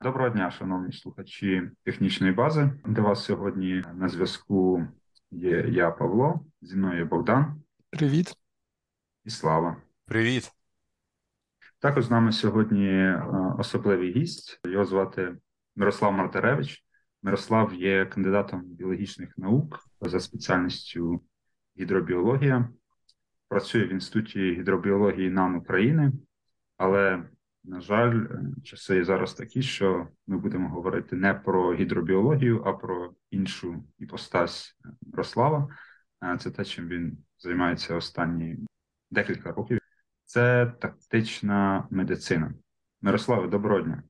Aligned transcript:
Доброго 0.00 0.30
дня, 0.30 0.50
шановні 0.50 0.92
слухачі 0.92 1.70
технічної 1.84 2.32
бази. 2.32 2.70
До 2.84 3.02
вас 3.02 3.24
сьогодні 3.24 3.84
на 3.94 4.08
зв'язку 4.08 4.86
є 5.30 5.66
я, 5.68 5.90
Павло, 5.90 6.40
зі 6.62 6.76
мною 6.76 6.98
є 6.98 7.04
Богдан. 7.04 7.62
Привіт. 7.90 8.34
І 9.24 9.30
Слава. 9.30 9.76
Привіт. 10.04 10.52
Також 11.78 12.04
з 12.04 12.10
нами 12.10 12.32
сьогодні 12.32 12.88
е, 12.88 13.22
особливий 13.58 14.12
гість. 14.12 14.60
Його 14.66 14.84
звати 14.84 15.36
Мирослав 15.76 16.12
Мартаревич. 16.12 16.84
Мирослав 17.22 17.74
є 17.74 18.06
кандидатом 18.06 18.62
біологічних 18.64 19.38
наук 19.38 19.80
за 20.00 20.20
спеціальністю 20.20 21.20
гідробіологія. 21.78 22.68
Працює 23.48 23.84
в 23.84 23.92
інституті 23.92 24.52
гідробіології 24.52 25.30
НАН 25.30 25.54
України, 25.54 26.12
але 26.76 27.24
на 27.66 27.80
жаль, 27.80 28.26
часи 28.64 29.04
зараз 29.04 29.34
такі, 29.34 29.62
що 29.62 30.08
ми 30.26 30.38
будемо 30.38 30.68
говорити 30.68 31.16
не 31.16 31.34
про 31.34 31.74
гідробіологію, 31.74 32.62
а 32.64 32.72
про 32.72 33.14
іншу 33.30 33.84
іпостась 33.98 34.76
Мирослава. 35.02 35.68
Це 36.38 36.50
те, 36.50 36.64
чим 36.64 36.88
він 36.88 37.18
займається 37.38 37.94
останні 37.94 38.56
декілька 39.10 39.52
років. 39.52 39.78
Це 40.24 40.72
тактична 40.80 41.88
медицина. 41.90 42.54
Мирославе, 43.02 43.48
доброго 43.48 43.80
дня. 43.80 44.02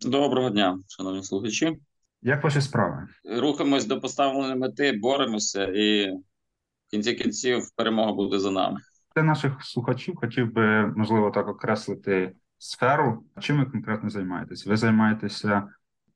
Доброго 0.00 0.50
дня, 0.50 0.78
шановні 0.88 1.22
слухачі. 1.22 1.78
Як 2.22 2.44
ваші 2.44 2.60
справи? 2.60 3.08
Рухаємось 3.40 3.86
до 3.86 4.00
поставленої 4.00 4.56
мети, 4.56 4.92
боремося, 4.92 5.64
і 5.64 6.10
в 6.86 6.90
кінці 6.90 7.14
кінців 7.14 7.70
перемога 7.76 8.12
буде 8.12 8.38
за 8.38 8.50
нами. 8.50 8.80
Для 9.16 9.22
наших 9.22 9.64
слухачів 9.64 10.16
хотів 10.16 10.52
би 10.52 10.86
можливо 10.86 11.30
так 11.30 11.48
окреслити 11.48 12.32
сферу. 12.58 13.24
Чим 13.40 13.58
ви 13.58 13.64
конкретно 13.64 14.10
займаєтесь? 14.10 14.66
Ви 14.66 14.76
займаєтеся 14.76 15.68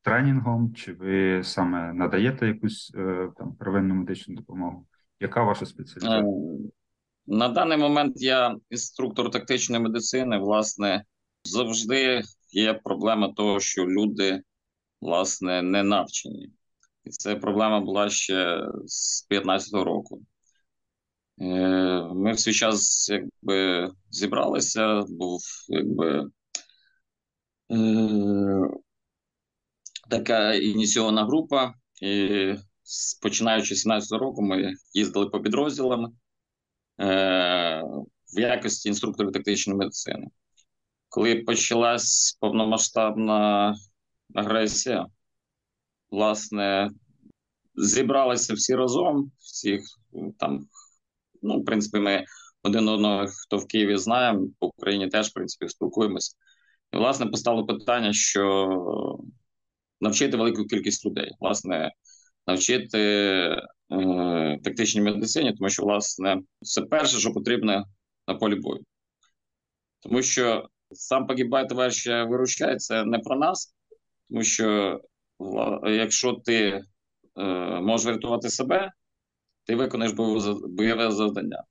тренінгом, 0.03 0.75
чи 0.75 0.93
ви 0.93 1.45
саме 1.45 1.93
надаєте 1.93 2.47
якусь 2.47 2.93
е, 2.95 3.29
там 3.37 3.55
первинну 3.55 3.95
медичну 3.95 4.35
допомогу? 4.35 4.87
Яка 5.21 5.43
ваша 5.43 5.67
спеціальність? 5.67 6.29
Е, 6.67 6.71
на 7.27 7.49
даний 7.49 7.79
момент 7.79 8.13
я 8.17 8.57
інструктор 8.71 9.31
тактичної 9.31 9.83
медицини. 9.83 10.39
Власне, 10.39 11.05
завжди 11.45 12.23
є 12.53 12.75
проблема 12.75 13.33
того, 13.33 13.61
що 13.61 13.87
люди 13.87 14.43
власне 15.01 15.63
не 15.63 15.83
навчені, 15.83 16.51
і 17.05 17.11
це 17.11 17.37
проблема 17.37 17.81
була 17.81 18.11
ще 18.11 18.67
з 18.87 19.27
15-го 19.31 19.85
року. 19.85 20.23
Е, 21.41 21.45
ми 22.15 22.33
в 22.33 22.39
свій 22.39 22.53
час 22.53 23.09
якби 23.09 23.91
зібралися, 24.11 25.05
був 25.09 25.41
якби 25.69 26.25
така 30.11 30.55
ініційована 30.55 31.25
група, 31.25 31.75
і 32.03 32.55
починаючи 33.23 33.75
з 33.75 33.81
17 33.81 34.21
року, 34.21 34.43
ми 34.43 34.75
їздили 34.93 35.27
по 35.27 35.41
підрозділам 35.41 36.17
е, 37.01 37.83
в 38.37 38.41
якості 38.41 38.89
інструкторів 38.89 39.33
тактичної 39.33 39.79
медицини. 39.79 40.27
Коли 41.09 41.37
почалась 41.37 42.39
повномасштабна 42.41 43.75
агресія, 44.35 45.07
власне, 46.11 46.91
зібралися 47.75 48.55
всі 48.55 48.75
разом, 48.75 49.33
всіх 49.39 49.83
там 50.39 50.69
Ну, 51.43 51.61
в 51.61 51.65
принципі, 51.65 51.99
ми 51.99 52.25
один 52.63 52.89
одного, 52.89 53.27
хто 53.27 53.57
в 53.59 53.67
Києві 53.67 53.97
знаємо, 53.97 54.49
по 54.59 54.67
Україні 54.67 55.09
теж 55.09 55.29
в 55.29 55.33
принципі 55.33 55.69
спілкуємось. 55.69 56.37
Власне, 56.93 57.27
постало 57.27 57.67
питання, 57.67 58.13
що 58.13 59.19
навчити 60.01 60.37
велику 60.37 60.65
кількість 60.65 61.07
людей, 61.07 61.31
власне, 61.41 61.93
навчити 62.47 62.99
е, 62.99 64.59
тактичній 64.65 65.01
медицині, 65.01 65.53
тому 65.53 65.71
що, 65.71 65.83
власне, 65.83 66.43
це 66.61 66.83
перше, 66.83 67.19
що 67.19 67.33
потрібно 67.33 67.85
на 68.29 68.35
полі 68.35 68.55
бою. 68.55 68.85
Тому 70.01 70.23
що 70.23 70.69
сам 70.93 71.27
погибай, 71.27 71.69
товариш 71.69 72.07
виручає, 72.07 72.77
це 72.77 73.05
не 73.05 73.19
про 73.19 73.37
нас, 73.37 73.75
тому 74.29 74.43
що 74.43 75.01
якщо 75.85 76.33
ти 76.33 76.85
е, 77.37 77.45
можеш 77.81 78.07
врятувати 78.07 78.51
себе, 78.51 78.93
ти 79.65 79.75
виконаєш 79.75 80.13
бойове 80.69 81.11
завдання. 81.11 81.65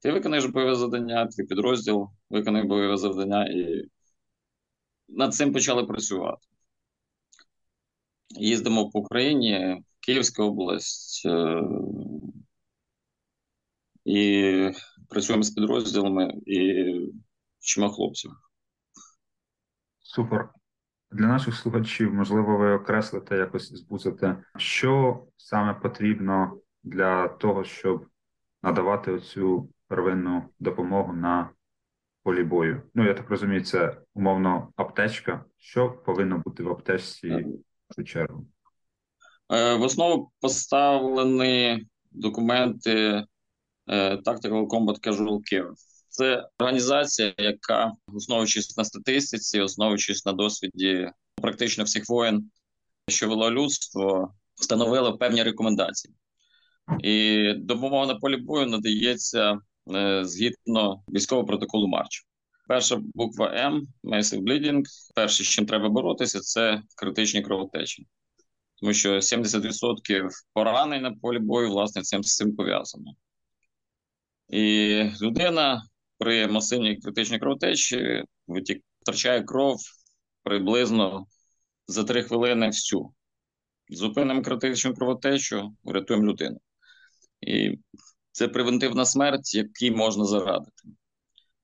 Ти 0.00 0.12
виконаєш 0.12 0.44
бойове 0.44 0.74
завдання, 0.74 1.26
твій 1.26 1.44
підрозділ 1.44 2.08
виконує 2.30 2.64
бойове 2.64 2.96
завдання, 2.96 3.46
і 3.46 3.84
над 5.08 5.34
цим 5.34 5.52
почали 5.52 5.84
працювати. 5.84 6.46
Їздимо 8.30 8.90
по 8.90 8.98
Україні, 8.98 9.82
Київська 10.00 10.42
область 10.42 11.26
е- 11.26 11.62
і 14.04 14.70
працюємо 15.08 15.42
з 15.42 15.50
підрозділами 15.50 16.34
і 16.46 16.84
вчимо 17.58 17.90
хлопців. 17.90 18.30
Супер. 19.98 20.48
Для 21.12 21.26
наших 21.26 21.54
слухачів, 21.54 22.14
можливо, 22.14 22.56
ви 22.58 22.72
окреслите 22.72 23.36
якось 23.36 23.72
збузите, 23.72 24.44
що 24.56 25.22
саме 25.36 25.74
потрібно 25.74 26.60
для 26.82 27.28
того, 27.28 27.64
щоб 27.64 28.06
надавати 28.62 29.12
оцю 29.12 29.68
первинну 29.86 30.42
допомогу 30.58 31.12
на 31.12 31.50
полі 32.28 32.44
бою. 32.44 32.82
Ну, 32.94 33.06
я 33.06 33.14
так 33.14 33.30
розумію, 33.30 33.64
це 33.64 33.96
умовно 34.14 34.72
аптечка. 34.76 35.44
Що 35.58 35.90
повинно 35.90 36.42
бути 36.44 36.62
в 36.62 36.68
аптечці 36.68 37.28
в 37.28 37.44
першу 37.88 38.12
чергу? 38.12 38.46
Е, 39.52 39.74
в 39.74 39.82
основу 39.82 40.30
поставлені 40.40 41.86
документи 42.10 43.24
е, 43.86 44.16
Tactical 44.16 44.66
Combat 44.66 45.08
Casual 45.08 45.40
Care. 45.52 45.72
Це 46.08 46.48
організація, 46.58 47.34
яка, 47.38 47.92
основуючись 48.14 48.76
на 48.76 48.84
статистиці, 48.84 49.60
основуючись 49.60 50.26
на 50.26 50.32
досвіді 50.32 51.10
практично 51.42 51.84
всіх 51.84 52.08
воєн, 52.08 52.50
що 53.08 53.28
вело 53.28 53.50
людство, 53.50 54.34
встановила 54.54 55.12
певні 55.12 55.42
рекомендації. 55.42 56.14
І 57.02 57.52
допомога 57.58 58.06
на 58.06 58.14
полі 58.14 58.36
бою 58.36 58.66
надається 58.66 59.52
е, 59.52 59.58
згідно 60.22 61.02
військового 61.08 61.46
протоколу 61.46 61.88
Марч. 61.88 62.26
Перша 62.68 63.00
буква 63.14 63.52
М 63.54 63.88
Massive 64.04 64.42
Bleeding. 64.42 64.82
Перше, 65.14 65.44
з 65.44 65.46
чим 65.46 65.66
треба 65.66 65.88
боротися, 65.88 66.40
це 66.40 66.82
критичні 66.96 67.42
кровотечі, 67.42 68.06
тому 68.80 68.92
що 68.92 69.20
70% 69.20 70.28
поранень 70.52 71.02
на 71.02 71.12
полі 71.12 71.38
бою 71.38 71.68
власне 71.70 72.02
цим 72.02 72.24
з 72.24 72.36
цим 72.36 72.56
пов'язано. 72.56 73.12
І 74.48 75.04
людина 75.22 75.82
при 76.18 76.46
масивній 76.46 76.96
критичній 76.96 77.38
кровотечі 77.38 78.24
втрачає 79.00 79.42
кров 79.42 79.80
приблизно 80.42 81.26
за 81.86 82.04
3 82.04 82.22
хвилини 82.22 82.66
всю. 82.66 83.12
Зупинимо 83.90 84.42
критичну 84.42 84.94
кровотечу, 84.94 85.76
врятуємо 85.84 86.26
людину. 86.26 86.60
І 87.40 87.78
це 88.38 88.48
превентивна 88.48 89.04
смерть, 89.04 89.54
якій 89.54 89.90
можна 89.90 90.24
зарадити. 90.24 90.82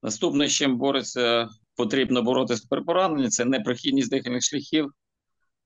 Наступне, 0.02 0.48
з 0.48 0.52
чим 0.52 0.78
бореться, 0.78 1.48
потрібно 1.76 2.22
боротися 2.22 2.66
при 2.70 2.82
пораненні, 2.82 3.28
це 3.28 3.44
непрохідність 3.44 4.10
дихальних 4.10 4.42
шляхів, 4.42 4.90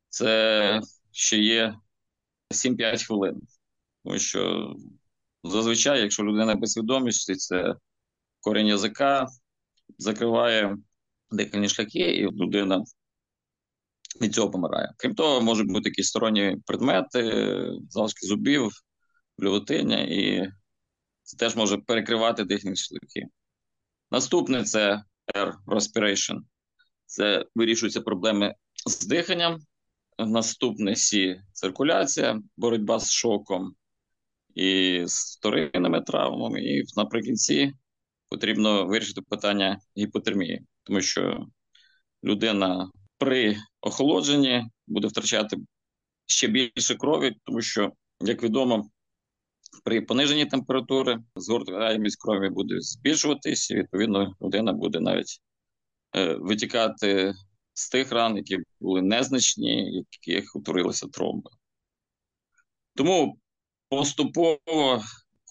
це 0.09 0.81
ще 1.13 1.39
є 1.39 1.75
7-5 2.51 3.07
хвилин. 3.07 3.41
Тому 4.05 4.19
що 4.19 4.75
зазвичай, 5.45 6.01
якщо 6.01 6.25
людина 6.25 6.55
без 6.55 6.73
свідомості, 6.73 7.35
це 7.35 7.75
корінь 8.41 8.67
язика 8.67 9.27
закриває 9.99 10.77
дихальні 11.31 11.69
шляхи, 11.69 11.99
і 11.99 12.25
людина 12.25 12.85
від 14.21 14.35
цього 14.35 14.51
помирає. 14.51 14.93
Крім 14.97 15.15
того, 15.15 15.41
можуть 15.41 15.69
бути 15.69 15.89
якісь 15.89 16.09
сторонні 16.09 16.57
предмети, 16.67 17.51
залишки 17.91 18.27
зубів, 18.27 18.71
блювотиння, 19.39 19.99
і 20.01 20.53
це 21.29 21.37
теж 21.37 21.57
може 21.57 21.79
перекривати 21.79 22.45
дихальні 22.45 22.77
шляхи. 22.77 23.27
Наступне 24.11 24.65
це 24.65 25.03
air 25.35 25.53
respiration. 25.67 26.39
Це 27.07 27.45
вирішуються 27.55 28.01
проблеми 28.01 28.55
з 28.87 29.07
диханням. 29.07 29.59
Наступне 30.19 30.97
Сі 30.97 31.41
циркуляція, 31.53 32.43
боротьба 32.57 32.99
з 32.99 33.11
шоком 33.11 33.75
і 34.55 35.03
з 35.07 35.37
вторинними 35.37 36.01
травмами. 36.01 36.63
І 36.63 36.85
наприкінці 36.97 37.73
потрібно 38.29 38.87
вирішити 38.87 39.23
питання 39.23 39.79
гіпотермії, 39.99 40.63
тому 40.83 41.01
що 41.01 41.47
людина 42.25 42.91
при 43.19 43.57
охолодженні 43.81 44.65
буде 44.87 45.09
втрачати 45.09 45.57
ще 46.27 46.47
більше 46.47 46.95
крові, 46.95 47.37
тому 47.45 47.61
що, 47.61 47.93
як 48.21 48.43
відомо, 48.43 48.91
при 49.85 50.01
пониженні 50.01 50.47
температури 50.47 51.19
згортаємість 51.37 52.23
крові 52.23 52.49
буде 52.49 52.81
збільшуватись, 52.81 53.71
і 53.71 53.75
відповідно 53.75 54.35
людина 54.43 54.73
буде 54.73 55.01
навіть 55.01 55.41
е, 56.17 56.35
витікати 56.35 57.35
з 57.75 57.89
тих 57.89 58.13
ран, 58.13 58.37
які 58.37 58.59
були 58.81 59.03
незначні, 59.03 60.05
яких 60.27 60.57
утворилися 60.57 61.07
тромби. 61.07 61.51
Тому 62.95 63.39
поступово 63.89 65.03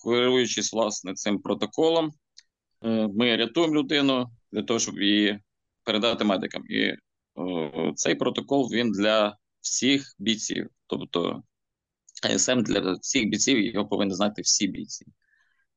керуючись 0.04 0.74
власне 0.74 1.14
цим 1.14 1.42
протоколом, 1.42 2.12
е, 2.84 3.08
ми 3.08 3.36
рятуємо 3.36 3.76
людину 3.76 4.26
для 4.52 4.64
того, 4.64 4.80
щоб 4.80 5.02
її 5.02 5.40
передати 5.84 6.24
медикам. 6.24 6.64
І 6.70 6.94
цей 7.96 8.16
протокол 8.16 8.70
він 8.72 8.92
для 8.92 9.38
всіх 9.62 10.16
бійців, 10.20 10.70
тобто 10.88 11.44
АСМ 12.24 12.62
для 12.62 12.94
всіх 12.94 13.30
бійців 13.30 13.60
його 13.60 13.88
повинні 13.88 14.14
знати 14.14 14.42
всі 14.42 14.68
бійці, 14.68 15.06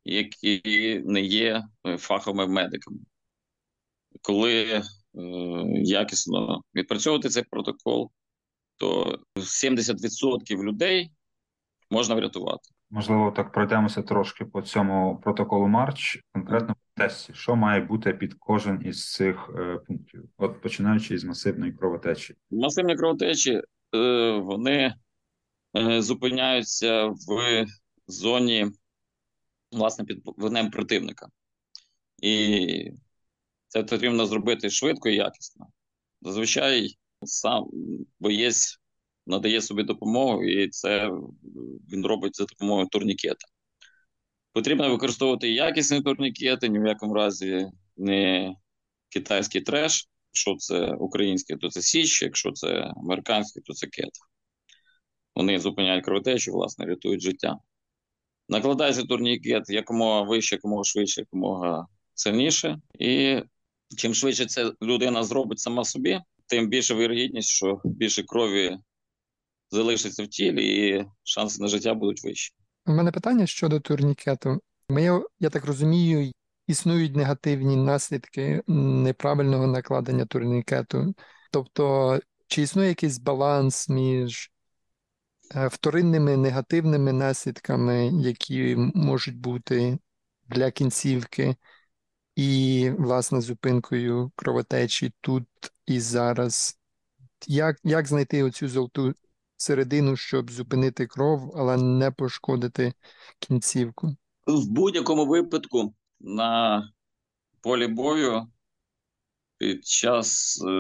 які 0.04 1.02
не 1.04 1.20
є 1.20 1.64
е, 1.86 1.98
фаховими 1.98 2.46
медиками. 2.46 2.98
Коли 4.22 4.62
е, 4.64 4.82
якісно 5.84 6.62
відпрацьовувати 6.74 7.28
цей 7.28 7.42
протокол, 7.42 8.10
то 8.76 9.18
70% 9.36 10.62
людей 10.62 11.10
можна 11.90 12.14
врятувати. 12.14 12.70
Можливо, 12.90 13.30
так 13.30 13.52
пройдемося 13.52 14.02
трошки 14.02 14.44
по 14.44 14.62
цьому 14.62 15.20
протоколу 15.24 15.66
Марч, 15.66 16.18
конкретно 16.32 16.74
в 16.74 16.98
тесті, 16.98 17.34
що 17.34 17.56
має 17.56 17.80
бути 17.80 18.12
під 18.12 18.34
кожен 18.34 18.82
із 18.84 19.12
цих 19.12 19.50
е, 19.58 19.78
пунктів, 19.86 20.24
от 20.38 20.60
починаючи 20.60 21.18
з 21.18 21.24
масивної 21.24 21.72
кровотечі. 21.72 22.34
Масивні 22.50 22.96
кровотечі 22.96 23.62
е, 23.94 24.32
вони 24.38 24.94
зупиняються 25.74 27.06
в 27.06 27.66
зоні 28.06 28.66
власне 29.72 30.04
під 30.04 30.22
вогнем 30.24 30.70
противника, 30.70 31.28
і 32.22 32.90
це 33.68 33.82
потрібно 33.82 34.26
зробити 34.26 34.70
швидко 34.70 35.08
і 35.08 35.16
якісно. 35.16 35.66
Зазвичай 36.22 36.98
сам 37.24 37.64
боєць 38.20 38.80
надає 39.26 39.62
собі 39.62 39.82
допомогу, 39.82 40.44
і 40.44 40.68
це 40.68 41.10
він 41.92 42.06
робить 42.06 42.36
за 42.36 42.44
допомогою 42.44 42.86
турнікета. 42.86 43.46
Потрібно 44.52 44.90
використовувати 44.90 45.48
якісні 45.50 46.02
турнікети, 46.02 46.68
ні 46.68 46.78
в 46.78 46.86
якому 46.86 47.14
разі 47.14 47.66
не 47.96 48.54
китайський 49.08 49.60
треш. 49.60 50.08
Якщо 50.32 50.56
це 50.56 50.86
українське, 50.94 51.56
то 51.56 51.68
це 51.68 51.82
Січ, 51.82 52.22
якщо 52.22 52.52
це 52.52 52.92
американське, 52.96 53.60
то 53.60 53.72
це 53.72 53.86
кет. 53.86 54.10
Вони 55.40 55.58
зупиняють 55.58 56.04
кровотечу, 56.04 56.52
власне, 56.52 56.86
рятують 56.86 57.20
життя. 57.20 57.58
Накладається 58.48 59.02
турнікет 59.02 59.70
якомога 59.70 60.22
вище, 60.22 60.54
якомога 60.54 60.84
швидше, 60.84 61.20
якомога 61.20 61.86
сильніше. 62.14 62.78
І 62.98 63.40
чим 63.96 64.14
швидше 64.14 64.46
це 64.46 64.72
людина 64.82 65.24
зробить 65.24 65.58
сама 65.58 65.84
собі, 65.84 66.20
тим 66.46 66.68
більше 66.68 66.94
вирогідність, 66.94 67.48
що 67.48 67.80
більше 67.84 68.22
крові 68.22 68.78
залишиться 69.70 70.24
в 70.24 70.26
тілі, 70.26 70.88
і 70.88 71.04
шанси 71.22 71.62
на 71.62 71.68
життя 71.68 71.94
будуть 71.94 72.24
вищі. 72.24 72.54
У 72.86 72.92
мене 72.92 73.12
питання 73.12 73.46
щодо 73.46 73.80
турнікету. 73.80 74.60
Ми, 74.88 75.22
я 75.40 75.50
так 75.50 75.64
розумію, 75.64 76.32
існують 76.66 77.16
негативні 77.16 77.76
наслідки 77.76 78.62
неправильного 78.68 79.66
накладення 79.66 80.26
турнікету. 80.26 81.14
Тобто, 81.52 82.18
чи 82.46 82.62
існує 82.62 82.88
якийсь 82.88 83.18
баланс 83.18 83.88
між 83.88 84.50
вторинними 85.54 86.36
негативними 86.36 87.12
наслідками, 87.12 88.06
які 88.06 88.76
можуть 88.94 89.38
бути 89.38 89.98
для 90.48 90.70
кінцівки, 90.70 91.56
і, 92.36 92.90
власне, 92.98 93.40
зупинкою 93.40 94.32
кровотечі 94.36 95.12
тут 95.20 95.44
і 95.86 96.00
зараз? 96.00 96.78
Як 97.46 97.76
як 97.84 98.06
знайти 98.06 98.42
оцю 98.42 98.68
золоту 98.68 99.14
середину, 99.56 100.16
щоб 100.16 100.50
зупинити 100.50 101.06
кров, 101.06 101.52
але 101.56 101.76
не 101.76 102.10
пошкодити 102.10 102.92
кінцівку. 103.38 104.16
В 104.46 104.68
будь-якому 104.68 105.26
випадку 105.26 105.94
на 106.20 106.82
полі 107.60 107.86
бою 107.86 108.46
під 109.58 109.86
час 109.86 110.58
е, 110.68 110.70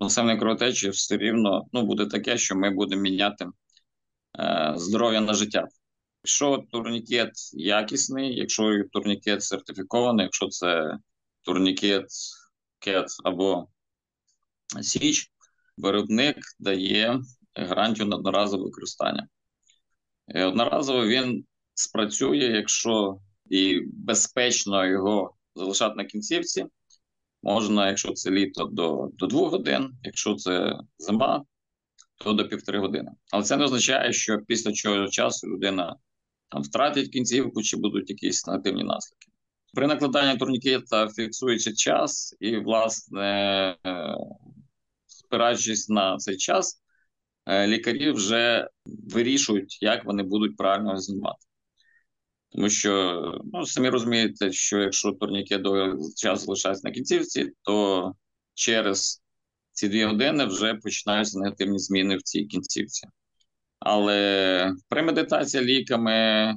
насильної 0.00 0.38
кровотечі 0.38 0.90
все 0.90 1.16
рівно 1.16 1.66
ну, 1.72 1.82
буде 1.82 2.06
таке, 2.06 2.38
що 2.38 2.56
ми 2.56 2.70
будемо 2.70 3.02
міняти 3.02 3.46
е, 4.38 4.72
здоров'я 4.76 5.20
на 5.20 5.34
життя. 5.34 5.68
Якщо 6.24 6.64
турнікет 6.72 7.30
якісний, 7.52 8.36
якщо 8.36 8.84
турнікет 8.92 9.42
сертифікований, 9.42 10.24
якщо 10.24 10.48
це 10.48 10.98
турнікет 11.42 12.06
кет 12.78 13.06
або 13.24 13.68
січ, 14.82 15.30
виробник 15.76 16.36
дає 16.58 17.20
гарантію 17.54 18.06
на 18.06 18.16
одноразове 18.16 18.64
використання. 18.64 19.28
Е, 20.28 20.44
одноразово 20.44 21.06
він 21.06 21.44
спрацює, 21.74 22.36
якщо 22.36 23.18
і 23.50 23.80
безпечно 23.92 24.86
його 24.86 25.34
залишати 25.54 25.94
на 25.96 26.04
кінцівці. 26.04 26.66
Можна, 27.42 27.88
якщо 27.88 28.12
це 28.12 28.30
літо, 28.30 28.64
до 28.64 29.08
до 29.12 29.26
2 29.26 29.48
годин, 29.48 29.90
якщо 30.02 30.34
це 30.34 30.78
зима, 30.98 31.44
то 32.18 32.32
до 32.32 32.48
півтори 32.48 32.78
години. 32.78 33.10
Але 33.32 33.42
це 33.42 33.56
не 33.56 33.64
означає, 33.64 34.12
що 34.12 34.38
після 34.38 34.72
цього 34.72 35.08
часу 35.08 35.48
людина 35.48 35.96
там 36.48 36.62
втратить 36.62 37.12
кінцівку 37.12 37.62
чи 37.62 37.76
будуть 37.76 38.10
якісь 38.10 38.46
негативні 38.46 38.84
наслідки. 38.84 39.30
При 39.74 39.86
накладанні 39.86 40.38
турнікета 40.38 41.08
фіксується 41.08 41.74
час, 41.74 42.36
і, 42.40 42.56
власне, 42.56 43.26
е, 43.86 44.16
спираючись 45.06 45.88
на 45.88 46.16
цей 46.16 46.36
час, 46.36 46.80
Е, 47.46 47.66
лікарі 47.66 48.10
вже 48.10 48.68
вирішують, 48.86 49.82
як 49.82 50.04
вони 50.04 50.22
будуть 50.22 50.56
правильно 50.56 50.96
знімати. 50.96 51.46
Тому 52.52 52.68
що 52.68 53.22
ну, 53.52 53.66
самі 53.66 53.88
розумієте, 53.88 54.52
що 54.52 54.78
якщо 54.78 55.12
турнікет 55.12 55.62
до 55.62 55.96
часу 56.16 56.44
залишається 56.44 56.88
на 56.88 56.94
кінцівці, 56.94 57.52
то 57.62 58.12
через 58.54 59.22
ці 59.72 59.88
дві 59.88 60.04
години 60.04 60.44
вже 60.44 60.74
починаються 60.74 61.38
негативні 61.38 61.78
зміни 61.78 62.16
в 62.16 62.22
цій 62.22 62.44
кінцівці. 62.44 63.08
Але 63.78 64.72
премедитація 64.88 65.62
ліками, 65.62 66.54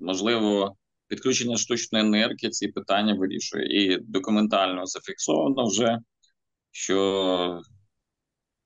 можливо, 0.00 0.76
підключення 1.08 1.56
штучної 1.56 2.04
енергії 2.04 2.50
ці 2.50 2.68
питання 2.68 3.14
вирішує. 3.14 3.82
І 3.82 3.98
документально 3.98 4.86
зафіксовано 4.86 5.66
вже, 5.66 5.98
що 6.70 7.62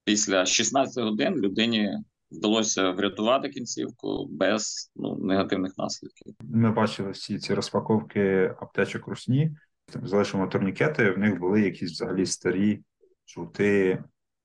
після 0.04 0.46
16 0.46 1.04
годин 1.04 1.34
людині 1.34 1.90
вдалося 2.30 2.90
врятувати 2.90 3.48
кінцівку 3.48 4.26
без 4.30 4.92
ну, 4.96 5.16
негативних 5.16 5.72
наслідків. 5.78 6.34
Ми 6.40 6.72
бачили 6.72 7.10
всі 7.10 7.38
ці 7.38 7.54
розпаковки 7.54 8.54
аптечок 8.60 9.06
русні, 9.06 9.56
залишимо 10.02 10.46
турнікети. 10.46 11.10
В 11.10 11.18
них 11.18 11.38
були 11.38 11.60
якісь 11.60 11.92
взагалі 11.92 12.26
старі 12.26 12.80
жовти 13.26 14.02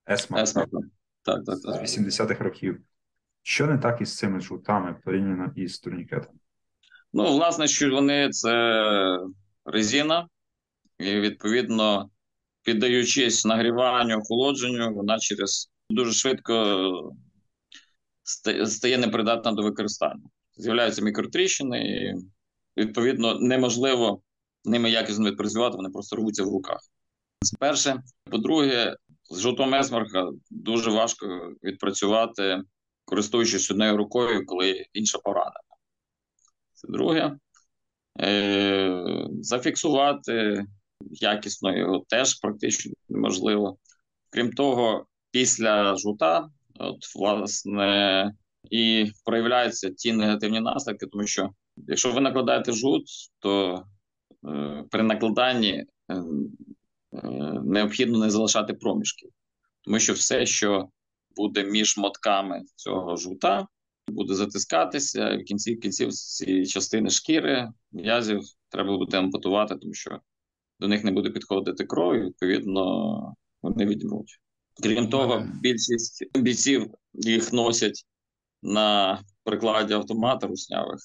есма, 0.10 0.42
есма 0.42 0.66
так, 1.24 1.46
так, 1.46 1.58
так. 1.64 1.88
з 1.88 2.00
80-х 2.00 2.44
років. 2.44 2.82
Що 3.44 3.68
не 3.68 3.78
так 3.78 4.02
із 4.02 4.18
цими 4.18 4.40
жовтами 4.40 4.96
порівняно 5.06 5.54
із 5.56 5.80
турнікетами? 5.80 6.40
Ну, 7.14 7.24
власне, 7.24 7.68
що 7.68 7.92
вони 7.92 8.30
це 8.30 9.20
резина, 9.66 10.28
і 11.00 11.20
відповідно 11.20 12.10
піддаючись 12.64 13.46
нагріванню, 13.46 14.18
охолодженню, 14.18 14.94
вона 14.94 15.20
через 15.20 15.72
дуже 15.90 16.14
швидко 16.14 17.16
стає 18.66 18.98
непридатна 18.98 19.52
до 19.52 19.62
використання. 19.62 20.24
З'являються 20.58 21.02
мікротріщини, 21.02 21.80
і 21.86 22.14
відповідно 22.82 23.40
неможливо 23.40 24.22
ними 24.66 24.92
якісно 24.92 25.30
відпрацювати, 25.30 25.78
вони 25.78 25.90
просто 25.90 26.16
рвуться 26.16 26.44
в 26.44 26.48
руках. 26.48 26.80
Це 27.42 27.58
перше. 27.60 28.04
По-друге, 28.32 28.96
з 29.32 29.40
жовтом 29.40 29.76
есмарха 29.76 30.30
дуже 30.50 30.92
важко 30.92 31.54
відпрацювати, 31.64 32.62
користуючись 33.06 33.72
однією 33.72 33.98
рукою, 33.98 34.46
коли 34.46 34.86
інша 34.94 35.20
поранена. 35.20 35.60
Це 36.74 36.88
друге. 36.88 37.38
Е, 38.20 39.28
Зафіксувати 39.42 40.66
якісно 41.10 41.78
його 41.78 42.06
теж 42.08 42.40
практично 42.40 42.94
неможливо. 43.10 43.78
Крім 44.30 44.54
того, 44.54 45.06
після 45.32 45.96
жута, 45.96 46.50
от 46.80 47.16
власне, 47.16 48.34
і 48.70 49.12
проявляються 49.26 49.90
ті 49.90 50.14
негативні 50.14 50.60
наслідки, 50.60 51.06
тому 51.06 51.28
що 51.28 51.50
якщо 51.78 52.12
ви 52.12 52.22
накладаєте 52.22 52.72
жут, 52.72 53.04
то 53.40 53.84
е, 54.48 54.84
при 54.92 55.04
накладанні 55.04 55.72
е, 55.72 55.86
е, 56.08 57.28
необхідно 57.64 58.18
не 58.18 58.30
залишати 58.30 58.74
проміжків, 58.74 59.30
тому 59.82 60.00
що 60.00 60.14
все, 60.14 60.46
що 60.46 60.90
буде 61.36 61.64
між 61.64 61.98
мотками 61.98 62.62
цього 62.76 63.18
жута, 63.18 63.68
буде 64.08 64.34
затискатися, 64.34 65.30
і 65.30 65.42
в 65.42 65.46
кінці 65.46 65.76
кінців 65.76 66.14
ці 66.14 66.66
частини 66.66 67.10
шкіри, 67.10 67.70
м'язів 67.92 68.42
треба 68.70 68.98
буде 68.98 69.18
ампутувати, 69.18 69.76
тому 69.76 69.94
що 69.94 70.20
до 70.80 70.88
них 70.88 71.04
не 71.04 71.12
буде 71.12 71.30
підходити 71.30 71.86
кров, 71.86 72.16
і 72.16 72.22
відповідно 72.22 73.36
вони 73.62 73.86
відьмуть. 73.86 74.40
Крім 74.84 75.10
того, 75.10 75.48
більшість 75.62 76.38
бійців 76.40 76.92
їх 77.14 77.54
носять 77.54 78.06
на 78.62 79.20
прикладі 79.44 79.94
автомата 79.94 80.48
руснявих, 80.48 81.00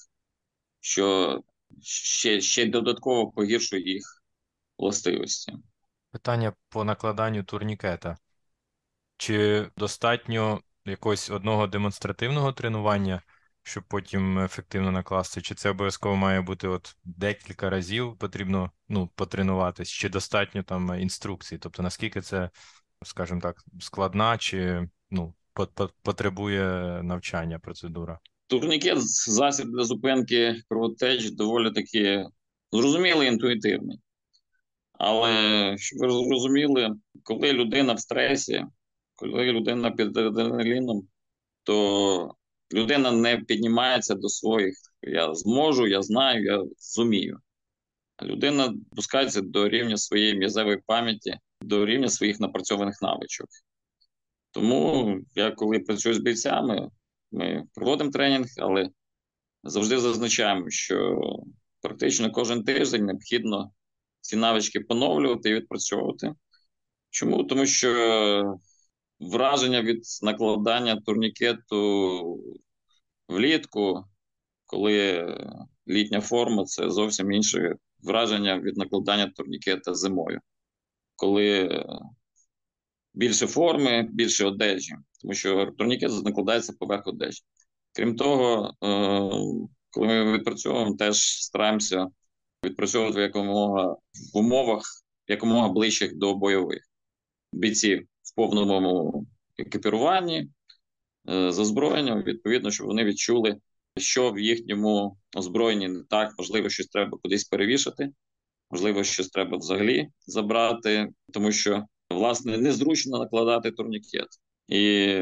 що 0.79 1.39
ще 1.81 2.41
ще 2.41 2.65
додатково 2.65 3.31
погіршує 3.31 3.93
їх 3.93 4.23
властивості. 4.77 5.53
Питання 6.11 6.53
по 6.69 6.83
накладанню 6.83 7.43
турнікета. 7.43 8.17
Чи 9.17 9.67
достатньо 9.77 10.61
якогось 10.85 11.29
одного 11.29 11.67
демонстративного 11.67 12.53
тренування, 12.53 13.21
щоб 13.63 13.83
потім 13.87 14.39
ефективно 14.39 14.91
накласти? 14.91 15.41
Чи 15.41 15.55
це 15.55 15.69
обов'язково 15.69 16.15
має 16.15 16.41
бути 16.41 16.67
от 16.67 16.95
декілька 17.03 17.69
разів 17.69 18.17
потрібно 18.17 18.71
ну, 18.89 19.07
потренуватись, 19.15 19.89
чи 19.89 20.09
достатньо 20.09 20.63
там 20.63 20.99
інструкцій? 20.99 21.57
Тобто 21.57 21.83
наскільки 21.83 22.21
це, 22.21 22.49
скажімо 23.03 23.41
так, 23.41 23.63
складна 23.79 24.37
чи 24.37 24.89
ну, 25.11 25.33
потребує 26.03 26.63
навчання 27.03 27.59
процедура? 27.59 28.19
Турнікет 28.47 28.97
засіб 29.29 29.67
для 29.67 29.83
зупинки 29.83 30.61
кровотеч 30.69 31.31
доволі 31.31 31.71
таки 31.71 32.25
зрозумілий 32.71 33.27
інтуїтивний. 33.27 33.99
Але 34.91 35.75
щоб 35.77 35.99
ви 35.99 36.09
зрозуміли, 36.09 36.95
коли 37.23 37.53
людина 37.53 37.93
в 37.93 37.99
стресі, 37.99 38.65
коли 39.15 39.45
людина 39.45 39.91
під 39.91 40.17
адреналіном, 40.17 41.07
то 41.63 42.35
людина 42.73 43.11
не 43.11 43.37
піднімається 43.37 44.15
до 44.15 44.29
своїх 44.29 44.75
я 45.01 45.33
зможу, 45.33 45.87
я 45.87 46.01
знаю, 46.01 46.43
я 46.43 46.63
зумію. 46.77 47.39
Людина 48.23 48.73
пускається 48.95 49.41
до 49.41 49.69
рівня 49.69 49.97
своєї 49.97 50.35
м'язевої 50.35 50.77
пам'яті, 50.85 51.39
до 51.61 51.85
рівня 51.85 52.09
своїх 52.09 52.39
напрацьованих 52.39 53.01
навичок. 53.01 53.47
Тому 54.51 55.17
я 55.35 55.51
коли 55.51 55.79
працюю 55.79 56.15
з 56.15 56.17
бійцями, 56.17 56.89
ми 57.31 57.63
проводимо 57.73 58.11
тренінг, 58.11 58.47
але 58.57 58.89
завжди 59.63 59.99
зазначаємо, 59.99 60.69
що 60.69 61.19
практично 61.81 62.31
кожен 62.31 62.63
тиждень 62.63 63.05
необхідно 63.05 63.71
ці 64.21 64.35
навички 64.35 64.79
поновлювати 64.79 65.49
і 65.49 65.53
відпрацьовувати. 65.53 66.33
Чому? 67.09 67.43
Тому 67.43 67.65
що 67.65 68.59
враження 69.19 69.81
від 69.81 70.03
накладання 70.21 70.95
турнікету 70.95 72.43
влітку, 73.27 74.05
коли 74.65 75.27
літня 75.87 76.21
форма, 76.21 76.63
це 76.63 76.89
зовсім 76.89 77.31
інше 77.31 77.75
враження 77.99 78.59
від 78.59 78.77
накладання 78.77 79.27
турнікета 79.35 79.93
зимою, 79.93 80.39
коли 81.17 81.83
більше 83.13 83.47
форми, 83.47 84.07
більше 84.11 84.45
одежі, 84.45 84.95
тому 85.21 85.33
що 85.33 85.65
турнікет 85.77 86.23
накладається 86.23 86.73
поверх 86.79 87.07
одежі. 87.07 87.41
Крім 87.93 88.15
того, 88.15 88.73
е, 88.83 88.89
коли 89.89 90.07
ми 90.07 90.33
відпрацьовуємо, 90.33 90.95
теж 90.95 91.17
стараємося 91.43 92.07
відпрацьовувати 92.65 93.21
якомога 93.21 93.95
в 94.33 94.37
умовах 94.37 94.83
якомога 95.27 95.69
ближчих 95.69 96.15
до 96.15 96.35
бойових 96.35 96.81
бійців 97.53 98.07
в 98.23 98.35
повному 98.35 99.25
екіпіруванні, 99.57 100.49
е, 101.29 101.51
з 101.51 101.59
озброєнням, 101.59 102.23
відповідно, 102.23 102.71
щоб 102.71 102.87
вони 102.87 103.03
відчули, 103.03 103.57
що 103.97 104.31
в 104.31 104.39
їхньому 104.39 105.17
озброєнні 105.35 105.87
не 105.87 106.03
так, 106.09 106.33
можливо, 106.37 106.69
щось 106.69 106.87
треба 106.87 107.17
кудись 107.17 107.43
перевішати, 107.43 108.09
можливо, 108.71 109.03
щось 109.03 109.29
треба 109.29 109.57
взагалі 109.57 110.07
забрати, 110.27 111.07
тому 111.33 111.51
що 111.51 111.83
власне 112.09 112.57
незручно 112.57 113.19
накладати 113.19 113.71
турнікет. 113.71 114.27
І, 114.67 115.17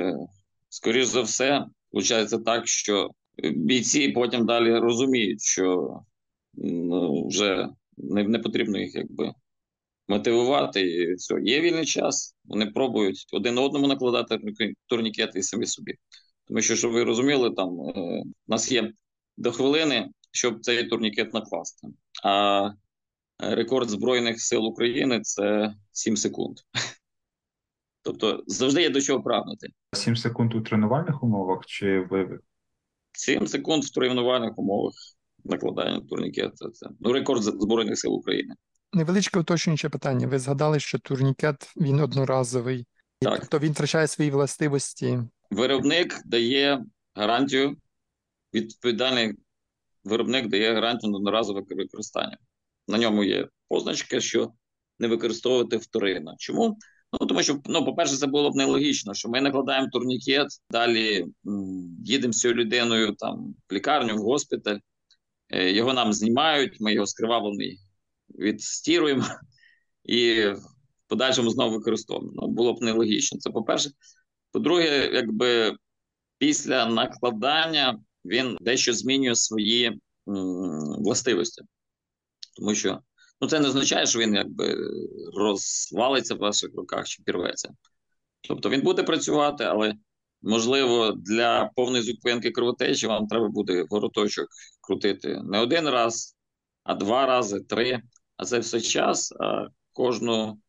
скоріш 0.69 1.05
за 1.05 1.21
все, 1.21 1.65
виходить 1.91 2.45
так, 2.45 2.67
що 2.67 3.09
бійці 3.43 4.09
потім 4.09 4.45
далі 4.45 4.79
розуміють, 4.79 5.41
що 5.41 5.99
ну, 6.53 7.27
вже 7.27 7.69
не 7.97 8.23
не 8.23 8.39
потрібно 8.39 8.77
їх 8.77 8.95
якби 8.95 9.33
мотивувати. 10.07 10.81
І 10.81 11.13
все. 11.13 11.35
Є 11.41 11.61
вільний 11.61 11.85
час, 11.85 12.35
вони 12.43 12.65
пробують 12.65 13.25
один 13.33 13.57
одному 13.57 13.87
накладати 13.87 14.39
турнікети 14.87 15.39
і 15.39 15.43
самі 15.43 15.65
собі. 15.65 15.93
Тому 16.47 16.61
що, 16.61 16.75
щоб 16.75 16.91
ви 16.91 17.03
розуміли, 17.03 17.51
там 17.51 17.67
е, 17.69 17.91
у 18.21 18.23
нас 18.47 18.71
є 18.71 18.91
до 19.37 19.51
хвилини, 19.51 20.09
щоб 20.31 20.59
цей 20.61 20.83
турнікет 20.83 21.33
накласти. 21.33 21.87
А 22.23 22.69
рекорд 23.39 23.89
Збройних 23.89 24.41
сил 24.41 24.65
України 24.65 25.21
це 25.21 25.73
7 25.91 26.17
секунд. 26.17 26.57
Тобто 28.01 28.43
завжди 28.47 28.81
є 28.81 28.89
до 28.89 29.01
чого 29.01 29.23
прагнути. 29.23 29.67
7 29.93 30.15
секунд 30.15 30.53
у 30.53 30.61
тренувальних 30.61 31.23
умовах 31.23 31.65
чи 31.65 31.99
в 31.99 32.39
7 33.11 33.47
секунд 33.47 33.83
в 33.83 33.93
тренувальних 33.93 34.59
умовах 34.59 34.93
накладання 35.43 36.01
турнікету. 36.01 36.69
Це 36.69 36.89
ну, 36.99 37.13
рекорд 37.13 37.43
Збройних 37.43 37.99
сил 37.99 38.13
України. 38.13 38.55
Невеличке 38.93 39.39
уточнююче 39.39 39.89
питання. 39.89 40.27
Ви 40.27 40.39
згадали, 40.39 40.79
що 40.79 40.99
турнікет 40.99 41.73
він 41.77 41.99
одноразовий, 41.99 42.85
так. 43.19 43.39
тобто 43.39 43.59
він 43.59 43.71
втрачає 43.71 44.07
свої 44.07 44.31
властивості. 44.31 45.19
Виробник 45.51 46.21
дає 46.25 46.85
гарантію, 47.15 47.77
відповідальний 48.53 49.33
виробник 50.03 50.47
дає 50.47 50.73
гарантію 50.73 51.11
на 51.11 51.17
одноразове 51.17 51.61
використання. 51.69 52.37
На 52.87 52.97
ньому 52.97 53.23
є 53.23 53.47
позначка, 53.67 54.19
що 54.19 54.51
не 54.99 55.07
використовувати 55.07 55.77
вторинно. 55.77 56.35
Чому? 56.37 56.77
Ну 57.19 57.27
тому 57.27 57.43
що 57.43 57.61
ну, 57.65 57.85
по-перше, 57.85 58.15
це 58.15 58.27
було 58.27 58.51
б 58.51 58.55
нелогічно, 58.55 59.13
що 59.13 59.29
ми 59.29 59.41
накладаємо 59.41 59.89
турнікет, 59.91 60.47
далі 60.69 61.25
їдемо 62.05 62.33
з 62.33 62.39
цією 62.39 62.59
людиною 62.59 63.15
там 63.15 63.55
в 63.69 63.73
лікарню, 63.73 64.15
в 64.15 64.19
госпіталь, 64.19 64.77
е, 65.49 65.71
його 65.71 65.93
нам 65.93 66.13
знімають, 66.13 66.79
ми 66.79 66.93
його 66.93 67.07
скривавлений 67.07 67.79
відстіруємо 68.29 69.23
і 70.03 70.45
в 70.47 70.59
подальшому 71.07 71.49
знову 71.49 71.75
використовуємо. 71.75 72.33
Ну, 72.35 72.47
було 72.47 72.73
б 72.73 72.81
нелогічно. 72.81 73.39
Це 73.39 73.49
по-перше. 73.49 73.89
По-друге, 74.51 75.09
якби 75.13 75.75
після 76.37 76.85
накладання 76.85 77.99
він 78.25 78.57
дещо 78.61 78.93
змінює 78.93 79.35
свої 79.35 79.85
м, 79.85 79.99
властивості, 81.03 81.61
тому 82.55 82.75
що 82.75 82.99
ну, 83.41 83.47
це 83.47 83.59
не 83.59 83.67
означає, 83.67 84.05
що 84.05 84.19
він 84.19 84.33
якби 84.33 84.77
розвалиться 85.37 86.35
в 86.35 86.37
ваших 86.37 86.69
руках 86.75 87.07
чи 87.07 87.23
пірветься. 87.23 87.69
Тобто 88.41 88.69
він 88.69 88.81
буде 88.81 89.03
працювати, 89.03 89.63
але 89.63 89.93
можливо 90.41 91.11
для 91.11 91.71
повної 91.75 92.03
зупинки 92.03 92.51
кровотечі 92.51 93.07
вам 93.07 93.27
треба 93.27 93.47
буде 93.47 93.85
вороточок 93.89 94.47
крутити 94.81 95.41
не 95.43 95.59
один 95.59 95.89
раз, 95.89 96.35
а 96.83 96.95
два 96.95 97.25
рази, 97.25 97.59
три. 97.59 98.01
А 98.37 98.45
це 98.45 98.59
все 98.59 98.81
час. 98.81 99.31
А 99.39 99.67
кожну 99.93 100.59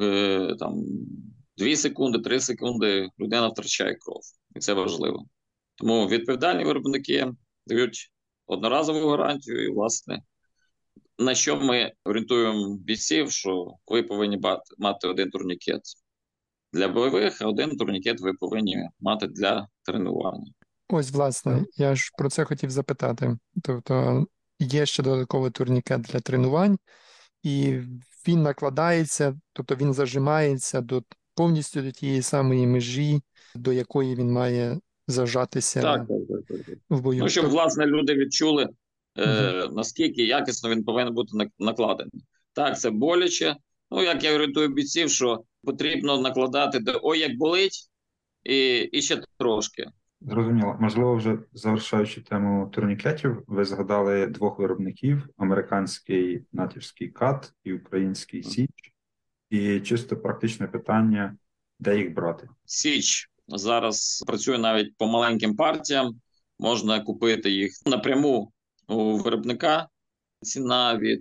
е, 0.00 0.56
там 0.58 0.84
дві 1.56 1.76
секунди, 1.76 2.18
три 2.18 2.40
секунди 2.40 3.08
людина 3.20 3.48
втрачає 3.48 3.94
кров, 3.94 4.20
і 4.56 4.58
це 4.58 4.72
важливо. 4.72 5.24
Тому 5.74 6.06
відповідальні 6.08 6.64
виробники 6.64 7.32
дають 7.66 8.12
одноразову 8.46 9.08
гарантію, 9.08 9.64
і, 9.64 9.72
власне, 9.72 10.22
на 11.22 11.34
що 11.34 11.56
ми 11.56 11.92
орієнтуємо 12.04 12.76
бійців, 12.76 13.30
що 13.30 13.74
ви 13.86 14.02
повинні 14.02 14.40
мати 14.78 15.08
один 15.08 15.30
турнікет 15.30 15.80
для 16.72 16.88
бойових, 16.88 17.42
а 17.42 17.46
один 17.46 17.76
турнікет 17.76 18.20
ви 18.20 18.32
повинні 18.34 18.88
мати 19.00 19.26
для 19.26 19.68
тренування. 19.82 20.52
Ось, 20.88 21.10
власне, 21.10 21.64
я 21.76 21.94
ж 21.94 22.10
про 22.18 22.30
це 22.30 22.44
хотів 22.44 22.70
запитати. 22.70 23.36
Тобто, 23.62 24.26
є 24.58 24.86
ще 24.86 25.02
додатковий 25.02 25.50
турнікет 25.50 26.00
для 26.00 26.20
тренувань, 26.20 26.78
і 27.42 27.78
він 28.28 28.42
накладається, 28.42 29.40
тобто 29.52 29.74
він 29.74 29.94
зажимається 29.94 30.80
до 30.80 31.02
повністю 31.34 31.82
до 31.82 31.90
тієї 31.90 32.22
самої 32.22 32.66
межі, 32.66 33.20
до 33.54 33.72
якої 33.72 34.14
він 34.14 34.32
має 34.32 34.78
зажатися 35.08 35.82
так, 35.82 36.06
так, 36.08 36.18
так, 36.48 36.66
так. 36.66 36.78
в 36.90 37.00
бою. 37.00 37.20
Ну, 37.20 37.28
щоб, 37.28 37.46
власне, 37.46 37.86
люди 37.86 38.14
відчули, 38.14 38.68
е, 39.18 39.68
наскільки 39.72 40.22
якісно 40.22 40.70
він 40.70 40.84
повинен 40.84 41.14
бути 41.14 41.50
накладений. 41.58 42.24
Так, 42.52 42.80
це 42.80 42.90
боляче. 42.90 43.56
Ну, 43.90 44.02
як 44.02 44.24
я 44.24 44.34
орієнтую 44.34 44.68
бійців, 44.68 45.10
що 45.10 45.44
потрібно 45.64 46.20
накладати 46.20 46.78
до 46.78 47.00
ой, 47.02 47.18
як 47.18 47.36
болить, 47.36 47.90
і, 48.44 48.78
і 48.78 49.02
ще 49.02 49.22
трошки. 49.38 49.86
Зрозуміло. 50.20 50.76
Можливо, 50.80 51.16
вже 51.16 51.38
завершаючи 51.52 52.20
тему 52.20 52.70
турнікетів, 52.72 53.42
ви 53.46 53.64
згадали 53.64 54.26
двох 54.26 54.58
виробників: 54.58 55.28
американський 55.36 56.44
натівський 56.52 57.08
кат 57.08 57.52
і 57.64 57.72
український 57.72 58.42
Січ. 58.42 58.92
І 59.50 59.80
чисто 59.80 60.16
практичне 60.16 60.66
питання, 60.66 61.36
де 61.78 61.98
їх 61.98 62.14
брати? 62.14 62.48
Січ 62.64 63.30
зараз 63.48 64.24
працює 64.26 64.58
навіть 64.58 64.96
по 64.96 65.06
маленьким 65.06 65.56
партіям. 65.56 66.20
Можна 66.58 67.00
купити 67.00 67.50
їх 67.50 67.72
напряму 67.86 68.52
у 68.92 69.16
виробника. 69.16 69.88
Ціна 70.40 70.98
від 70.98 71.20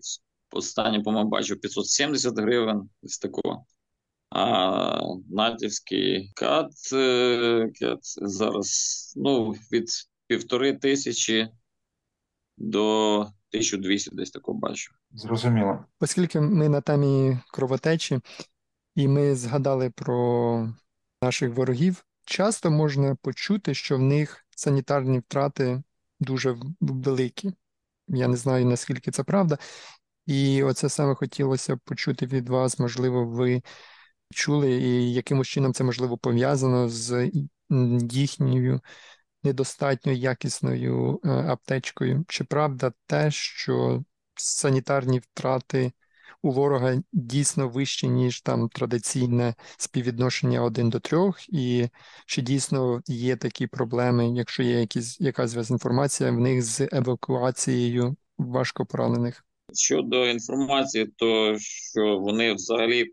останнього, 0.51 1.03
по-моєму, 1.03 1.29
бачу 1.29 1.55
570 1.55 2.39
гривень. 2.39 2.89
Ось 3.03 3.17
такого. 3.17 3.65
А 4.29 5.01
натівський 5.29 6.31
кат, 6.35 6.71
е, 6.93 7.69
кат 7.79 7.99
зараз 8.03 9.13
ну, 9.17 9.51
від 9.51 9.89
півтори 10.27 10.73
тисячі 10.73 11.49
до 12.57 13.19
1200 13.19 14.15
десь 14.15 14.31
такого 14.31 14.59
бачу. 14.59 14.93
Зрозуміло. 15.11 15.85
Оскільки 15.99 16.41
ми 16.41 16.69
на 16.69 16.81
темі 16.81 17.39
кровотечі, 17.53 18.19
і 18.95 19.07
ми 19.07 19.35
згадали 19.35 19.89
про 19.89 20.69
наших 21.21 21.53
ворогів, 21.53 22.05
часто 22.25 22.71
можна 22.71 23.15
почути, 23.15 23.73
що 23.73 23.97
в 23.97 24.01
них 24.01 24.45
санітарні 24.49 25.19
втрати 25.19 25.83
дуже 26.19 26.57
великі. 26.81 27.51
Я 28.13 28.27
не 28.27 28.37
знаю, 28.37 28.65
наскільки 28.65 29.11
це 29.11 29.23
правда. 29.23 29.57
І 30.25 30.63
оце 30.63 30.89
саме 30.89 31.15
хотілося 31.15 31.77
почути 31.77 32.25
від 32.25 32.49
вас, 32.49 32.79
можливо, 32.79 33.25
ви 33.25 33.61
чули, 34.33 34.71
і 34.71 35.13
якимось 35.13 35.47
чином 35.47 35.73
це 35.73 35.83
можливо 35.83 36.17
пов'язано 36.17 36.89
з 36.89 37.31
їхньою 38.11 38.81
недостатньо 39.43 40.11
якісною 40.11 41.19
е, 41.25 41.29
аптечкою. 41.29 42.25
Чи 42.27 42.43
правда 42.43 42.93
те, 43.05 43.31
що 43.31 44.03
санітарні 44.35 45.19
втрати 45.19 45.91
у 46.41 46.51
ворога 46.51 47.03
дійсно 47.11 47.69
вищі, 47.69 48.07
ніж 48.07 48.41
там 48.41 48.69
традиційне 48.69 49.55
співвідношення 49.77 50.61
один 50.61 50.89
до 50.89 50.99
трьох, 50.99 51.49
і 51.49 51.89
чи 52.25 52.41
дійсно 52.41 53.01
є 53.07 53.35
такі 53.35 53.67
проблеми, 53.67 54.29
якщо 54.35 54.63
є 54.63 54.79
якісь 54.79 55.21
якась 55.21 55.69
інформація 55.69 56.31
в 56.31 56.39
них 56.39 56.61
з 56.61 56.89
евакуацією 56.91 58.15
важко 58.37 58.85
поранених? 58.85 59.45
Щодо 59.73 60.27
інформації, 60.27 61.13
то 61.15 61.55
що 61.59 62.19
вони 62.19 62.53
взагалі 62.53 63.05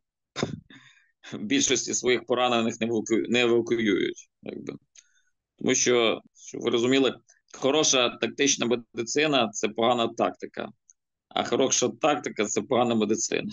в 1.33 1.39
більшості 1.39 1.95
своїх 1.95 2.27
поранених 2.27 2.75
не 3.29 3.41
евакуюють, 3.41 4.29
якби. 4.43 4.73
Тому 5.59 5.75
що, 5.75 6.21
щоб 6.35 6.63
ви 6.63 6.71
розуміли, 6.71 7.15
хороша 7.53 8.09
тактична 8.09 8.67
медицина 8.67 9.51
це 9.53 9.69
погана 9.69 10.09
тактика, 10.09 10.69
а 11.39 11.45
хороша 11.45 11.89
тактика 11.89 12.45
це 12.45 12.63
погана 12.63 12.95
медицина. 12.95 13.53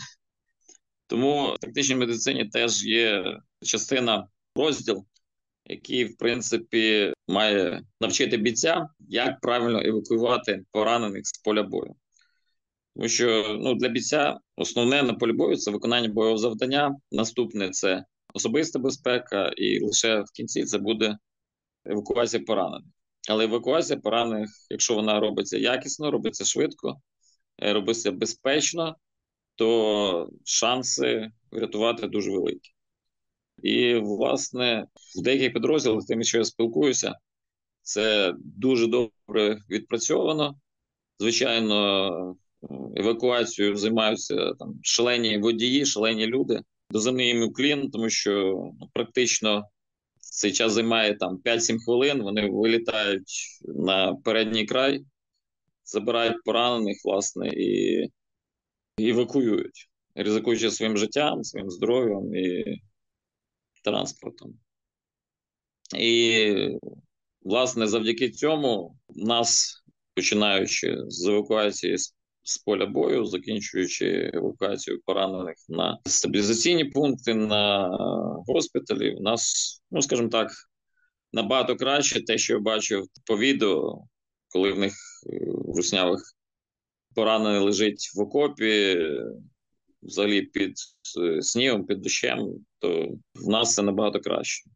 Тому 1.07 1.53
в 1.53 1.57
тактичній 1.57 1.95
медицині 1.95 2.45
теж 2.45 2.85
є 2.85 3.37
частина 3.61 4.27
розділ, 4.55 5.05
який, 5.65 6.05
в 6.05 6.17
принципі, 6.17 7.13
має 7.27 7.81
навчити 8.01 8.37
бійця, 8.37 8.89
як 8.99 9.39
правильно 9.41 9.81
евакуювати 9.85 10.63
поранених 10.71 11.27
з 11.27 11.37
поля 11.37 11.63
бою. 11.63 11.95
Тому 12.95 13.07
що 13.07 13.57
ну, 13.61 13.75
для 13.75 13.87
бійця 13.87 14.39
основне 14.55 15.03
на 15.03 15.13
полі 15.13 15.31
бою 15.31 15.57
це 15.57 15.71
виконання 15.71 16.09
бойового 16.09 16.37
завдання. 16.37 16.95
Наступне 17.11 17.69
це 17.69 18.05
особиста 18.33 18.79
безпека, 18.79 19.47
і 19.57 19.79
лише 19.79 20.19
в 20.21 20.31
кінці 20.33 20.63
це 20.63 20.77
буде 20.77 21.17
евакуація 21.85 22.43
поранених. 22.43 22.91
Але 23.29 23.43
евакуація 23.43 23.99
поранених, 23.99 24.49
якщо 24.69 24.95
вона 24.95 25.19
робиться 25.19 25.57
якісно, 25.57 26.11
робиться 26.11 26.45
швидко, 26.45 27.01
е, 27.61 27.73
робиться 27.73 28.11
безпечно, 28.11 28.95
то 29.55 30.29
шанси 30.43 31.31
врятувати 31.51 32.07
дуже 32.07 32.31
великі. 32.31 32.71
І, 33.63 33.93
власне, 33.93 34.87
в 35.19 35.21
деяких 35.21 35.53
підрозділах, 35.53 36.01
з 36.01 36.05
тим, 36.05 36.23
що 36.23 36.37
я 36.37 36.43
спілкуюся, 36.43 37.15
це 37.81 38.33
дуже 38.37 38.87
добре 38.87 39.57
відпрацьовано. 39.69 40.55
Звичайно, 41.19 42.35
евакуацією 42.95 43.75
займаються 43.75 44.53
там 44.59 44.79
шалені 44.83 45.37
водії, 45.37 45.85
шалені 45.85 46.27
люди. 46.27 46.61
Доземний 46.89 47.27
їм 47.27 47.53
клін, 47.53 47.91
тому 47.91 48.09
що 48.09 48.31
ну, 48.79 48.89
практично 48.93 49.63
цей 50.19 50.51
час 50.51 50.73
займає 50.73 51.15
там 51.15 51.37
5-7 51.45 51.77
хвилин. 51.85 52.21
Вони 52.21 52.49
вилітають 52.49 53.59
на 53.61 54.15
передній 54.15 54.65
край, 54.65 55.05
забирають 55.85 56.43
поранених, 56.43 56.97
власне, 57.05 57.49
і 57.53 58.07
евакуюють, 58.99 59.89
ризикуючи 60.15 60.71
своїм 60.71 60.97
життям, 60.97 61.43
своїм 61.43 61.69
здоров'ям 61.69 62.35
і 62.35 62.63
транспортом. 63.83 64.53
І, 65.97 66.55
власне, 67.41 67.87
завдяки 67.87 68.29
цьому 68.29 68.97
нас, 69.09 69.81
починаючи 70.15 70.97
з 71.07 71.27
евакуації 71.27 71.97
з 72.45 72.57
поля 72.57 72.85
бою, 72.85 73.25
закінчуючи 73.25 74.31
евакуацію 74.33 75.01
поранених 75.05 75.55
на 75.69 75.99
стабілізаційні 76.05 76.85
пункти, 76.85 77.33
на 77.33 77.89
госпіталі, 78.47 79.15
у 79.15 79.21
нас, 79.21 79.73
ну 79.91 80.01
скажімо 80.01 80.29
так, 80.29 80.51
набагато 81.33 81.75
краще 81.75 82.25
те, 82.25 82.37
що 82.37 82.53
я 82.53 82.59
бачив 82.59 83.07
по 83.25 83.37
відео, 83.37 84.03
коли 84.55 84.71
в 84.71 84.79
них 84.79 84.93
е, 85.29 85.39
в 85.45 85.77
руснявих 85.77 86.21
поранений 87.15 87.61
лежить 87.61 88.11
в 88.15 88.19
окопі, 88.19 88.97
взагалі 90.01 90.41
під 90.41 90.73
е, 91.21 91.41
снігом, 91.41 91.85
під 91.85 92.01
дощем, 92.01 92.65
то 92.79 93.07
в 93.35 93.49
нас 93.49 93.73
це 93.73 93.81
набагато 93.81 94.19
краще. 94.19 94.69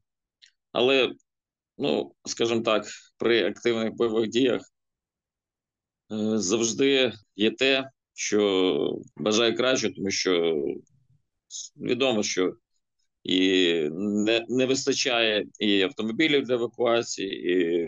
Але, 0.72 1.12
ну, 1.78 2.16
скажімо 2.26 2.62
так, 2.62 2.86
при 3.18 3.48
активних 3.48 3.94
бойових 3.94 4.30
діях 4.30 4.62
Е, 6.12 6.38
завжди 6.38 7.12
є 7.36 7.52
те, 7.52 7.90
що 8.14 9.00
бажає 9.18 9.54
краще, 9.54 9.94
тому 9.94 10.12
що 10.12 10.64
відомо, 11.78 12.24
що 12.24 12.54
і 13.24 13.90
не 13.92 14.46
не 14.50 14.66
вистачає 14.66 15.46
і 15.60 15.82
автомобілів 15.82 16.44
для 16.44 16.54
евакуації, 16.54 17.52
і 17.52 17.88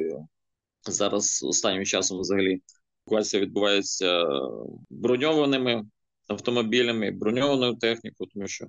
зараз 0.88 1.44
останнім 1.44 1.86
часом 1.86 2.20
взагалі 2.20 2.62
евакуація 3.08 3.42
відбувається 3.42 4.26
броньованими 4.90 5.84
автомобілями, 6.28 7.12
броньованою 7.12 7.76
технікою, 7.76 8.30
тому 8.34 8.48
що 8.48 8.68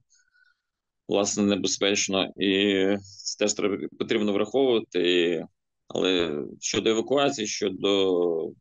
власне 1.09 1.43
небезпечно, 1.43 2.33
і 2.37 2.97
це 3.25 3.39
теж 3.39 3.55
треба 3.55 3.89
потрібно 3.99 4.33
враховувати. 4.33 5.23
І, 5.23 5.45
але 5.89 6.43
щодо 6.61 6.91
евакуації, 6.91 7.47
щодо 7.47 8.53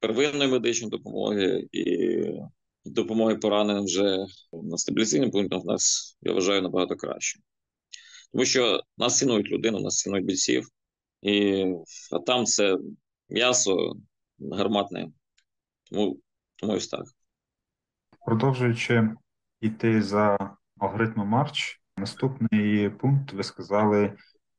первинної 0.00 0.50
медичної 0.50 0.90
допомоги 0.90 1.68
і 1.72 2.18
допомоги 2.84 3.36
пораненим 3.36 3.84
вже 3.84 4.26
на 4.52 4.78
стабілізаційних 4.78 5.30
пунктах 5.30 5.64
нас 5.64 6.16
я 6.22 6.32
вважаю 6.32 6.62
набагато 6.62 6.96
краще. 6.96 7.40
Тому 8.32 8.44
що 8.44 8.80
нас 8.98 9.18
цінують 9.18 9.50
людину, 9.50 9.80
нас 9.80 9.96
цінують 9.96 10.26
бійців, 10.26 10.68
і 11.22 11.66
а 12.12 12.18
там 12.18 12.44
це 12.44 12.78
м'ясо 13.28 13.94
гарматне. 14.52 15.08
Тому 15.90 16.18
тому 16.56 16.72
ось 16.72 16.88
так. 16.88 17.04
Продовжуючи 18.26 19.10
йти 19.60 20.02
за 20.02 20.56
алгоритмом 20.78 21.28
Марч, 21.28 21.80
наступний 21.96 22.90
пункт 22.90 23.32
ви 23.32 23.42
сказали 23.42 24.12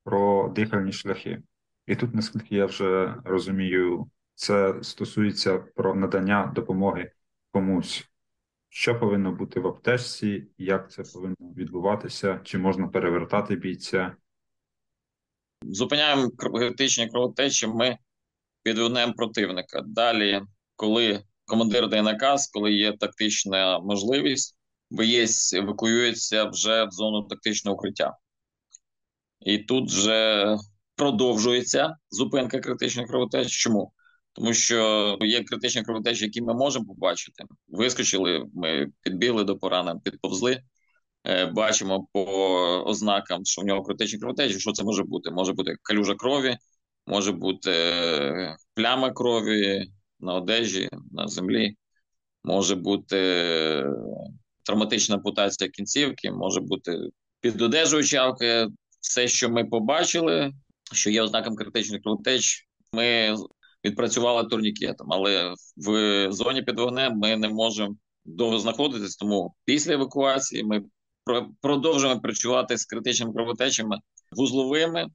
про 0.04 0.50
дихальні 0.50 0.92
шляхи. 0.92 1.42
І 1.88 1.96
тут, 1.96 2.16
наскільки 2.16 2.56
я 2.56 2.66
вже 2.66 3.16
розумію, 3.26 4.10
це 4.36 4.76
стосується 4.82 5.58
про 5.58 5.96
надання 5.96 6.52
допомоги 6.56 7.12
комусь. 7.52 8.10
Що 8.70 9.00
повинно 9.00 9.32
бути 9.32 9.60
в 9.60 9.68
аптечці, 9.68 10.48
як 10.58 10.92
це 10.92 11.04
повинно 11.14 11.36
відбуватися, 11.40 12.40
чи 12.44 12.58
можна 12.58 12.88
перевертати 12.88 13.56
бійця? 13.56 14.16
Зупиняємо 15.62 16.30
критичні 16.30 17.08
кровотечі. 17.10 17.68
Ми 17.68 17.98
підведемо 18.64 19.14
противника. 19.14 19.82
Далі, 19.82 20.42
коли 20.76 21.24
командир 21.46 21.90
дає 21.90 22.04
наказ, 22.04 22.48
коли 22.48 22.72
є 22.74 22.98
тактична 22.98 23.80
можливість, 23.80 24.56
боєць 24.90 25.54
евакуюється 25.54 26.46
вже 26.46 26.84
в 26.84 26.92
зону 26.92 27.24
тактичного 27.24 27.78
укриття. 27.78 28.18
І 29.40 29.58
тут 29.58 29.92
вже 29.92 30.48
продовжується 30.96 31.96
зупинка 32.12 32.60
критичних 32.60 33.08
кровотеч. 33.08 33.52
Чому? 33.52 33.94
тому 34.40 34.54
що 34.54 35.18
є 35.22 35.44
критичні 35.44 35.84
кровотечі, 35.84 36.26
які 36.26 36.42
ми 36.42 36.54
можемо 36.54 36.86
побачити. 36.86 37.44
Вискочили, 37.68 38.46
ми 38.54 38.88
підбігли 39.02 39.44
до 39.44 39.58
порана, 39.58 39.96
підповзли. 40.04 40.64
Е, 41.24 41.46
бачимо 41.46 42.08
по 42.14 42.24
ознакам, 42.86 43.46
що 43.46 43.62
в 43.62 43.66
нього 43.66 43.84
критичні 43.84 44.20
кровотечі. 44.20 44.60
Що 44.60 44.72
це 44.72 44.84
може 44.84 45.04
бути? 45.04 45.32
Може 45.32 45.54
бути 45.54 45.76
калюжа 45.84 46.16
крові, 46.16 46.58
може 47.08 47.32
бути 47.32 47.72
е, 47.72 48.58
пляма 48.74 49.12
крові 49.12 49.86
на 50.20 50.34
одежі, 50.34 50.90
на 51.12 51.28
землі, 51.28 51.76
може 52.44 52.76
бути 52.76 53.18
е, 53.18 53.86
травматична 54.64 55.16
ампутація 55.16 55.70
кінцівки, 55.70 56.32
може 56.32 56.62
бути 56.62 57.00
під 57.42 57.62
одежею 57.62 58.04
чавки. 58.04 58.68
Все, 59.02 59.28
що 59.28 59.50
ми 59.50 59.66
побачили, 59.66 60.52
що 60.94 61.10
є 61.10 61.22
ознаком 61.22 61.56
критичних 61.56 62.02
кровотеч, 62.02 62.68
ми 62.94 63.36
відпрацювала 63.86 64.44
турнікетом, 64.44 65.08
але 65.14 65.54
в 65.78 66.28
зоні 66.32 66.62
під 66.62 66.80
вогнем 66.80 67.18
ми 67.18 67.38
не 67.38 67.50
можемо 67.50 67.96
довго 68.26 68.60
знаходитись. 68.60 69.16
Тому 69.16 69.56
після 69.66 69.94
евакуації 69.94 70.64
ми 70.64 70.84
продовжуємо 71.62 72.22
працювати 72.22 72.78
з 72.78 72.86
критичними 72.86 73.34
кровотечами 73.34 73.98
вузловими. 74.32 75.08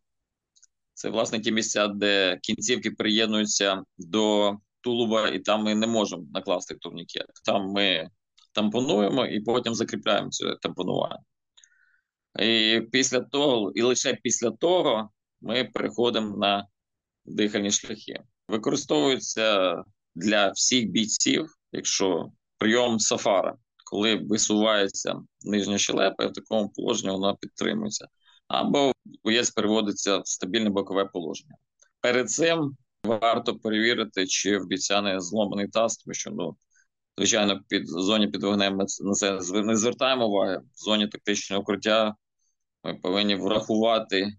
Це 0.94 1.10
власне 1.10 1.40
ті 1.40 1.52
місця, 1.52 1.88
де 1.88 2.38
кінцівки 2.42 2.90
приєднуються 2.90 3.82
до 3.98 4.56
тулуба, 4.80 5.28
і 5.28 5.38
там 5.38 5.62
ми 5.62 5.74
не 5.74 5.86
можемо 5.86 6.26
накласти 6.34 6.74
турнікет. 6.74 7.26
Там 7.44 7.66
ми 7.66 8.08
тампонуємо 8.52 9.26
і 9.26 9.40
потім 9.40 9.74
закріпляємо 9.74 10.30
це 10.30 10.56
тампонування. 10.62 11.18
І 12.38 12.80
після 12.92 13.20
того, 13.20 13.72
і 13.74 13.82
лише 13.82 14.14
після 14.22 14.50
того 14.50 15.10
ми 15.40 15.64
переходимо 15.64 16.36
на 16.36 16.66
дихальні 17.24 17.70
шляхи. 17.70 18.20
Використовується 18.48 19.76
для 20.14 20.50
всіх 20.50 20.88
бійців, 20.88 21.46
якщо 21.72 22.32
прийом 22.58 22.98
сафара, 22.98 23.56
коли 23.84 24.16
висувається 24.16 25.14
нижня 25.42 25.78
щелепа, 25.78 26.24
і 26.24 26.28
в 26.28 26.32
такому 26.32 26.68
положенні 26.68 27.12
вона 27.12 27.34
підтримується, 27.34 28.08
або 28.48 28.92
боєць 29.24 29.50
переводиться 29.50 30.18
в 30.18 30.28
стабільне 30.28 30.70
бокове 30.70 31.04
положення. 31.04 31.54
Перед 32.00 32.30
цим 32.30 32.76
варто 33.04 33.58
перевірити, 33.58 34.26
чи 34.26 34.58
в 34.58 34.66
бійця 34.66 35.00
не 35.00 35.20
зломаний 35.20 35.68
таз, 35.68 35.96
тому 35.96 36.14
що 36.14 36.30
ну. 36.30 36.56
Звичайно, 37.18 37.60
під 37.68 37.88
зоні 37.88 38.28
під 38.28 38.42
вогнем 38.42 38.76
ми 38.76 38.84
на 39.00 39.12
це 39.12 39.38
не 39.52 39.76
звертаємо 39.76 40.28
уваги. 40.28 40.56
В 40.56 40.84
зоні 40.84 41.08
тактичного 41.08 41.62
укриття 41.62 42.14
ми 42.84 42.94
повинні 42.94 43.34
врахувати 43.34 44.32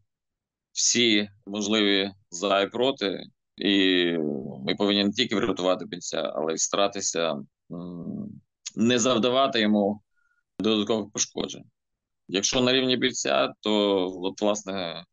всі 0.71 1.29
можливі 1.45 2.11
за 2.29 2.61
і 2.61 2.69
проти, 2.69 3.23
і 3.57 4.05
ми 4.65 4.75
повинні 4.75 5.03
не 5.03 5.11
тільки 5.11 5.35
врятувати 5.35 5.85
бійця, 5.85 6.21
але 6.35 6.53
й 6.53 6.57
старатися 6.57 7.35
не 8.75 8.99
завдавати 8.99 9.61
йому 9.61 10.01
додаткових 10.59 11.11
пошкоджень. 11.11 11.65
Якщо 12.27 12.61
на 12.61 12.73
рівні 12.73 12.97
бійця, 12.97 13.53
то 13.59 14.07
от, 14.21 14.41
власне 14.41 15.05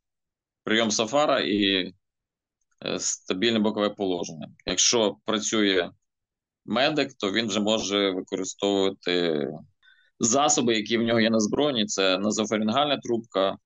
прийом 0.65 0.91
сафара 0.91 1.41
і 1.41 1.93
е, 2.87 2.99
стабільне 2.99 3.59
бокове 3.59 3.91
положення. 3.91 4.49
Якщо 4.67 5.17
працює 5.25 5.91
медик, 6.65 7.13
то 7.15 7.33
він 7.33 7.47
вже 7.47 7.61
може 7.61 8.11
використовувати 8.11 9.47
засоби, 10.21 10.77
які 10.77 10.99
в 10.99 11.03
нього 11.03 11.21
є 11.21 11.31
на 11.31 11.41
зброї. 11.41 11.87
Це 11.87 12.19
назофарінгальна 12.19 12.97
трубка, 12.97 13.57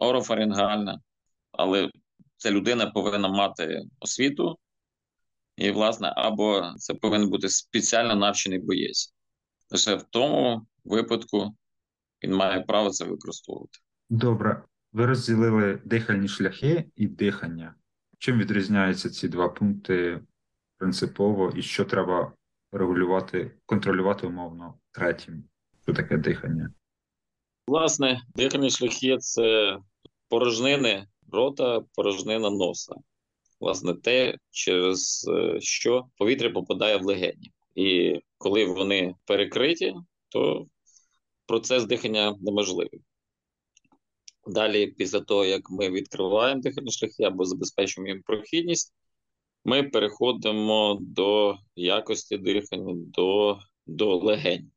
орофарінгальна, 0.00 1.00
але 1.52 1.90
ця 2.36 2.50
людина 2.50 2.86
повинна 2.86 3.28
мати 3.28 3.82
освіту, 4.00 4.58
і, 5.60 5.70
власне, 5.70 6.12
або 6.16 6.72
це 6.76 6.94
повинен 6.94 7.30
бути 7.30 7.48
спеціально 7.48 8.14
навчений 8.14 8.58
боєць. 8.58 9.14
Лише 9.70 9.94
в 9.94 10.02
тому 10.02 10.66
випадку 10.84 11.56
він 12.24 12.34
має 12.34 12.60
право 12.60 12.90
це 12.90 13.04
використовувати. 13.04 13.78
Добре, 14.10 14.62
ви 14.92 15.06
розділили 15.06 15.80
дихальні 15.84 16.28
шляхи 16.28 16.90
і 16.96 17.06
дихання. 17.06 17.74
Чим 18.18 18.38
відрізняються 18.38 19.10
ці 19.10 19.28
два 19.28 19.48
пункти 19.48 20.20
принципово, 20.76 21.52
і 21.56 21.62
що 21.62 21.84
треба 21.84 22.32
регулювати, 22.72 23.56
контролювати 23.66 24.26
умовно 24.26 24.74
третім? 24.92 25.44
Що 25.82 25.92
таке 25.92 26.16
дихання? 26.16 26.70
Власне, 27.66 28.22
дихальні 28.34 28.70
шляхи 28.70 29.18
це 29.18 29.78
порожнини 30.28 31.06
рота, 31.32 31.80
порожнина 31.94 32.50
носа. 32.50 32.94
Власне, 33.60 33.94
те, 33.94 34.34
через 34.50 35.28
е, 35.28 35.60
що 35.60 36.04
повітря 36.16 36.50
попадає 36.50 36.96
в 36.96 37.02
легені. 37.02 37.52
І 37.74 38.18
коли 38.38 38.64
вони 38.64 39.14
перекриті, 39.24 39.94
то 40.28 40.66
процес 41.46 41.84
дихання 41.84 42.36
неможливий. 42.40 43.00
Далі, 44.46 44.86
після 44.86 45.20
того, 45.20 45.44
як 45.44 45.70
ми 45.70 45.90
відкриваємо 45.90 46.60
дихальні 46.60 46.90
шляхи 46.90 47.22
або 47.22 47.44
забезпечуємо 47.44 48.08
їм 48.08 48.22
прохідність, 48.22 48.94
ми 49.64 49.82
переходимо 49.82 50.98
до 51.00 51.58
якості 51.76 52.38
дихання, 52.38 52.94
до, 52.96 53.58
до 53.86 54.16
легень. 54.16 54.70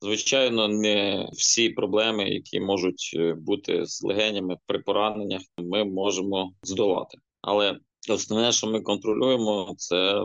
Звичайно, 0.00 0.68
не 0.68 1.28
всі 1.32 1.70
проблеми, 1.70 2.28
які 2.28 2.60
можуть 2.60 3.10
е, 3.16 3.34
бути 3.34 3.86
з 3.86 4.02
легенями 4.02 4.56
при 4.66 4.78
пораненнях, 4.78 5.42
ми 5.58 5.84
можемо 5.84 6.54
здолати. 6.62 7.18
Але 7.42 7.78
основне, 8.08 8.52
що 8.52 8.66
ми 8.66 8.80
контролюємо, 8.80 9.74
це 9.78 10.24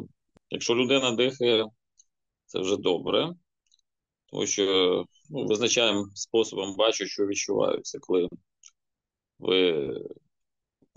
якщо 0.49 0.75
людина 0.75 1.11
дихає, 1.11 1.65
це 2.45 2.59
вже 2.59 2.77
добре, 2.77 3.33
тому 4.25 4.45
що 4.45 5.05
ну, 5.29 5.45
визначаємо 5.45 6.05
способом, 6.13 6.75
бачу, 6.75 7.05
що 7.05 7.25
відчуваються, 7.27 7.99
коли 8.01 8.29
ви 9.39 9.91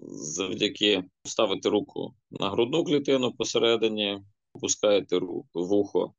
завдяки 0.08 1.04
ставите 1.24 1.68
руку 1.68 2.14
на 2.30 2.50
грудну 2.50 2.84
клітину 2.84 3.32
посередині, 3.32 4.18
опускаєте 4.52 5.18
руку 5.18 5.48
в 5.54 5.72
ухо 5.72 6.14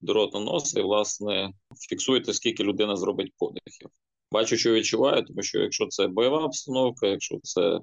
до 0.00 0.12
рота 0.12 0.40
носа 0.40 0.80
і, 0.80 0.82
власне, 0.82 1.52
фіксуєте, 1.88 2.32
скільки 2.32 2.64
людина 2.64 2.96
зробить 2.96 3.32
подихів. 3.38 3.90
Бачу, 4.32 4.56
що 4.56 4.72
відчуваю, 4.72 5.24
тому 5.24 5.42
що 5.42 5.58
якщо 5.58 5.86
це 5.86 6.06
бойова 6.08 6.44
обстановка, 6.44 7.06
якщо 7.06 7.38
це 7.42 7.80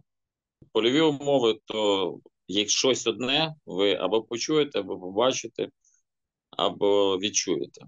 польові 0.72 1.02
умови, 1.02 1.60
то 1.66 2.18
як 2.48 2.70
щось 2.70 3.08
одне, 3.08 3.56
ви 3.66 3.94
або 3.96 4.24
почуєте, 4.24 4.80
або 4.80 5.00
побачите, 5.00 5.70
або 6.50 7.18
відчуєте. 7.18 7.82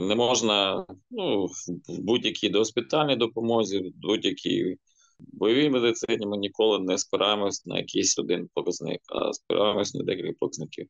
Не 0.00 0.14
можна 0.14 0.86
ну, 1.10 1.46
в 1.88 1.98
будь-якій 1.98 2.48
догоспітальній 2.48 3.16
допомозі, 3.16 3.78
в 3.78 3.92
будь-якій 3.94 4.76
бойовій 5.18 5.70
медицині 5.70 6.26
ми 6.26 6.36
ніколи 6.36 6.78
не 6.78 6.98
спираємось 6.98 7.66
на 7.66 7.78
якийсь 7.78 8.18
один 8.18 8.48
показник, 8.54 9.00
а 9.06 9.32
спираємось 9.32 9.94
на 9.94 10.04
декілька 10.04 10.32
показників. 10.40 10.86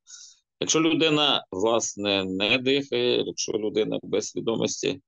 Якщо 0.60 0.80
людина 0.80 1.44
власне 1.50 2.24
не 2.24 2.58
дихає, 2.58 3.24
якщо 3.26 3.52
людина 3.52 3.98
без 4.02 4.28
свідомості, 4.28 5.00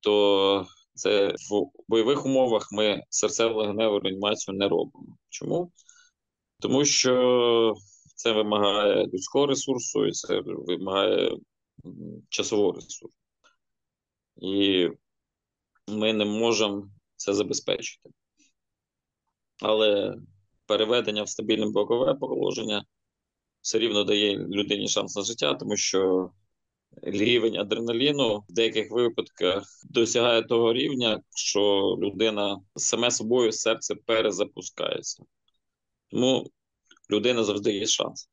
то 0.00 0.66
це 0.94 1.28
в 1.28 1.70
бойових 1.88 2.26
умовах 2.26 2.68
ми 2.72 3.02
серцево-легеневу 3.10 4.00
реанімацію 4.00 4.56
не 4.56 4.68
робимо. 4.68 5.16
Чому? 5.28 5.72
Тому 6.60 6.84
що 6.84 7.74
це 8.14 8.32
вимагає 8.32 9.06
людського 9.06 9.46
ресурсу, 9.46 10.06
і 10.06 10.12
це 10.12 10.40
вимагає 10.46 11.36
часового 12.28 12.72
ресурсу. 12.72 13.10
І 14.36 14.88
ми 15.88 16.12
не 16.12 16.24
можемо 16.24 16.88
це 17.16 17.34
забезпечити. 17.34 18.10
Але 19.62 20.14
переведення 20.66 21.22
в 21.22 21.28
стабільне 21.28 21.66
бокове 21.66 22.14
положення 22.14 22.84
все 23.60 23.78
рівно 23.78 24.04
дає 24.04 24.38
людині 24.38 24.88
шанс 24.88 25.16
на 25.16 25.22
життя, 25.22 25.54
тому 25.54 25.76
що 25.76 26.30
рівень 27.02 27.56
адреналіну 27.56 28.44
в 28.48 28.52
деяких 28.52 28.90
випадках 28.90 29.64
досягає 29.90 30.42
того 30.42 30.72
рівня, 30.72 31.20
що 31.36 31.60
людина 32.02 32.58
саме 32.76 33.10
собою 33.10 33.52
серце 33.52 33.94
перезапускається. 33.94 35.22
Тому 36.10 36.50
людина 37.10 37.44
завжди 37.44 37.72
є 37.72 37.86
шанс. 37.86 38.28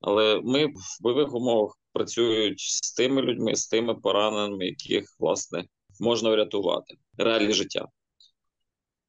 Але 0.00 0.40
ми 0.44 0.66
в 0.66 1.02
бойових 1.02 1.34
умовах 1.34 1.78
працюють 1.92 2.60
з 2.60 2.94
тими 2.94 3.22
людьми, 3.22 3.54
з 3.54 3.68
тими 3.68 3.94
пораненими, 3.94 4.66
яких 4.66 5.16
власне 5.18 5.64
можна 6.00 6.30
врятувати 6.30 6.94
реальне 7.18 7.52
життя. 7.52 7.88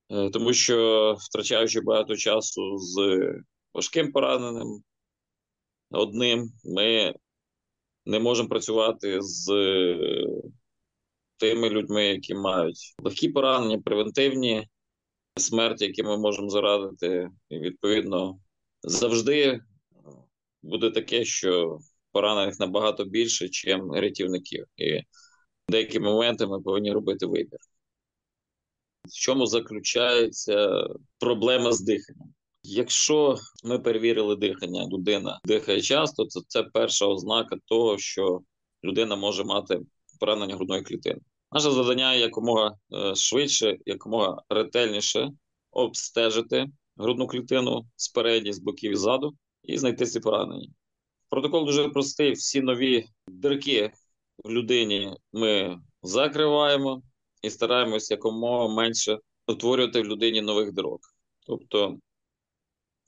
Е, 0.10 0.30
тому 0.30 0.54
що 0.54 1.18
втрачаючи 1.20 1.82
багато 1.82 2.16
часу 2.16 2.78
з 2.78 2.96
важким 3.74 4.12
пораненим, 4.12 4.84
одним, 5.92 6.50
ми 6.64 7.14
не 8.06 8.20
можемо 8.20 8.50
працювати 8.50 9.22
з 9.22 9.48
тими 11.38 11.70
людьми, 11.70 12.06
які 12.06 12.34
мають 12.34 12.96
легкі 13.04 13.30
поранення, 13.30 13.82
превентивні 13.82 14.68
смерті, 15.38 15.86
які 15.86 16.04
ми 16.04 16.18
можемо 16.18 16.50
зарадити. 16.50 17.30
І 17.50 17.60
відповідно 17.60 18.40
завжди 18.84 19.62
буде 20.64 20.92
таке, 20.92 21.26
що 21.26 21.80
поранених 22.12 22.60
набагато 22.60 23.06
більше, 23.06 23.46
ніж 23.46 23.66
рятівників. 23.94 24.66
І 24.78 25.02
деякі 25.70 26.00
моменти 26.00 26.48
ми 26.48 26.62
повинні 26.62 26.92
робити 26.92 27.26
вибір. 27.26 27.60
В 29.06 29.14
чому 29.14 29.46
заключається 29.46 30.88
проблема 31.20 31.72
з 31.72 31.82
диханням? 31.82 32.34
Якщо 32.68 33.38
ми 33.64 33.80
перевірили 33.80 34.36
дихання, 34.36 34.88
людина 34.88 35.40
дихає 35.46 35.82
часто, 35.82 36.26
то 36.26 36.42
це 36.48 36.64
перша 36.64 37.06
ознака 37.06 37.58
того, 37.66 37.98
що 37.98 38.42
людина 38.84 39.16
може 39.16 39.44
мати 39.44 39.80
поранення 40.20 40.56
грудної 40.56 40.82
клітини. 40.82 41.20
Наше 41.52 41.72
завдання 41.72 42.14
якомога 42.14 42.76
е, 42.94 43.16
швидше, 43.16 43.78
якомога 43.86 44.44
ретельніше 44.50 45.30
обстежити 45.72 46.68
грудну 46.98 47.28
клітину 47.28 47.86
спереді, 47.96 48.54
з 48.54 48.60
боків 48.60 48.92
і 48.92 48.96
ззаду, 48.96 49.34
і 49.64 49.78
знайти 49.78 50.06
ці 50.06 50.20
поранення. 50.20 50.68
Протокол 51.30 51.66
дуже 51.66 51.90
простий. 51.90 52.32
Всі 52.32 52.62
нові 52.62 53.06
дирки 53.28 53.92
в 54.44 54.50
людині 54.50 55.16
ми 55.34 55.80
закриваємо 56.04 57.02
і 57.42 57.50
стараємося 57.50 58.14
якомога 58.14 58.76
менше 58.76 59.20
утворювати 59.48 60.02
в 60.02 60.06
людині 60.06 60.42
нових 60.42 60.74
дорог. 60.74 61.00
Тобто 61.48 61.98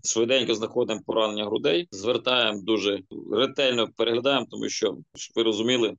швиденько 0.07 0.55
знаходимо 0.55 1.01
поранення 1.05 1.45
грудей, 1.45 1.87
звертаємо 1.91 2.61
дуже 2.61 3.03
ретельно 3.31 3.89
переглядаємо, 3.95 4.47
тому 4.51 4.69
що, 4.69 4.97
щоб 5.15 5.33
ви 5.35 5.43
розуміли, 5.43 5.95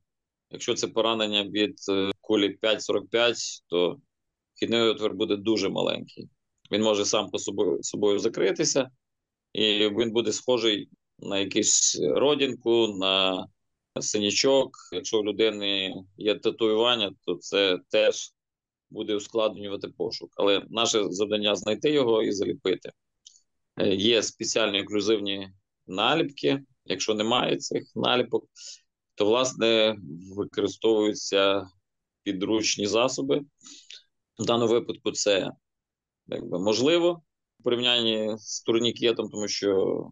якщо 0.51 0.73
це 0.73 0.87
поранення 0.87 1.43
від 1.43 1.75
е, 1.89 2.11
кулі 2.21 2.57
5,45, 2.61 3.35
то 3.67 3.97
вхідний 4.55 4.81
отвір 4.81 5.13
буде 5.13 5.35
дуже 5.35 5.69
маленький. 5.69 6.29
Він 6.71 6.81
може 6.81 7.05
сам 7.05 7.29
по 7.29 7.39
собою 7.39 7.83
собою 7.83 8.19
закритися, 8.19 8.89
і 9.53 9.89
він 9.89 10.11
буде 10.11 10.31
схожий 10.31 10.89
на 11.19 11.39
якусь 11.39 12.01
родинку, 12.01 12.87
на 12.87 13.47
синячок. 14.01 14.71
Якщо 14.91 15.19
у 15.19 15.23
людини 15.23 15.93
є 16.17 16.35
татуювання, 16.35 17.11
то 17.25 17.35
це 17.35 17.79
теж 17.89 18.33
буде 18.89 19.15
ускладнювати 19.15 19.87
пошук. 19.87 20.29
Але 20.35 20.65
наше 20.69 21.03
завдання 21.09 21.55
знайти 21.55 21.91
його 21.91 22.23
і 22.23 22.31
заліпити. 22.31 22.91
Е, 23.79 23.95
є 23.95 24.23
спеціальні 24.23 24.77
інклюзивні 24.77 25.49
наліпки. 25.87 26.61
Якщо 26.85 27.13
немає 27.13 27.57
цих 27.57 27.83
наліпок, 27.95 28.45
то 29.15 29.25
власне 29.25 29.95
використовуються 30.35 31.67
підручні 32.23 32.87
засоби. 32.87 33.41
В 34.39 34.45
даному 34.45 34.73
випадку 34.73 35.11
це 35.11 35.51
якби 36.27 36.59
можливо 36.59 37.21
в 37.59 37.63
порівнянні 37.63 38.35
з 38.37 38.61
турнікетом, 38.61 39.29
тому 39.29 39.47
що 39.47 40.03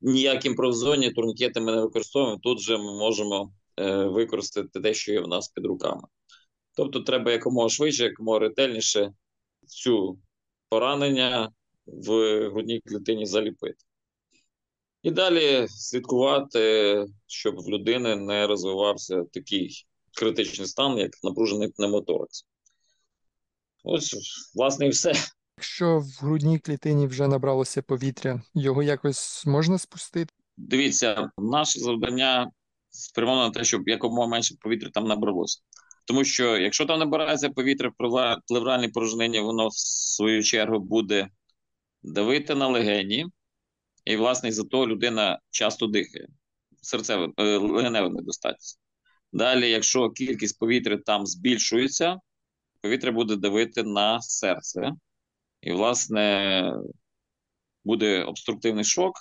ніяким 0.00 0.52
імпровізовані 0.52 1.12
турнікети 1.12 1.60
ми 1.60 1.72
не 1.72 1.82
використовуємо. 1.82 2.40
Тут 2.42 2.60
же 2.60 2.78
ми 2.78 2.98
можемо 2.98 3.52
е, 3.76 4.04
використати 4.04 4.80
те, 4.80 4.94
що 4.94 5.12
є 5.12 5.20
в 5.20 5.28
нас 5.28 5.48
під 5.48 5.66
руками. 5.66 6.02
Тобто, 6.76 7.00
треба 7.00 7.32
якомога 7.32 7.68
швидше, 7.68 8.04
якомога 8.04 8.38
ретельніше 8.38 9.12
цю 9.66 10.18
поранення 10.68 11.52
в 11.92 12.10
грудній 12.50 12.80
клітині 12.80 13.26
заліпити. 13.26 13.84
І 15.02 15.10
далі 15.10 15.66
слідкувати, 15.68 17.04
щоб 17.26 17.56
в 17.56 17.68
людини 17.68 18.16
не 18.16 18.46
розвивався 18.46 19.24
такий 19.32 19.86
критичний 20.16 20.68
стан, 20.68 20.98
як 20.98 21.10
напружений 21.22 21.68
пневмоторакс. 21.68 22.46
Ось, 23.84 24.16
власне, 24.54 24.86
і 24.86 24.88
все. 24.88 25.12
Якщо 25.56 25.98
в 25.98 26.24
грудній 26.24 26.58
клітині 26.58 27.06
вже 27.06 27.28
набралося 27.28 27.82
повітря, 27.82 28.42
його 28.54 28.82
якось 28.82 29.46
можна 29.46 29.78
спустити? 29.78 30.34
Дивіться, 30.56 31.30
наше 31.38 31.80
завдання 31.80 32.50
спрямовано 32.90 33.44
на 33.44 33.50
те, 33.50 33.64
щоб 33.64 33.88
якомога 33.88 34.28
менше 34.28 34.54
повітря 34.60 34.90
там 34.94 35.04
набралося. 35.04 35.60
Тому 36.04 36.24
що 36.24 36.58
якщо 36.58 36.86
там 36.86 36.98
набирається 36.98 37.50
повітря 37.50 37.88
в 37.98 38.36
плевральній 38.46 38.88
порожнині, 38.88 39.40
воно 39.40 39.68
в 39.68 39.74
свою 39.74 40.42
чергу 40.42 40.78
буде 40.78 41.28
давити 42.02 42.54
на 42.54 42.68
легені, 42.68 43.26
і, 44.04 44.16
власне, 44.16 44.52
за 44.52 44.64
то 44.64 44.86
людина 44.86 45.38
часто 45.50 45.86
дихає, 45.86 46.28
серцева 46.82 47.32
е, 47.36 47.56
легенева 47.56 48.08
недостатність. 48.08 48.80
Далі, 49.32 49.70
якщо 49.70 50.10
кількість 50.10 50.58
повітря 50.58 50.98
там 51.06 51.26
збільшується, 51.26 52.16
повітря 52.80 53.12
буде 53.12 53.36
давити 53.36 53.82
на 53.82 54.20
серце, 54.20 54.92
і, 55.60 55.72
власне, 55.72 56.72
буде 57.84 58.24
обструктивний 58.24 58.84
шок, 58.84 59.14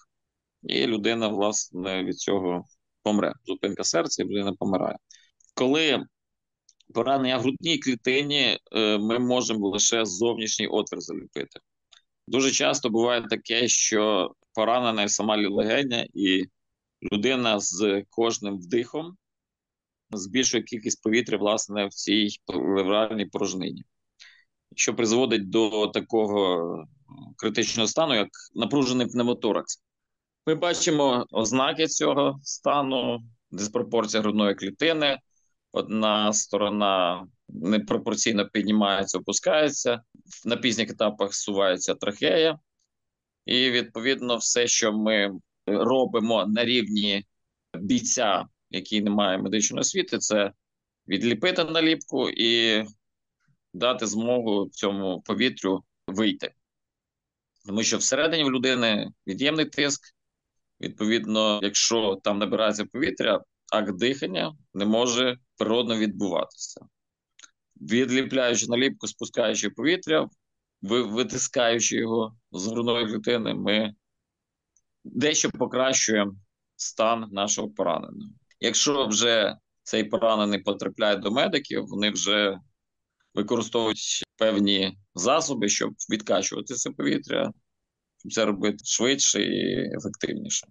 і 0.64 0.88
людина, 0.88 1.28
власне, 1.28 2.04
від 2.04 2.18
цього 2.18 2.66
помре. 3.04 3.34
Зупинка 3.46 3.84
серця, 3.84 4.24
і 4.24 4.26
людина 4.26 4.54
помирає. 4.54 4.98
Коли 5.54 6.06
поранення 6.94 7.40
грудній 7.40 7.78
клітині, 7.78 8.60
е, 8.72 8.98
ми 8.98 9.20
можемо 9.20 9.70
лише 9.70 10.06
зовнішній 10.06 10.68
отвір 10.68 11.02
заліпити. 11.02 11.60
Дуже 12.28 12.52
часто 12.52 12.90
буває 12.90 13.28
таке, 13.28 13.68
що 13.68 14.32
поранена 14.54 15.10
сама 15.10 15.50
легеня, 15.50 16.08
і 16.14 16.46
людина 17.12 17.60
з 17.60 18.04
кожним 18.10 18.58
вдихом 18.58 19.18
збільшує 20.12 20.64
кількість 20.64 21.04
повітря 21.04 21.38
власне 21.38 21.86
в 21.86 21.90
цій 21.90 22.30
плевральній 22.46 23.26
порожнині, 23.26 23.84
що 24.76 24.96
призводить 24.96 25.50
до 25.50 25.88
такого 25.88 26.86
критичного 27.38 27.88
стану, 27.88 28.16
як 28.16 28.30
напружений 28.56 29.08
пневмоторакс. 29.08 29.82
Ми 30.46 30.56
бачимо 30.56 31.26
ознаки 31.32 31.88
цього 31.88 32.40
стану, 32.44 33.20
диспропорція 33.52 34.24
грудної 34.24 34.56
клітини. 34.56 35.20
Одна 35.72 36.34
сторона 36.34 37.28
непропорційно 37.50 38.50
піднімається, 38.50 39.18
опускається, 39.18 40.02
на 40.46 40.58
пізніх 40.58 40.90
етапах 40.90 41.34
сувається 41.34 41.96
трахея, 41.96 42.60
і 43.46 43.72
відповідно 43.72 44.38
все, 44.38 44.68
що 44.68 44.94
ми 44.94 45.32
робимо 45.66 46.46
на 46.46 46.66
рівні 46.66 47.26
бійця, 47.74 48.46
який 48.70 49.02
не 49.02 49.10
має 49.10 49.38
медичної 49.38 49.82
освіти, 49.82 50.18
це 50.18 50.52
відліпити 51.08 51.64
наліпку 51.64 52.30
і 52.30 52.84
дати 53.74 54.08
змогу 54.08 54.70
цьому 54.72 55.22
повітрю 55.22 55.84
вийти. 56.08 56.54
Тому 57.66 57.84
що 57.84 57.98
всередині 57.98 58.44
в 58.44 58.52
людини 58.52 59.12
від'ємний 59.28 59.66
тиск. 59.66 60.02
Відповідно, 60.82 61.60
якщо 61.64 62.20
там 62.24 62.40
набирається 62.40 62.86
повітря, 62.86 63.42
акт 63.74 63.98
дихання 63.98 64.56
не 64.74 64.86
може 64.86 65.38
природно 65.58 65.98
відбуватися. 65.98 66.82
Відліпляючи 67.82 68.68
наліпку, 68.68 69.08
спускаючи 69.08 69.70
повітря, 69.70 70.30
витискаючи 70.82 71.96
його 71.96 72.36
з 72.52 72.68
грудної 72.68 73.08
клітини, 73.08 73.54
ми 73.54 73.94
дещо 75.04 75.52
покращуємо 75.52 76.36
стан 76.76 77.28
нашого 77.32 77.70
пораненого. 77.70 78.32
Якщо 78.60 79.08
вже 79.08 79.56
цей 79.84 80.04
поранений 80.04 80.60
потрапляє 80.60 81.16
до 81.16 81.32
медиків, 81.32 81.86
вони 81.88 82.10
вже 82.10 82.60
використовують 83.34 84.24
певні 84.38 84.98
засоби, 85.16 85.70
щоб 85.70 85.94
відкачувати 86.12 86.74
це 86.74 86.92
повітря, 86.92 87.52
щоб 88.18 88.32
це 88.32 88.46
робити 88.46 88.78
швидше 88.86 89.44
і 89.44 89.90
ефективніше. 89.98 90.68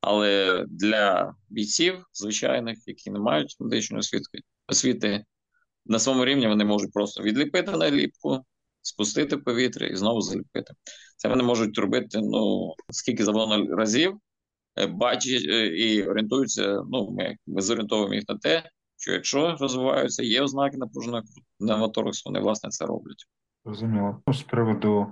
Але 0.00 0.64
для 0.68 1.34
бійців 1.48 2.04
звичайних, 2.12 2.78
які 2.86 3.10
не 3.10 3.18
мають 3.18 3.56
медичної 3.60 4.02
освіти, 4.68 5.24
на 5.88 5.98
своєму 5.98 6.24
рівні 6.24 6.46
вони 6.46 6.64
можуть 6.64 6.92
просто 6.92 7.22
відліпити 7.22 7.70
наліпку, 7.70 8.44
спустити 8.82 9.36
повітря 9.36 9.86
і 9.86 9.96
знову 9.96 10.20
заліпити. 10.20 10.74
Це 11.16 11.28
вони 11.28 11.42
можуть 11.42 11.78
робити 11.78 12.18
ну 12.22 12.74
скільки 12.90 13.24
завгодно 13.24 13.76
разів, 13.76 14.16
е, 14.78 14.86
бачать 14.86 15.42
е, 15.48 15.66
і 15.66 16.02
орієнтуються. 16.02 16.82
Ну, 16.90 17.10
ми, 17.10 17.36
ми 17.46 17.62
зорієнтовуємо 17.62 18.14
їх 18.14 18.24
на 18.28 18.38
те, 18.38 18.70
що 18.96 19.12
якщо 19.12 19.56
розвиваються, 19.60 20.22
є 20.22 20.42
ознаки 20.42 20.76
напруженого 20.76 21.22
пневмотораксу, 21.58 22.22
вони 22.26 22.40
власне 22.40 22.70
це 22.70 22.86
роблять. 22.86 23.26
Розуміло. 23.64 24.22
Ну, 24.26 24.34
з 24.34 24.42
приводу 24.42 25.06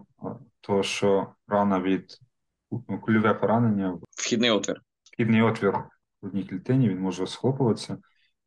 того, 0.60 0.82
що 0.82 1.26
рана 1.48 1.80
від 1.80 2.18
ну, 2.88 3.00
кульове 3.00 3.34
поранення, 3.34 3.98
вхідний 4.10 4.50
отвір. 4.50 4.82
Вхідний 5.12 5.42
отвір 5.42 5.72
в 6.22 6.26
одній 6.26 6.44
клітині 6.44 6.88
він 6.88 6.98
може 6.98 7.26
схлопуватися. 7.26 7.98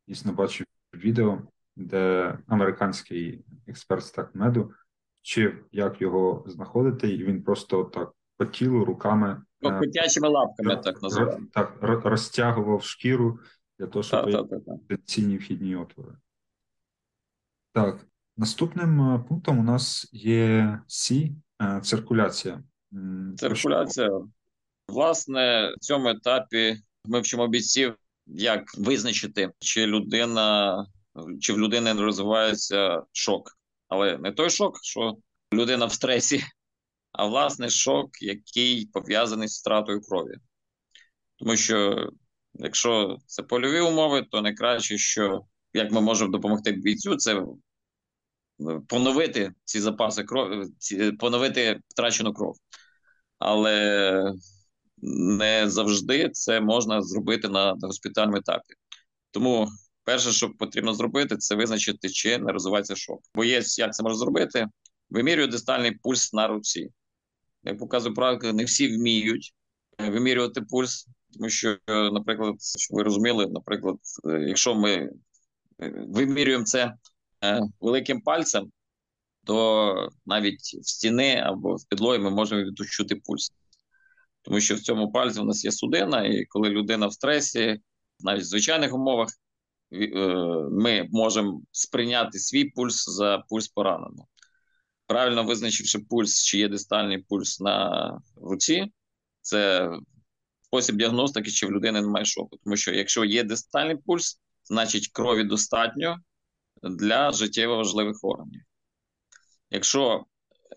Дійсно, 0.08 0.32
бачив 0.32 0.66
відео, 0.94 1.38
де 1.78 2.38
американський 2.46 3.44
експерт 3.66 4.04
з 4.04 4.10
так 4.10 4.34
меду 4.34 4.72
вчив, 5.22 5.64
як 5.72 6.00
його 6.00 6.44
знаходити, 6.46 7.08
і 7.08 7.24
він 7.24 7.42
просто 7.42 7.84
так 7.84 8.12
по 8.36 8.46
тілу 8.46 8.84
руками 8.84 9.42
ну, 9.60 9.78
котячими 9.78 10.28
лапками, 10.28 10.74
так, 10.74 10.84
так 10.84 11.02
називаємо. 11.02 11.46
Так, 11.52 11.78
розтягував 11.80 12.82
шкіру 12.82 13.38
для 13.78 13.86
того, 13.86 14.02
щоб 14.02 14.48
цінні 15.04 15.36
вхідні 15.36 15.76
отвори. 15.76 16.14
Так, 17.72 18.06
наступним 18.36 19.14
е, 19.14 19.24
пунктом 19.28 19.58
у 19.58 19.62
нас 19.62 20.08
є 20.12 20.80
Сі 20.86 21.36
е, 21.62 21.80
циркуляція. 21.80 22.62
Циркуляція. 23.36 24.10
Власне, 24.88 25.74
в 25.76 25.80
цьому 25.80 26.08
етапі 26.08 26.76
ми 27.04 27.20
вчимо 27.20 27.48
бійців, 27.48 27.94
як 28.26 28.78
визначити, 28.78 29.50
чи 29.58 29.86
людина, 29.86 30.86
чи 31.40 31.52
в 31.52 31.58
людини 31.58 31.92
розвивається 31.92 33.02
шок. 33.12 33.58
Але 33.88 34.18
не 34.18 34.32
той 34.32 34.50
шок, 34.50 34.78
що 34.82 35.16
людина 35.52 35.86
в 35.86 35.92
стресі, 35.92 36.44
а 37.12 37.26
власне 37.26 37.70
шок, 37.70 38.22
який 38.22 38.86
пов'язаний 38.86 39.48
з 39.48 39.60
втратою 39.60 40.00
крові. 40.00 40.34
Тому 41.36 41.56
що, 41.56 42.08
якщо 42.54 43.16
це 43.26 43.42
польові 43.42 43.80
умови, 43.80 44.26
то 44.30 44.42
найкраще, 44.42 44.98
що 44.98 45.40
як 45.72 45.92
ми 45.92 46.00
можемо 46.00 46.32
допомогти 46.32 46.72
бійцю, 46.72 47.16
це 47.16 47.44
поновити 48.88 49.52
ці 49.64 49.80
запаси 49.80 50.24
крові, 50.24 50.66
поновити 51.18 51.80
втрачену 51.88 52.32
кров. 52.32 52.56
Але 53.38 54.32
не 55.02 55.70
завжди 55.70 56.30
це 56.30 56.60
можна 56.60 57.02
зробити 57.02 57.48
на 57.48 57.76
госпітальному 57.82 58.36
етапі. 58.36 58.74
Тому 59.30 59.68
перше, 60.08 60.32
що 60.32 60.50
потрібно 60.50 60.94
зробити, 60.94 61.36
це 61.36 61.54
визначити, 61.54 62.08
чи 62.10 62.38
не 62.38 62.52
розвивається 62.52 62.96
шок. 62.96 63.20
Боєць, 63.34 63.78
як 63.78 63.94
це 63.94 64.02
може 64.02 64.16
зробити? 64.16 64.66
Вимірює 65.10 65.46
дистальний 65.46 65.92
пульс 65.92 66.32
на 66.32 66.48
руці. 66.48 66.88
Як 67.62 67.78
показує 67.78 68.14
практика, 68.14 68.52
не 68.52 68.64
всі 68.64 68.96
вміють 68.96 69.54
вимірювати 69.98 70.62
пульс, 70.62 71.08
тому 71.32 71.48
що, 71.48 71.78
наприклад, 71.88 72.54
щоб 72.78 72.96
ви 72.96 73.02
розуміли, 73.02 73.46
наприклад, 73.46 73.96
якщо 74.24 74.74
ми 74.74 75.10
вимірюємо 76.08 76.64
це 76.64 76.94
великим 77.80 78.20
пальцем, 78.20 78.72
то 79.44 80.08
навіть 80.26 80.60
в 80.80 80.88
стіни 80.88 81.36
або 81.36 81.76
в 81.76 81.88
підлогі 81.88 82.18
ми 82.18 82.30
можемо 82.30 82.62
відчути 82.62 83.16
пульс. 83.16 83.52
Тому 84.42 84.60
що 84.60 84.74
в 84.74 84.80
цьому 84.80 85.12
пальці 85.12 85.40
у 85.40 85.44
нас 85.44 85.64
є 85.64 85.72
судина, 85.72 86.26
і 86.26 86.44
коли 86.44 86.68
людина 86.68 87.06
в 87.06 87.12
стресі, 87.12 87.80
навіть 88.20 88.42
в 88.42 88.46
звичайних 88.46 88.94
умовах, 88.94 89.28
е, 89.28 89.47
ми 90.70 91.08
можемо 91.10 91.62
сприйняти 91.72 92.38
свій 92.38 92.64
пульс 92.64 93.08
за 93.08 93.38
пульс 93.48 93.68
пораненого. 93.68 94.28
Правильно 95.06 95.44
визначивши 95.44 95.98
пульс, 95.98 96.44
чи 96.44 96.58
є 96.58 96.68
дистальний 96.68 97.18
пульс 97.18 97.60
на 97.60 98.20
руці, 98.36 98.92
це 99.40 99.90
спосіб 100.62 100.96
діагностики, 100.96 101.50
чи 101.50 101.66
в 101.66 101.72
людини 101.72 102.00
немає 102.00 102.24
шоку. 102.24 102.56
Тому 102.64 102.76
що 102.76 102.92
якщо 102.92 103.24
є 103.24 103.44
дистальний 103.44 103.96
пульс, 103.96 104.40
значить 104.64 105.08
крові 105.12 105.44
достатньо 105.44 106.16
для 106.82 107.32
життєво 107.32 107.76
важливих 107.76 108.16
органів. 108.22 108.62
Якщо 109.70 110.24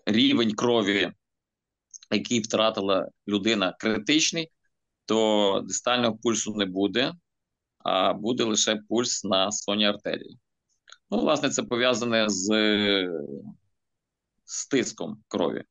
рівень 0.06 0.52
крові, 0.54 1.12
який 2.10 2.40
втратила 2.40 3.08
людина, 3.28 3.76
критичний, 3.78 4.52
то 5.06 5.60
дистального 5.64 6.16
пульсу 6.16 6.54
не 6.54 6.66
буде, 6.66 7.12
а 7.84 8.12
буде 8.12 8.44
лише 8.44 8.76
пульс 8.88 9.24
на 9.24 9.52
сонній 9.52 9.86
артерії. 9.86 10.38
Ну, 11.10 11.18
власне, 11.18 11.50
це 11.50 11.62
пов'язане 11.62 12.24
з, 12.28 12.46
з 14.44 14.66
тиском 14.66 15.22
крові. 15.28 15.62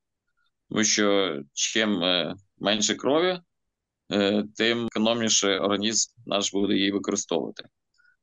Тому 0.70 0.84
що 0.84 1.38
чим 1.54 2.04
е, 2.04 2.36
менше 2.58 2.96
крові, 2.96 3.40
е, 4.12 4.44
тим 4.56 4.86
економніше 4.86 5.60
організм 5.60 6.12
наш 6.26 6.54
буде 6.54 6.74
її 6.74 6.92
використовувати 6.92 7.64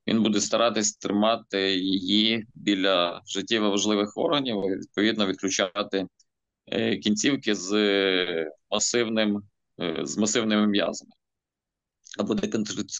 він 0.08 0.22
буде 0.22 0.40
старатись 0.40 0.96
тримати 0.96 1.76
її 1.76 2.46
біля 2.54 3.22
життєво 3.26 3.70
важливих 3.70 4.12
органів 4.16 4.56
і 4.66 4.76
відповідно 4.76 5.26
відключати 5.26 6.06
е, 6.66 6.96
кінцівки 6.96 7.54
з 7.54 7.72
масивним 8.70 9.42
з 10.02 10.18
масивними 10.18 10.66
м'язами, 10.66 11.10
а 12.18 12.22
буде 12.22 12.50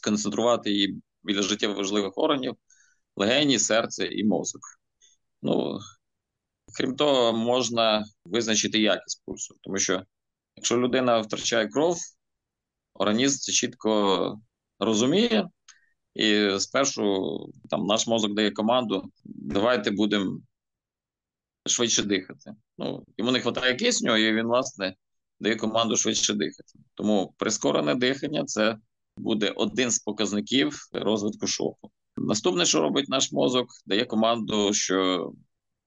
концентрувати 0.02 0.70
її 0.70 1.02
біля 1.22 1.42
життєво 1.42 1.74
важливих 1.74 2.12
органів, 2.18 2.56
легені, 3.16 3.58
серце 3.58 4.06
і 4.06 4.24
мозок. 4.24 4.62
Ну, 5.42 5.78
Крім 6.76 6.96
того, 6.96 7.32
можна 7.32 8.04
визначити 8.24 8.78
якість 8.78 9.22
пульсу, 9.24 9.56
тому 9.60 9.78
що 9.78 10.02
якщо 10.56 10.78
людина 10.78 11.20
втрачає 11.20 11.68
кров, 11.68 11.98
організм 12.94 13.38
це 13.38 13.52
чітко 13.52 14.40
розуміє, 14.78 15.48
і 16.14 16.50
спершу 16.58 17.38
там 17.70 17.86
наш 17.86 18.06
мозок 18.06 18.34
дає 18.34 18.50
команду: 18.50 19.12
давайте 19.24 19.90
будемо 19.90 20.40
швидше 21.66 22.02
дихати. 22.02 22.52
Ну, 22.78 23.04
Йому 23.18 23.30
не 23.30 23.38
вистачає 23.38 23.74
кисню, 23.74 24.16
і 24.16 24.32
він, 24.32 24.46
власне, 24.46 24.94
дає 25.40 25.56
команду 25.56 25.96
швидше 25.96 26.34
дихати. 26.34 26.78
Тому 26.94 27.34
прискорене 27.38 27.94
дихання 27.94 28.44
це 28.44 28.76
буде 29.18 29.50
один 29.56 29.90
з 29.90 29.98
показників 29.98 30.78
розвитку 30.92 31.46
шоку. 31.46 31.90
Наступне, 32.16 32.66
що 32.66 32.80
робить 32.80 33.08
наш 33.08 33.32
мозок, 33.32 33.68
дає 33.86 34.04
команду, 34.04 34.72
що 34.72 35.30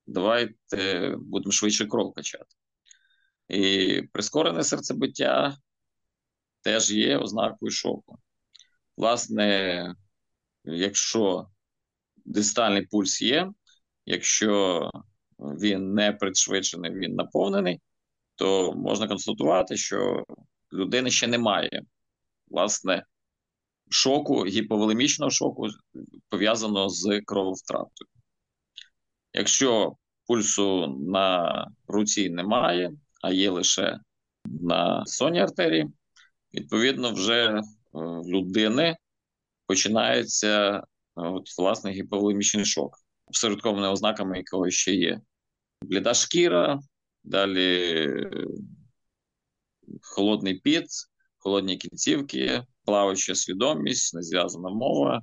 давайте 0.08 1.16
будемо 1.20 1.52
швидше 1.52 1.86
кров 1.86 2.14
качати. 2.14 2.56
І 3.48 4.02
прискорене 4.14 4.64
серцебиття 4.64 5.58
теж 6.62 6.92
є 6.92 7.18
ознакою 7.18 7.72
шоку. 7.72 8.20
Власне, 8.98 9.96
якщо 10.64 11.48
дистальний 12.26 12.86
пульс 12.86 13.22
є, 13.22 13.52
якщо 14.06 14.90
він 15.40 15.94
не 15.94 16.12
пришвидшений, 16.12 16.92
він 16.92 17.16
наповнений, 17.16 17.82
то 18.36 18.74
можна 18.74 19.08
констатувати, 19.08 19.78
що 19.78 20.26
людини 20.74 21.12
ще 21.12 21.28
немає 21.28 21.84
власне 22.48 23.06
шоку, 23.92 24.46
гіповолемічного 24.46 25.30
шоку, 25.32 25.68
пов'язаного 26.30 26.90
з 26.90 27.22
крововтратою. 27.26 28.10
Якщо 29.34 29.96
пульсу 30.28 30.88
на 30.88 31.68
руці 31.88 32.30
немає, 32.30 32.92
а 33.22 33.32
є 33.32 33.50
лише 33.50 34.00
на 34.46 35.06
сонній 35.06 35.40
артерії, 35.40 35.88
відповідно, 36.54 37.14
вже 37.14 37.62
в 37.94 38.28
людини 38.28 38.98
починається 39.68 40.78
е, 40.78 40.82
от, 41.16 41.58
власне 41.58 41.92
гіповолемічний 41.92 42.66
шок, 42.66 42.98
обсередкованими 43.28 43.90
ознаками 43.90 44.38
якого 44.38 44.70
ще 44.70 44.94
є. 44.94 45.22
Бліда 45.82 46.14
шкіра, 46.14 46.80
далі 47.24 47.96
е, 48.08 48.48
холодний 50.02 50.56
піт, 50.56 50.86
холодні 51.38 51.78
кінцівки, 51.78 52.64
плаваюча 52.86 53.36
свідомість, 53.36 54.14
незв'язана 54.14 54.70
мова. 54.70 55.22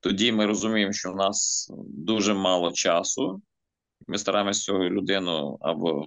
Тоді 0.00 0.32
ми 0.32 0.46
розуміємо, 0.46 0.92
що 0.92 1.12
в 1.12 1.16
нас 1.16 1.70
дуже 1.88 2.34
мало 2.34 2.72
часу. 2.72 3.42
Ми 4.06 4.18
стараємося 4.18 4.60
цю 4.60 4.78
людину 4.78 5.58
або 5.60 6.06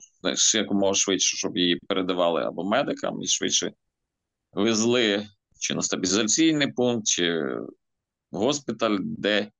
якомога 0.53 0.93
швидше, 0.93 1.37
щоб 1.37 1.57
її 1.57 1.79
передавали 1.87 2.43
або 2.43 2.63
медикам, 2.63 3.21
і 3.21 3.27
швидше 3.27 3.71
везли 4.51 5.27
чи 5.59 5.75
на 5.75 5.81
стабілізаційний 5.81 6.71
пункт, 6.71 7.07
чи 7.07 7.43
госпіталь, 8.31 8.97
де 9.01 9.51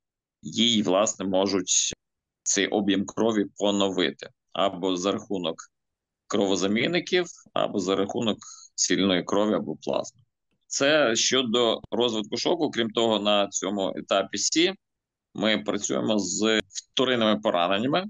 їй, 0.41 0.84
власне, 0.84 1.26
можуть 1.26 1.93
цей 2.43 2.67
об'єм 2.67 3.06
крові 3.06 3.45
поновити 3.58 4.30
або 4.54 4.97
за 4.97 5.12
рахунок 5.12 5.56
кровозамінників, 6.28 7.26
або 7.54 7.80
за 7.80 7.95
рахунок 7.95 8.38
цільної 8.76 9.23
крові 9.23 9.54
або 9.54 9.76
плазми. 9.76 10.21
Це 10.67 11.15
щодо 11.15 11.82
розвитку 11.91 12.38
шоку. 12.38 12.71
Крім 12.71 12.89
того, 12.89 13.19
на 13.19 13.47
цьому 13.47 13.93
етапі 13.95 14.38
Сі 14.38 14.73
ми 15.34 15.58
працюємо 15.58 16.19
з 16.19 16.62
вторинними 16.67 17.39
пораненнями, 17.39 18.06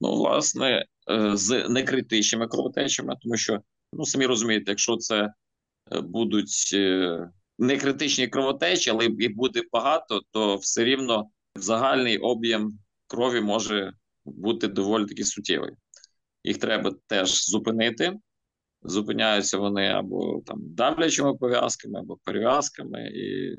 ну, 0.00 0.14
власне, 0.14 0.86
е, 1.10 1.30
з 1.36 1.68
некритичними 1.68 2.48
кровотечами, 2.48 3.16
тому 3.22 3.36
що, 3.36 3.60
ну, 3.92 4.04
самі 4.04 4.26
розумієте, 4.26 4.70
якщо 4.70 4.96
це 4.96 5.32
е, 5.92 6.00
будуть 6.00 6.70
е, 6.74 7.18
не 7.58 7.76
критичні 7.76 8.28
кровотечі, 8.28 8.90
але 8.90 9.04
їх 9.04 9.36
буде 9.36 9.62
багато, 9.72 10.20
то 10.30 10.56
все 10.56 10.84
рівно 10.84 11.30
загальний 11.54 12.18
об'єм 12.18 12.78
крові 13.06 13.40
може 13.40 13.92
бути 14.24 14.68
доволі 14.68 15.06
таки 15.06 15.24
суттєвий. 15.24 15.70
Їх 16.44 16.58
треба 16.58 16.94
теж 17.06 17.46
зупинити. 17.46 18.12
Зупиняються 18.84 19.58
вони 19.58 19.88
або 19.88 20.42
там 20.46 20.58
давлячими 20.60 21.36
пов'язками, 21.36 21.98
або 21.98 22.16
перев'язками, 22.24 23.08
і 23.14 23.56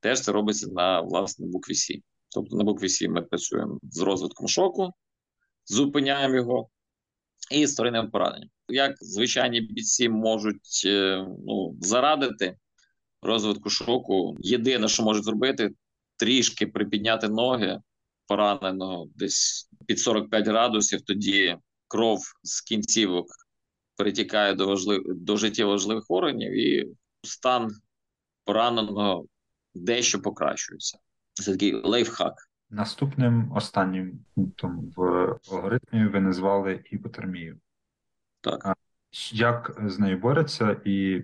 теж 0.00 0.20
це 0.20 0.32
робиться 0.32 0.66
на 0.70 1.00
власне 1.00 1.46
букві 1.46 1.74
C. 1.74 2.02
Тобто 2.28 2.56
на 2.56 2.64
букві 2.64 2.88
C 2.88 3.08
ми 3.08 3.22
працюємо 3.22 3.78
з 3.82 4.00
розвитком 4.00 4.48
шоку, 4.48 4.90
зупиняємо 5.66 6.34
його 6.34 6.68
і 7.50 7.66
з 7.66 7.72
вторинним 7.74 8.10
пораненням. 8.10 8.48
Як 8.68 8.94
звичайні 9.00 9.60
бійці 9.60 10.08
можуть 10.08 10.82
е, 10.86 11.26
ну, 11.46 11.76
зарадити 11.80 12.56
розвитку 13.22 13.70
шоку. 13.70 14.36
Єдине, 14.40 14.88
що 14.88 15.02
можуть 15.02 15.24
зробити, 15.24 15.70
трішки 16.16 16.66
припідняти 16.66 17.28
ноги 17.28 17.80
пораненого 18.26 19.08
десь 19.14 19.70
під 19.86 19.98
45 19.98 20.48
градусів. 20.48 21.02
Тоді 21.02 21.56
кров 21.88 22.20
з 22.42 22.60
кінцівок 22.60 23.26
перетікає 23.96 24.54
до 24.54 24.66
важлив... 24.66 25.02
до 25.06 25.36
життєво 25.36 25.70
важливих 25.70 26.04
органів, 26.08 26.52
і 26.52 26.88
стан 27.22 27.70
пораненого 28.44 29.26
дещо 29.74 30.22
покращується. 30.22 30.98
Це 31.32 31.52
такий 31.52 31.74
лайфхак. 31.74 32.34
Наступним 32.70 33.52
останнім 33.52 34.24
пунктом 34.34 34.92
в 34.96 35.02
алгоритмі 35.50 36.06
ви 36.06 36.20
назвали 36.20 36.84
гіпотермію. 36.92 37.60
Так. 38.40 38.76
Як 39.32 39.80
з 39.86 39.98
нею 39.98 40.18
борються 40.18 40.80
і 40.84 41.22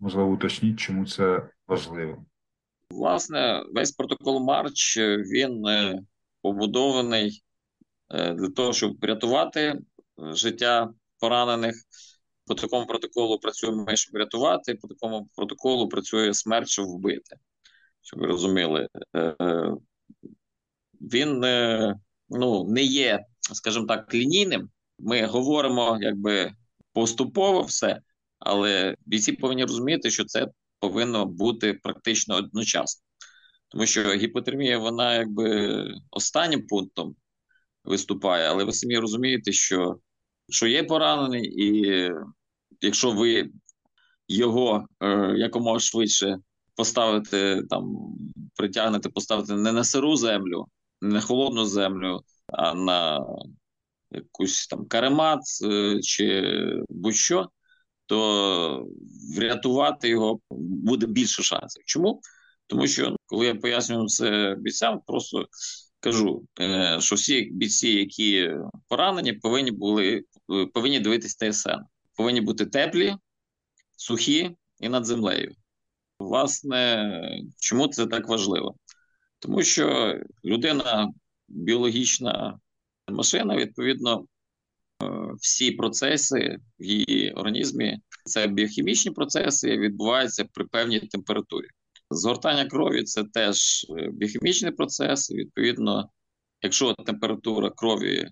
Можливо, 0.00 0.30
уточніть, 0.30 0.80
чому 0.80 1.06
це 1.06 1.48
важливо. 1.66 2.24
Власне, 2.90 3.64
весь 3.72 3.92
протокол 3.92 4.44
Марч 4.44 4.98
він 4.98 5.66
е, 5.66 6.02
побудований 6.42 7.42
е, 8.10 8.34
для 8.34 8.48
того, 8.48 8.72
щоб 8.72 9.00
врятувати 9.00 9.80
життя 10.18 10.94
поранених. 11.20 11.74
По 12.46 12.54
такому 12.54 12.86
протоколу 12.86 13.38
працюємо, 13.38 13.86
щоб 13.94 14.14
врятувати, 14.14 14.74
по 14.74 14.88
такому 14.88 15.28
протоколу 15.36 15.88
працює 15.88 16.34
смерть, 16.34 16.68
щоб 16.68 16.86
вбити. 16.86 17.36
щоб 18.02 18.20
ви 18.20 18.26
розуміли, 18.26 18.88
він 21.00 21.40
ну, 22.28 22.64
не 22.68 22.82
є, 22.82 23.24
скажімо 23.52 23.86
так, 23.86 24.14
лінійним. 24.14 24.70
Ми 24.98 25.26
говоримо 25.26 25.98
якби 26.00 26.52
поступово 26.92 27.62
все, 27.62 28.00
але 28.38 28.96
бійці 29.06 29.32
повинні 29.32 29.64
розуміти, 29.64 30.10
що 30.10 30.24
це 30.24 30.46
повинно 30.78 31.26
бути 31.26 31.74
практично 31.74 32.36
одночасно. 32.36 33.02
Тому 33.68 33.86
що 33.86 34.12
гіпотермія, 34.12 34.78
вона 34.78 35.14
якби 35.14 35.84
останнім 36.10 36.66
пунктом 36.66 37.16
виступає, 37.84 38.48
але 38.48 38.64
ви 38.64 38.72
самі 38.72 38.98
розумієте, 38.98 39.52
що 39.52 39.98
що 40.48 40.66
є 40.66 40.84
поранений, 40.84 41.64
і 41.64 42.10
якщо 42.80 43.10
ви 43.10 43.50
його 44.28 44.86
е, 45.00 45.34
якомога 45.36 45.78
швидше 45.78 46.38
поставите 46.74 47.62
там, 47.70 47.96
притягнете, 48.56 49.08
поставите 49.08 49.54
не 49.56 49.72
на 49.72 49.84
сиру 49.84 50.16
землю, 50.16 50.66
не 51.00 51.14
на 51.14 51.20
холодну 51.20 51.64
землю, 51.64 52.20
а 52.52 52.74
на 52.74 53.26
якусь 54.10 54.66
там 54.66 54.86
каремат 54.86 55.40
е, 55.64 56.00
чи 56.00 56.42
будь-що, 56.88 57.48
то 58.06 58.86
врятувати 59.36 60.08
його 60.08 60.40
буде 60.50 61.06
більше 61.06 61.42
шансів. 61.42 61.82
Чому? 61.86 62.20
Тому 62.66 62.86
що 62.86 63.16
коли 63.26 63.46
я 63.46 63.54
пояснюю 63.54 64.06
це 64.06 64.56
бійцям, 64.58 65.00
просто 65.06 65.46
кажу, 66.00 66.46
е, 66.60 66.96
що 67.00 67.16
всі 67.16 67.50
бійці, 67.52 67.88
які 67.88 68.50
поранені, 68.88 69.32
повинні 69.32 69.70
були 69.70 70.16
е, 70.16 70.22
повинні 70.74 71.00
дивитись 71.00 71.36
ТСН, 71.36 71.70
повинні 72.16 72.40
бути 72.40 72.66
теплі, 72.66 73.16
сухі 73.96 74.56
і 74.80 74.88
над 74.88 75.04
землею. 75.04 75.54
Власне, 76.18 77.12
чому 77.58 77.88
це 77.88 78.06
так 78.06 78.28
важливо? 78.28 78.74
Тому 79.38 79.62
що 79.62 80.16
людина 80.44 81.12
біологічна 81.48 82.58
машина, 83.10 83.56
відповідно, 83.56 84.26
е, 85.02 85.06
всі 85.40 85.70
процеси 85.70 86.58
в 86.78 86.84
її 86.84 87.32
організмі, 87.32 87.98
це 88.24 88.46
біохімічні 88.46 89.10
процеси, 89.10 89.78
відбуваються 89.78 90.44
при 90.52 90.64
певній 90.64 91.00
температурі. 91.00 91.66
Згортання 92.10 92.66
крові 92.66 93.02
це 93.02 93.24
теж 93.24 93.86
е, 93.98 94.10
біохімічний 94.12 94.72
процес. 94.72 95.30
Відповідно, 95.30 96.10
якщо 96.62 96.94
температура 96.94 97.70
крові, 97.70 98.16
е, 98.18 98.30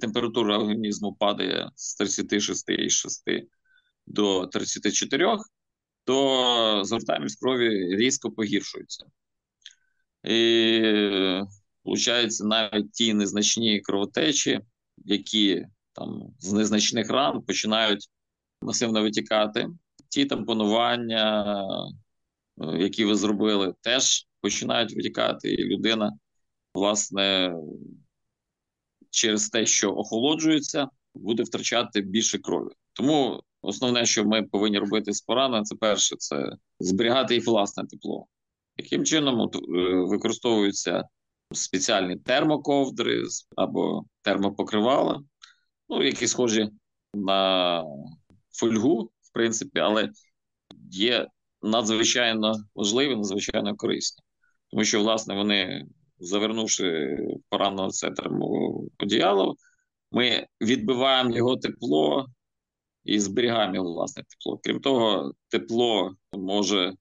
температура 0.00 0.58
організму 0.58 1.12
падає 1.12 1.70
з 1.74 2.00
36,6 2.00 3.42
до 4.06 4.46
34, 4.46 5.36
то 6.04 6.84
згортаємість 6.84 7.40
крові 7.40 7.96
різко 7.96 8.30
погіршується. 8.30 9.06
І 10.24 10.80
виходить, 11.84 12.40
навіть 12.40 12.92
ті 12.92 13.14
незначні 13.14 13.80
кровотечі, 13.80 14.60
які 14.96 15.66
там 15.92 16.22
з 16.38 16.52
незначних 16.52 17.10
ран 17.10 17.42
починають 17.42 18.08
масивно 18.62 19.02
витікати. 19.02 19.68
Ті 20.08 20.24
тампонування, 20.24 21.44
е, 22.60 22.78
які 22.78 23.04
ви 23.04 23.14
зробили, 23.14 23.74
теж 23.80 24.26
починають 24.40 24.96
витікати, 24.96 25.54
і 25.54 25.64
людина, 25.64 26.12
власне, 26.74 27.54
через 29.10 29.48
те, 29.48 29.66
що 29.66 29.92
охолоджується, 29.92 30.88
буде 31.14 31.42
втрачати 31.42 32.00
більше 32.00 32.38
крові. 32.38 32.70
Тому 32.92 33.42
основне, 33.62 34.06
що 34.06 34.24
ми 34.24 34.42
повинні 34.42 34.78
робити 34.78 35.12
з 35.12 35.20
пораненим, 35.20 35.64
це 35.64 35.76
перше, 35.76 36.16
це 36.18 36.50
зберігати 36.80 37.34
їх 37.34 37.46
власне 37.46 37.84
тепло. 37.86 38.26
Яким 38.76 39.04
чином 39.04 39.40
е, 39.40 39.58
використовуються 39.94 41.04
спеціальні 41.52 42.16
термоковдри 42.16 43.22
або 43.56 44.04
термопокривала, 44.22 45.22
ну, 45.88 46.02
які 46.02 46.26
схожі 46.26 46.68
на 47.14 47.82
фольгу, 48.52 49.02
в 49.22 49.32
принципі, 49.32 49.78
але 49.78 50.10
є 50.90 51.28
надзвичайно 51.62 52.54
важливі, 52.74 53.16
надзвичайно 53.16 53.76
корисні. 53.76 54.24
Тому 54.70 54.84
що, 54.84 55.00
власне, 55.00 55.34
вони, 55.34 55.86
завернувши 56.18 57.18
пораненого 57.48 57.90
це 57.90 58.10
термоодіяло, 58.10 59.56
ми 60.12 60.46
відбиваємо 60.60 61.36
його 61.36 61.56
тепло 61.56 62.26
і 63.04 63.20
зберігаємо 63.20 63.74
його 63.74 63.92
власне 63.92 64.22
тепло. 64.22 64.60
Крім 64.62 64.80
того, 64.80 65.32
тепло 65.48 66.14
може 66.32 66.94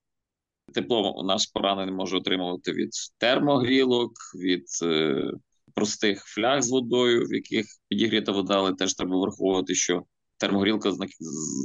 Тепло 0.73 1.23
наш 1.23 1.47
поранений 1.47 1.95
може 1.95 2.17
отримувати 2.17 2.71
від 2.71 2.89
термогрілок, 3.17 4.11
від 4.35 4.65
е, 4.83 5.31
простих 5.73 6.23
фляг 6.23 6.61
з 6.61 6.69
водою, 6.69 7.27
в 7.29 7.33
яких 7.33 7.65
підігріта 7.87 8.31
вода, 8.31 8.57
але 8.57 8.73
теж 8.73 8.93
треба 8.93 9.19
враховувати, 9.19 9.75
що 9.75 10.03
термогрілка 10.37 10.91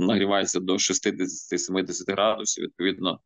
нагрівається 0.01 0.61
до 0.61 0.75
60-70 0.75 2.13
градусів. 2.13 2.65
Відповідно, 2.65 3.21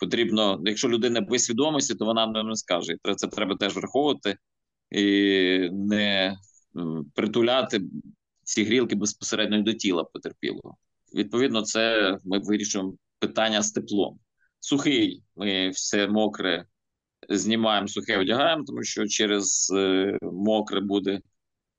потрібно, 0.00 0.62
якщо 0.64 0.88
людина 0.88 1.20
без 1.20 1.44
свідомості, 1.44 1.94
то 1.94 2.04
вона 2.04 2.26
не 2.26 2.56
скаже. 2.56 2.96
Це 3.16 3.26
треба 3.26 3.56
теж 3.56 3.76
враховувати 3.76 4.36
і 4.90 5.02
не 5.72 6.36
притуляти 7.14 7.80
ці 8.42 8.64
грілки 8.64 8.94
безпосередньо 8.94 9.62
до 9.62 9.72
тіла 9.72 10.04
потерпілого. 10.04 10.76
Відповідно, 11.14 11.62
це 11.62 12.16
ми 12.24 12.38
вирішуємо 12.38 12.94
питання 13.18 13.62
з 13.62 13.72
теплом 13.72 14.18
сухий, 14.60 15.22
ми 15.36 15.70
все 15.70 16.08
мокре 16.08 16.66
знімаємо, 17.28 17.88
сухе 17.88 18.18
одягаємо, 18.18 18.64
тому 18.66 18.82
що 18.82 19.06
через 19.06 19.72
е, 19.76 20.18
мокре 20.22 20.80
буде 20.80 21.20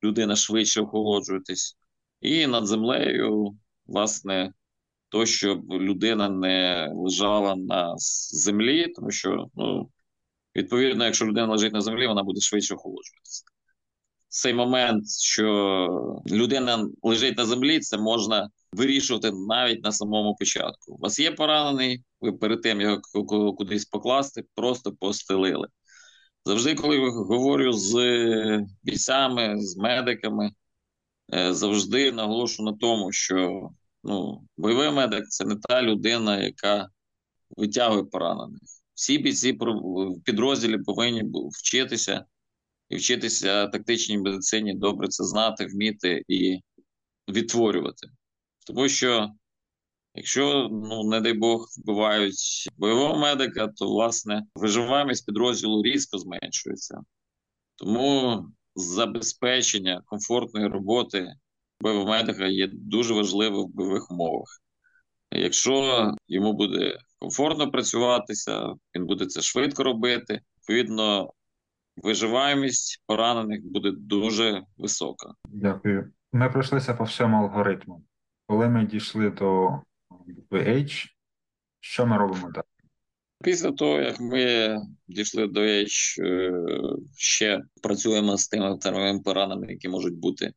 людина 0.04 0.36
швидше 0.36 0.80
охолоджуватись. 0.80 1.76
І 2.20 2.46
над 2.46 2.66
землею, 2.66 3.58
власне, 3.86 4.52
то, 5.10 5.26
щоб 5.26 5.72
людина 5.72 6.28
не 6.28 6.90
лежала 6.94 7.56
на 7.56 7.94
землі, 8.32 8.92
тому 8.96 9.10
що, 9.10 9.46
ну, 9.54 9.90
відповідно, 10.56 11.04
якщо 11.04 11.26
людина 11.26 11.46
лежить 11.46 11.72
на 11.72 11.80
землі, 11.80 12.06
вона 12.06 12.22
буде 12.22 12.40
швидше 12.40 12.74
охолоджуватися. 12.74 13.44
Цей 14.28 14.54
момент, 14.54 15.10
що 15.10 16.22
людина 16.26 16.88
лежить 17.02 17.38
на 17.38 17.44
землі, 17.44 17.80
це 17.80 17.98
можна 17.98 18.50
вирішувати 18.72 19.30
навіть 19.48 19.84
на 19.84 19.92
самому 19.92 20.34
початку. 20.34 20.92
У 20.92 20.98
вас 20.98 21.18
є 21.18 21.30
поранений, 21.30 22.04
ви 22.20 22.32
перед 22.32 22.62
тим 22.62 22.80
як 22.80 23.00
кудись 23.56 23.84
покласти, 23.84 24.44
просто 24.54 24.92
постелили. 24.92 25.68
Завжди, 26.44 26.74
коли 26.74 27.10
говорю 27.10 27.72
з 27.72 27.94
бійцями, 28.82 29.54
з 29.58 29.76
медиками, 29.76 30.50
е, 31.34 31.54
завжди 31.54 32.12
наголошу 32.12 32.62
на 32.62 32.72
тому, 32.72 33.12
що 33.12 33.70
ну, 34.04 34.46
бойовий 34.56 34.90
медик 34.90 35.28
це 35.28 35.44
не 35.44 35.56
та 35.56 35.82
людина, 35.82 36.42
яка 36.42 36.88
витягує 37.56 38.04
поранених. 38.04 38.60
Всі 38.94 39.18
бійці 39.18 39.58
в 39.60 40.22
підрозділі 40.24 40.78
повинні 40.78 41.24
вчитися 41.52 42.24
і 42.88 42.96
вчитися 42.96 43.66
тактичній 43.66 44.18
медицині, 44.18 44.74
добре 44.74 45.08
це 45.08 45.24
знати, 45.24 45.66
вміти 45.66 46.24
і 46.28 46.60
відтворювати. 47.28 48.08
Тому 48.66 48.88
що, 48.88 49.30
якщо, 50.14 50.68
ну 50.70 51.04
не 51.04 51.20
дай 51.20 51.32
Бог, 51.32 51.68
вбивають 51.78 52.68
бойового 52.76 53.18
медика, 53.18 53.68
то 53.68 53.88
власне 53.88 54.42
виживаємість 54.54 55.26
підрозділу 55.26 55.82
різко 55.82 56.18
зменшується. 56.18 57.00
Тому 57.76 58.46
забезпечення 58.74 60.02
комфортної 60.06 60.66
роботи 60.66 61.34
медика 61.80 62.46
є 62.46 62.68
дуже 62.72 63.14
важливим 63.14 63.62
в 63.62 63.68
бойових 63.68 64.10
умовах. 64.10 64.62
Якщо 65.32 66.14
йому 66.28 66.52
буде 66.52 66.98
комфортно 67.18 67.70
працюватися, 67.70 68.74
він 68.96 69.06
буде 69.06 69.26
це 69.26 69.40
швидко 69.40 69.84
робити. 69.84 70.40
Відповідно, 70.58 71.32
виживаємість 71.96 73.02
поранених 73.06 73.60
буде 73.64 73.90
дуже 73.90 74.62
висока. 74.76 75.32
Дякую. 75.48 76.12
Ми 76.32 76.50
пройшлися 76.50 76.94
по 76.94 77.04
всьому 77.04 77.36
алгоритму. 77.36 78.04
Коли 78.46 78.68
ми 78.68 78.86
дійшли 78.86 79.30
до 79.30 79.70
букви 80.26 80.58
H, 80.60 81.06
що 81.80 82.06
ми 82.06 82.18
робимо 82.18 82.50
далі? 82.50 82.64
Після 83.42 83.72
того, 83.72 84.00
як 84.00 84.20
ми 84.20 84.76
дійшли 85.08 85.46
до 85.46 85.60
H, 85.60 86.22
е, 86.22 86.52
ще 87.16 87.62
працюємо 87.82 88.36
з 88.36 88.48
тими 88.48 88.78
термовими 88.78 89.20
поранами, 89.20 89.66
які 89.70 89.88
можуть 89.88 90.18
бути 90.18 90.52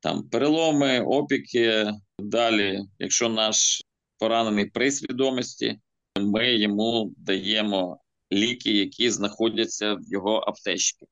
там 0.00 0.28
переломи, 0.28 1.00
опіки. 1.00 1.92
Далі, 2.18 2.80
якщо 2.98 3.28
наш 3.28 3.82
поранений 4.18 4.64
при 4.64 4.90
свідомості, 4.90 5.80
ми 6.20 6.54
йому 6.54 7.14
даємо 7.16 8.00
ліки, 8.32 8.72
які 8.72 9.10
знаходяться 9.10 9.94
в 9.94 10.00
його 10.12 10.36
аптечці. 10.36 11.06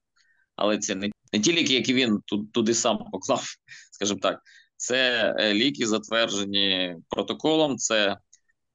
Але 0.57 0.79
це 0.79 0.95
не, 0.95 1.11
не 1.33 1.41
ті 1.41 1.53
ліки, 1.53 1.75
які 1.75 1.95
він 1.95 2.21
туди 2.53 2.75
сам 2.75 2.99
поклав, 3.13 3.45
скажімо 3.93 4.21
так. 4.23 4.41
Це 4.77 5.35
е, 5.39 5.55
ліки, 5.55 5.87
затверджені 5.87 6.97
протоколом. 7.09 7.77
Це 7.77 8.17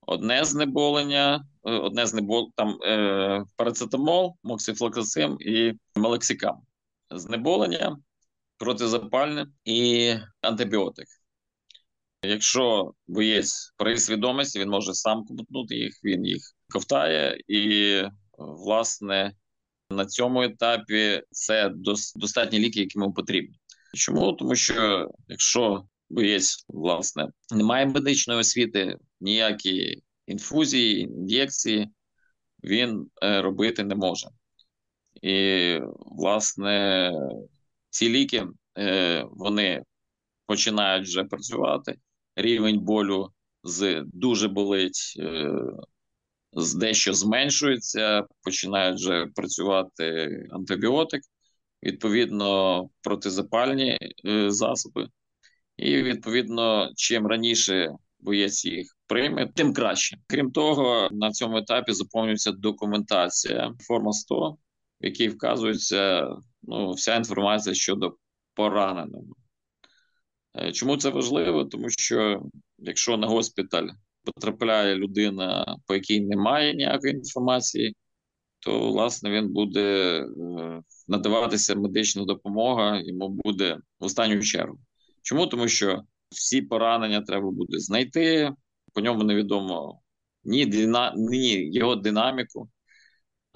одне 0.01 0.45
знеболення, 0.45 1.45
одне 1.61 2.07
з 2.07 2.21
там 2.55 2.77
е, 2.83 3.45
парацетамол, 3.55 4.35
моксифлоксацин 4.43 5.37
і 5.39 5.73
мелексикам. 5.95 6.61
Знеболення, 7.11 7.97
протизапальне 8.59 9.47
і 9.65 10.13
антибіотик. 10.41 11.07
Якщо 12.23 12.93
боєць 13.07 13.73
при 13.77 13.97
свідомості, 13.97 14.59
він 14.59 14.69
може 14.69 14.93
сам 14.93 15.25
ковтнути 15.25 15.75
їх, 15.75 15.99
він 16.03 16.25
їх 16.25 16.41
ковтає, 16.73 17.41
і 17.47 18.03
власне 18.37 19.33
на 19.89 20.05
цьому 20.05 20.41
етапі 20.41 21.21
це 21.31 21.71
достатні 22.15 22.59
ліки, 22.59 22.79
які 22.79 22.99
йому 22.99 23.13
потрібні. 23.13 23.59
Чому? 23.93 24.33
Тому 24.33 24.55
що 24.55 25.09
якщо 25.27 25.83
боєць 26.09 26.65
власне 26.67 27.27
не 27.51 27.63
має 27.63 27.85
медичної 27.85 28.39
освіти, 28.39 28.97
ніякі 29.21 30.01
інфузії, 30.27 31.01
ін'єкції 31.01 31.89
він 32.63 33.09
е, 33.23 33.41
робити 33.41 33.83
не 33.83 33.95
може. 33.95 34.27
І, 35.21 35.79
власне, 35.99 37.11
ці 37.89 38.09
ліки 38.09 38.47
е, 38.77 39.25
вони 39.31 39.83
починають 40.45 41.07
вже 41.07 41.23
працювати. 41.23 41.95
Рівень 42.35 42.79
болю 42.79 43.29
з 43.63 44.03
дуже 44.13 44.47
болить, 44.47 45.13
е, 45.19 45.51
з 46.53 46.75
дещо 46.75 47.13
зменшується, 47.13 48.23
починають 48.43 48.99
вже 48.99 49.25
працювати 49.35 50.29
антибіотик, 50.51 51.21
відповідно, 51.83 52.83
протизапальні 53.01 53.97
засоби. 54.47 55.07
І 55.77 56.03
відповідно, 56.03 56.91
чим 56.95 57.27
раніше 57.27 57.89
боєць 58.19 58.65
їх 58.65 58.97
прийме, 59.07 59.47
тим 59.55 59.73
краще. 59.73 60.17
Крім 60.27 60.51
того, 60.51 61.09
на 61.11 61.31
цьому 61.31 61.57
етапі 61.57 61.93
заповнюється 61.93 62.51
документація 62.51 63.73
форма 63.79 64.11
100, 64.11 64.49
в 65.01 65.05
якій 65.05 65.29
вказується 65.29 66.27
ну, 66.63 66.91
вся 66.91 67.15
інформація 67.15 67.75
щодо 67.75 68.17
пораненого. 68.53 69.25
Е, 70.55 70.71
чому 70.71 70.97
це 70.97 71.09
важливо? 71.09 71.65
Тому 71.65 71.89
що 71.89 72.41
якщо 72.77 73.17
на 73.17 73.27
госпіталь 73.27 73.87
потрапляє 74.23 74.95
людина, 74.95 75.77
по 75.87 75.93
якій 75.93 76.21
немає 76.21 76.75
ніякої 76.75 77.13
інформації, 77.13 77.95
то 78.59 78.91
власне 78.91 79.31
він 79.31 79.49
буде 79.53 80.19
е, 80.21 80.81
надаватися 81.07 81.75
медична 81.75 82.25
допомога, 82.25 83.01
йому 83.01 83.29
буде 83.29 83.77
в 83.99 84.05
останню 84.05 84.41
чергу. 84.41 84.79
Чому? 85.21 85.47
Тому 85.47 85.67
що 85.67 86.01
всі 86.29 86.61
поранення 86.61 87.21
треба 87.21 87.51
буде 87.51 87.79
знайти, 87.79 88.51
по 88.93 89.01
ньому 89.01 89.23
невідомо 89.23 90.01
ні, 90.43 90.89
ні 91.15 91.71
його 91.73 91.95
динаміку. 91.95 92.69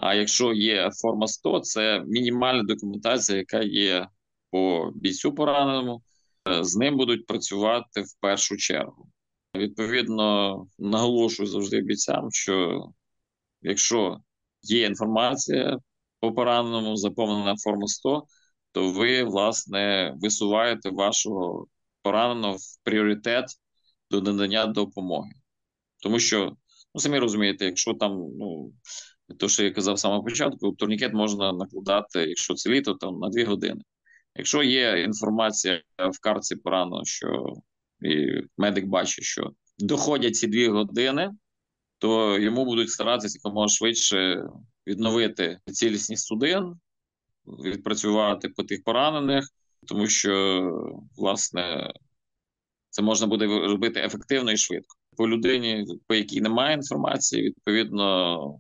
А 0.06 0.14
якщо 0.14 0.54
є 0.54 0.89
форма 0.91 1.28
100, 1.28 1.60
це 1.60 2.04
мінімальна 2.08 2.64
документація, 2.64 3.38
яка 3.38 3.62
є 3.62 4.08
по 4.51 4.91
бійцю 4.95 5.36
пораненому, 5.36 6.01
е, 6.49 6.64
з 6.64 6.76
ним 6.76 6.97
будуть 6.97 7.26
працювати 7.26 8.01
в 8.01 8.20
першу 8.20 8.58
чергу. 8.58 9.08
Відповідно, 9.56 10.68
наголошую 10.80 11.47
завжди 11.47 11.82
бійцям, 11.82 12.32
що 12.32 12.86
якщо 13.62 14.18
є 14.62 14.86
інформація 14.86 15.78
по 16.20 16.34
пораненому, 16.34 16.95
заповнена 16.95 17.56
форма 17.58 17.88
100, 17.88 18.24
то 18.72 18.91
ви, 18.91 19.24
власне, 19.24 20.14
висуваєте 20.22 20.89
вашого 20.89 21.68
пораненого 22.01 22.56
в 22.56 22.84
пріоритет 22.84 23.45
до 24.12 24.22
надання 24.22 24.66
допомоги. 24.66 25.32
Тому 26.01 26.20
що, 26.20 26.51
ну 26.95 27.01
самі 27.01 27.20
розумієте, 27.20 27.66
якщо 27.66 27.93
там, 27.93 28.12
ну 28.39 28.74
то, 29.39 29.49
що 29.49 29.63
я 29.63 29.71
казав 29.71 29.99
самого 29.99 30.24
початку, 30.24 30.71
турнікет 30.71 31.13
можна 31.13 31.53
накладати, 31.53 32.19
якщо 32.19 32.53
це 32.53 32.69
літо, 32.69 32.93
там 32.93 33.19
на 33.19 33.30
дві 33.30 33.43
години. 33.43 33.82
Якщо 34.36 34.63
є 34.63 35.03
інформація 35.03 35.82
в 35.97 36.19
карці 36.19 36.55
пораненого, 36.55 37.05
що 37.05 37.53
і 38.01 38.41
медик 38.57 38.86
бачить, 38.86 39.24
що 39.24 39.51
доходять 39.80 40.36
ці 40.36 40.47
дві 40.47 40.67
години, 40.67 41.32
то 41.97 42.39
йому 42.39 42.65
будуть 42.65 42.89
старатися 42.89 43.38
якомога 43.38 43.67
швидше 43.67 44.43
відновити 44.88 45.59
цілісність 45.65 46.26
судин, 46.26 46.74
відпрацювати 47.45 48.49
по 48.49 48.63
тих 48.63 48.84
поранених, 48.84 49.49
тому 49.88 50.07
що, 50.07 50.63
власне, 51.17 51.93
це 52.89 53.01
можна 53.01 53.28
буде 53.28 53.45
робити 53.45 53.99
ефективно 53.99 54.51
і 54.51 54.57
швидко. 54.57 54.95
По 55.17 55.30
людині, 55.30 55.86
по 56.07 56.15
якій 56.15 56.41
немає 56.41 56.76
інформації, 56.76 57.43
відповідно, 57.43 58.59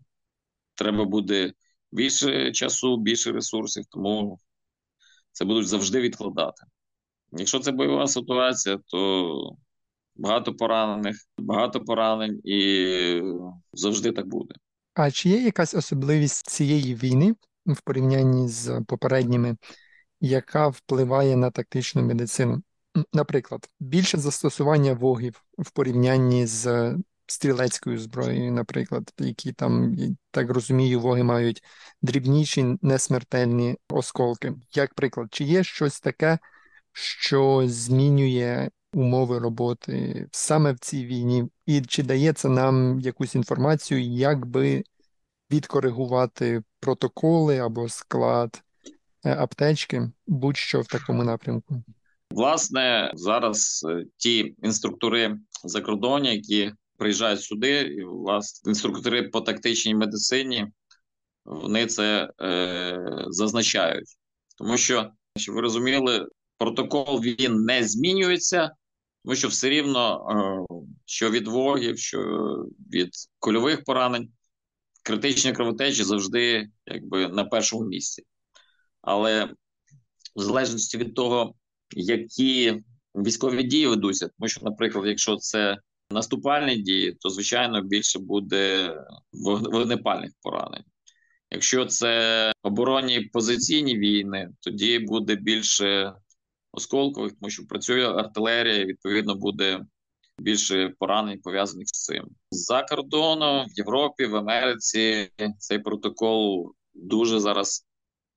треба 0.75 1.05
буде 1.05 1.53
більше 1.91 2.51
часу, 2.51 2.97
більше 2.97 3.31
ресурсів, 3.31 3.85
тому 3.89 4.39
це 5.31 5.45
будуть 5.45 5.67
завжди 5.67 6.01
відкладати. 6.01 6.63
Якщо 7.31 7.59
це 7.59 7.71
бойова 7.71 8.07
ситуація, 8.07 8.79
то 8.85 9.55
багато 10.15 10.53
поранених, 10.53 11.17
багато 11.37 11.79
поранень 11.81 12.41
і 12.43 13.21
завжди 13.73 14.11
так 14.11 14.27
буде. 14.27 14.55
А 14.93 15.11
чи 15.11 15.29
є 15.29 15.41
якась 15.41 15.73
особливість 15.73 16.49
цієї 16.49 16.95
війни 16.95 17.35
в 17.65 17.81
порівнянні 17.81 18.47
з 18.47 18.81
попередніми, 18.87 19.57
яка 20.21 20.67
впливає 20.67 21.35
на 21.35 21.51
тактичну 21.51 22.03
медицину? 22.03 22.61
Наприклад, 23.13 23.69
більше 23.79 24.17
застосування 24.17 24.93
вогів 24.93 25.43
в 25.57 25.71
порівнянні 25.71 26.47
з 26.47 26.95
стрілецькою 27.27 27.99
зброєю, 27.99 28.51
наприклад, 28.51 29.13
які 29.19 29.53
там, 29.53 29.95
так 30.31 30.49
розумію, 30.49 30.99
воги 30.99 31.23
мають 31.23 31.63
дрібніші 32.01 32.77
несмертельні 32.81 33.77
осколки. 33.89 34.53
Як 34.73 34.93
приклад, 34.93 35.27
чи 35.31 35.43
є 35.43 35.63
щось 35.63 35.99
таке, 35.99 36.39
що 36.91 37.63
змінює 37.65 38.69
умови 38.93 39.39
роботи 39.39 40.27
саме 40.31 40.71
в 40.71 40.79
цій 40.79 41.05
війні, 41.05 41.49
і 41.65 41.81
чи 41.81 42.03
дає 42.03 42.33
це 42.33 42.49
нам 42.49 42.99
якусь 42.99 43.35
інформацію, 43.35 44.01
як 44.01 44.45
би 44.45 44.83
відкоригувати 45.51 46.63
протоколи 46.79 47.57
або 47.57 47.89
склад 47.89 48.63
е, 49.25 49.35
аптечки, 49.35 50.11
будь-що 50.27 50.81
в 50.81 50.87
такому 50.87 51.23
напрямку? 51.23 51.83
Власне, 52.31 53.11
зараз 53.15 53.85
е, 53.89 54.05
ті 54.17 54.55
інструктори 54.63 55.37
закордонні, 55.63 56.35
які 56.35 56.71
приїжджають 56.97 57.41
сюди, 57.41 57.81
і 57.81 58.03
власне 58.03 58.69
інструктори 58.69 59.23
по 59.23 59.41
тактичній 59.41 59.95
медицині, 59.95 60.67
вони 61.45 61.85
це 61.85 62.29
е, 62.41 63.25
зазначають, 63.27 64.17
тому 64.57 64.77
що 64.77 65.11
щоб 65.35 65.55
ви 65.55 65.61
розуміли, 65.61 66.27
протокол 66.57 67.21
він 67.21 67.55
не 67.55 67.83
змінюється, 67.83 68.71
тому 69.23 69.35
що 69.35 69.47
все 69.47 69.69
рівно, 69.69 70.27
е, 70.29 70.85
що 71.05 71.29
від 71.29 71.47
вогів, 71.47 71.99
що 71.99 72.19
від 72.93 73.09
кульових 73.39 73.83
поранень, 73.83 74.29
критичні 75.03 75.53
кровотечі 75.53 76.03
завжди 76.03 76.69
якби 76.85 77.27
на 77.27 77.45
першому 77.45 77.83
місці. 77.83 78.23
Але 79.01 79.45
в 80.35 80.41
залежності 80.41 80.97
від 80.97 81.15
того, 81.15 81.55
які 81.91 82.83
військові 83.15 83.63
дії 83.63 83.87
ведуться, 83.87 84.29
тому 84.37 84.47
що, 84.47 84.61
наприклад, 84.63 85.07
якщо 85.07 85.35
це 85.35 85.77
наступальні 86.13 86.77
дії, 86.77 87.17
то 87.19 87.29
звичайно 87.29 87.81
більше 87.81 88.19
буде 88.19 88.93
вогнепальних 89.71 90.31
поранень. 90.41 90.83
Якщо 91.51 91.85
це 91.85 92.51
оборонні 92.63 93.21
позиційні 93.21 93.97
війни, 93.97 94.49
тоді 94.59 94.99
буде 94.99 95.35
більше 95.35 96.13
осколкових, 96.71 97.33
тому 97.41 97.49
що 97.49 97.65
працює 97.65 98.07
артилерія, 98.07 98.85
відповідно 98.85 99.35
буде 99.35 99.85
більше 100.37 100.93
поранень 100.99 101.41
пов'язаних 101.41 101.87
з 101.87 102.03
цим. 102.03 102.25
За 102.51 102.83
кордоном 102.83 103.67
в 103.67 103.77
Європі, 103.77 104.25
в 104.25 104.35
Америці 104.35 105.29
цей 105.57 105.79
протокол 105.79 106.71
дуже 106.93 107.39
зараз 107.39 107.85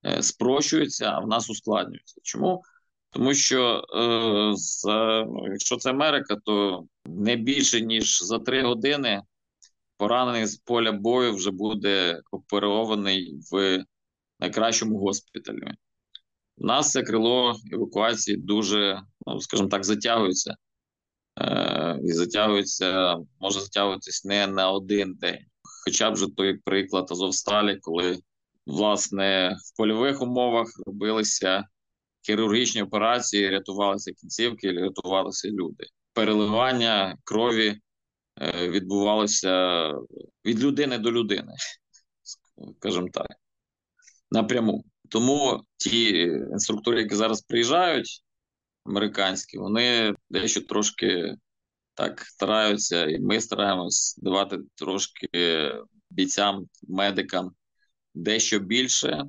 е, 0.07 0.23
спрощується, 0.23 1.05
а 1.05 1.21
в 1.21 1.29
нас 1.29 1.51
ускладнюється. 1.51 2.21
Чому? 2.23 2.63
Тому 3.17 3.35
що 3.35 3.85
е, 3.97 4.57
за, 4.57 5.25
ну, 5.25 5.47
якщо 5.49 5.77
це 5.77 5.91
Америка, 5.91 6.37
то 6.45 6.85
не 7.07 7.37
більше 7.37 7.81
ніж 7.81 8.23
за 8.23 8.39
три 8.39 8.63
години 8.63 9.23
поранений 9.97 10.47
з 10.47 10.57
поля 10.57 10.93
бою 10.93 11.35
вже 11.35 11.51
буде 11.51 12.21
оперований 12.31 13.41
в 13.53 13.85
найкращому 14.41 14.99
госпіталі. 14.99 15.75
У 16.57 16.67
нас 16.67 16.91
це 16.91 17.03
крило 17.03 17.57
евакуації 17.73 18.37
дуже, 18.37 19.03
ну 19.27 19.41
скажімо 19.41 19.69
так, 19.69 19.85
затягується. 19.85 20.57
Е, 21.41 22.01
І 22.05 22.13
затягується, 22.13 23.17
може 23.41 23.61
затягуватись 23.61 24.25
не 24.25 24.47
на 24.47 24.71
один 24.71 25.15
день. 25.15 25.45
Хоча 25.85 26.11
б 26.11 26.15
вже 26.15 26.27
той 26.37 26.57
приклад 26.57 27.09
Азовсталі, 27.11 27.77
коли 27.77 28.19
власне 28.67 29.57
в 29.65 29.77
польових 29.77 30.23
умовах 30.23 30.69
робилися 30.87 31.65
хірургічні 32.27 32.83
операції, 32.83 33.51
рятувалися 33.51 34.13
кінцівки, 34.13 34.73
рятувалися 34.73 35.49
люди. 35.49 35.85
Переливання 36.13 37.17
крові 37.25 37.81
е, 38.41 38.69
відбувалося 38.71 39.93
від 40.45 40.61
людини 40.61 40.99
до 40.99 41.13
людини, 41.13 41.53
скажімо 42.79 43.09
так, 43.13 43.27
напряму. 44.31 44.85
Тому 45.09 45.65
ті 45.77 46.11
інструктори, 46.53 47.03
які 47.03 47.15
зараз 47.15 47.43
приїжджають, 47.43 48.23
американські, 48.85 49.59
вони 49.59 50.15
дещо 50.31 50.61
трошки 50.61 51.37
так 51.95 52.21
стараються, 52.21 53.07
і 53.07 53.19
ми 53.19 53.41
стараємось 53.41 54.17
давати 54.19 54.59
трошки 54.75 55.29
бійцям, 56.11 56.69
медикам 56.89 57.51
дещо 58.15 58.59
більше, 58.59 59.25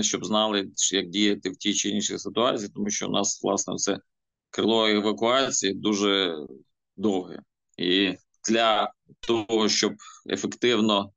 щоб 0.00 0.24
знали, 0.24 0.70
як 0.92 1.08
діяти 1.08 1.50
в 1.50 1.56
тій 1.56 1.74
чи 1.74 1.88
іншій 1.88 2.18
ситуації, 2.18 2.70
тому 2.74 2.90
що 2.90 3.08
у 3.08 3.10
нас, 3.10 3.42
власне, 3.42 3.76
це 3.76 3.98
крило 4.50 4.86
евакуації 4.86 5.74
дуже 5.74 6.36
довге. 6.96 7.38
І 7.76 8.14
для 8.48 8.92
того, 9.20 9.68
щоб 9.68 9.92
ефективно 10.30 11.12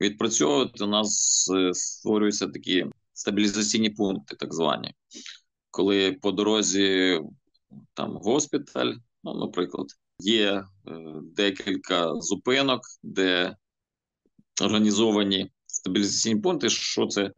відпрацьовувати, 0.00 0.84
у 0.84 0.86
нас 0.86 1.50
е, 1.54 1.74
створюються 1.74 2.46
такі 2.46 2.86
стабілізаційні 3.12 3.90
пункти, 3.90 4.36
так 4.36 4.54
звані, 4.54 4.94
коли 5.70 6.12
по 6.12 6.32
дорозі 6.32 7.20
там 7.94 8.16
госпіталь, 8.16 8.94
ну, 9.24 9.34
наприклад, 9.34 9.86
є 10.18 10.50
е, 10.52 10.64
декілька 11.22 12.14
зупинок, 12.20 12.80
де 13.02 13.56
організовані 14.62 15.50
стабілізаційні 15.66 16.40
пункти. 16.40 16.70
Що 16.70 17.06
це 17.06 17.22
е, 17.24 17.32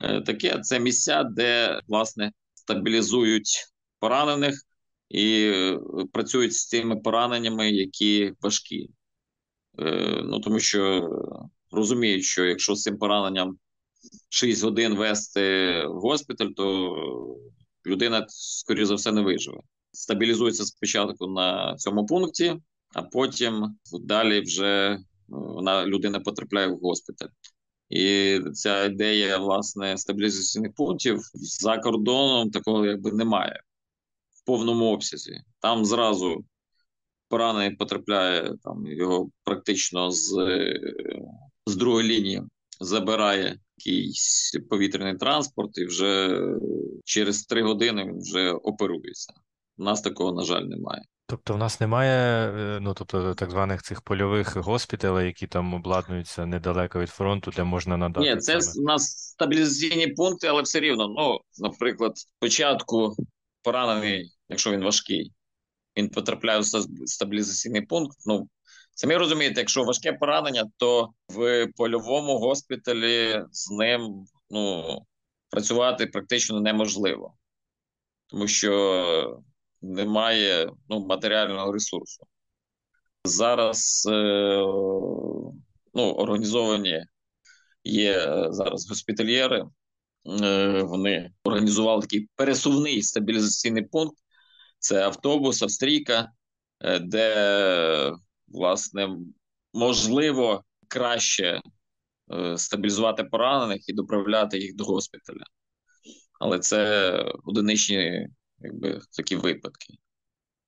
таке? 0.00 0.60
Це 0.60 0.80
місця, 0.80 1.24
де 1.24 1.80
власне 1.88 2.32
стабілізують 2.54 3.66
поранених 3.98 4.66
і 5.08 5.52
е, 5.54 5.78
працюють 6.12 6.54
з 6.54 6.68
тими 6.68 6.96
пораненнями, 6.96 7.70
які 7.70 8.32
важкі. 8.40 8.90
Е, 9.78 10.20
ну 10.24 10.40
тому 10.40 10.60
що 10.60 11.08
розуміють, 11.70 12.24
що 12.24 12.44
якщо 12.44 12.74
з 12.74 12.82
цим 12.82 12.98
пораненням 12.98 13.58
6 14.28 14.64
годин 14.64 14.94
вести 14.94 15.72
в 15.86 16.00
госпіталь, 16.00 16.48
то 16.56 16.96
людина, 17.86 18.26
скоріше 18.28 18.86
за 18.86 18.94
все, 18.94 19.12
не 19.12 19.22
виживе. 19.22 19.60
Стабілізується 19.92 20.64
спочатку 20.64 21.26
на 21.26 21.76
цьому 21.76 22.06
пункті, 22.06 22.56
а 22.94 23.02
потім 23.02 23.78
далі 23.92 24.40
вже 24.40 24.98
вона 25.28 25.86
людина 25.86 26.20
потрапляє 26.20 26.68
в 26.68 26.78
госпіталь. 26.78 27.28
І 27.90 28.40
ця 28.54 28.84
ідея 28.84 29.38
власне 29.38 29.98
стабілізаційних 29.98 30.74
пунктів 30.74 31.20
за 31.34 31.78
кордоном 31.78 32.50
такого 32.50 32.86
якби 32.86 33.12
немає 33.12 33.62
в 34.30 34.44
повному 34.46 34.84
обсязі. 34.84 35.40
Там 35.60 35.84
зразу 35.84 36.44
поранений 37.28 37.76
потрапляє 37.76 38.54
там 38.64 38.86
його 38.86 39.30
практично 39.44 40.10
з 40.10 40.34
з 41.66 41.76
другої 41.76 42.08
лінії, 42.08 42.42
забирає 42.80 43.58
якийсь 43.76 44.58
повітряний 44.70 45.16
транспорт, 45.16 45.78
і 45.78 45.84
вже 45.84 46.40
через 47.04 47.42
три 47.42 47.62
години 47.62 48.04
він 48.04 48.20
вже 48.20 48.52
оперується. 48.52 49.32
У 49.80 49.84
нас 49.84 50.00
такого, 50.00 50.32
на 50.32 50.42
жаль, 50.42 50.62
немає. 50.62 51.02
Тобто 51.26 51.54
в 51.54 51.58
нас 51.58 51.80
немає, 51.80 52.48
е, 52.50 52.80
ну 52.80 52.94
тобто 52.94 53.34
так 53.34 53.50
званих 53.50 53.82
цих 53.82 54.02
польових 54.02 54.56
госпіталей, 54.56 55.26
які 55.26 55.46
там 55.46 55.74
обладнуються 55.74 56.46
недалеко 56.46 57.00
від 57.00 57.08
фронту, 57.08 57.50
де 57.56 57.64
можна 57.64 57.96
надати. 57.96 58.34
Ні, 58.34 58.40
це 58.40 58.58
у 58.78 58.82
нас 58.82 59.02
стабілізаційні 59.08 60.06
пункти, 60.06 60.46
але 60.46 60.62
все 60.62 60.80
рівно. 60.80 61.08
Ну, 61.08 61.38
наприклад, 61.58 62.12
спочатку 62.16 63.16
поранений, 63.62 64.32
якщо 64.48 64.70
він 64.70 64.84
важкий, 64.84 65.32
він 65.96 66.08
потрапляє 66.08 66.60
в 66.60 66.64
стабілізаційний 67.06 67.82
пункт. 67.82 68.16
Ну 68.26 68.48
самі 68.94 69.16
розумієте, 69.16 69.60
якщо 69.60 69.84
важке 69.84 70.12
поранення, 70.12 70.64
то 70.76 71.10
в 71.28 71.66
польовому 71.76 72.38
госпіталі 72.38 73.44
з 73.50 73.70
ним 73.70 74.24
ну 74.50 74.84
працювати 75.50 76.06
практично 76.06 76.60
неможливо, 76.60 77.34
тому 78.30 78.48
що 78.48 79.42
немає 79.82 80.70
ну, 80.88 81.06
матеріального 81.06 81.72
ресурсу. 81.72 82.26
Зараз 83.24 84.06
е, 84.10 84.56
ну, 85.94 86.12
організовані 86.12 87.04
є 87.84 88.12
е, 88.12 88.46
зараз 88.50 88.88
госпітальєри, 88.88 89.64
е, 90.42 90.82
вони 90.82 91.32
організували 91.44 92.02
такий 92.02 92.28
пересувний 92.36 93.02
стабілізаційний 93.02 93.82
пункт. 93.82 94.16
Це 94.78 95.02
автобус, 95.02 95.62
австрійка, 95.62 96.32
е, 96.80 96.98
де, 96.98 98.12
власне, 98.48 99.08
можливо 99.72 100.64
краще 100.88 101.60
е, 102.32 102.58
стабілізувати 102.58 103.24
поранених 103.24 103.88
і 103.88 103.92
доправляти 103.92 104.58
їх 104.58 104.76
до 104.76 104.84
госпіталя. 104.84 105.44
Але 106.40 106.58
це 106.58 107.10
одиничні 107.44 108.28
якби 108.60 109.00
такі 109.16 109.36
випадки. 109.36 109.94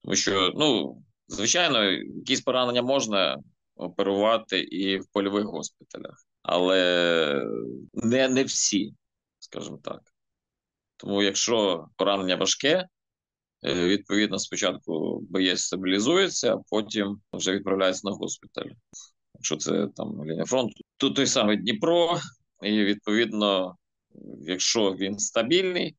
Тому 0.02 0.16
що, 0.16 0.52
ну, 0.56 0.96
звичайно, 1.28 1.84
якісь 1.90 2.40
поранення 2.40 2.82
можна 2.82 3.38
оперувати 3.76 4.60
і 4.60 4.98
в 4.98 5.06
польових 5.12 5.44
госпіталях, 5.44 6.26
але 6.42 7.44
не, 7.94 8.28
не 8.28 8.44
всі, 8.44 8.94
скажімо 9.38 9.78
так. 9.84 10.00
Тому, 10.96 11.22
якщо 11.22 11.86
поранення 11.96 12.36
важке, 12.36 12.86
е, 13.64 13.88
відповідно, 13.88 14.38
спочатку 14.38 15.20
боєць 15.30 15.60
стабілізується, 15.60 16.54
а 16.54 16.62
потім 16.68 17.20
вже 17.32 17.52
відправляється 17.52 18.08
на 18.08 18.14
госпіталь. 18.14 18.70
Якщо 19.34 19.56
це 19.56 19.88
там 19.96 20.24
лінія 20.24 20.44
фронту, 20.44 20.74
тут 20.96 21.16
той 21.16 21.26
самий 21.26 21.56
Дніпро, 21.56 22.18
і 22.62 22.84
відповідно, 22.84 23.76
якщо 24.40 24.92
він 24.92 25.18
стабільний, 25.18 25.96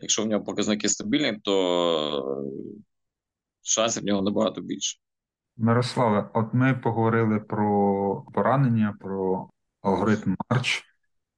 Якщо 0.00 0.22
в 0.22 0.26
нього 0.26 0.44
показники 0.44 0.88
стабільні, 0.88 1.40
то 1.42 2.44
шансів 3.62 4.02
в 4.02 4.06
нього 4.06 4.22
набагато 4.22 4.60
більше. 4.60 4.98
Мирославе, 5.56 6.30
от 6.34 6.54
ми 6.54 6.74
поговорили 6.74 7.40
про 7.40 8.24
поранення, 8.34 8.96
про 9.00 9.50
алгоритм 9.80 10.36
Марч. 10.50 10.84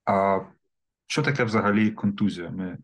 А 0.05 0.41
що 1.07 1.23
таке 1.23 1.45
взагалі 1.45 1.91
контузія? 1.91 2.51
Ми 2.51 2.79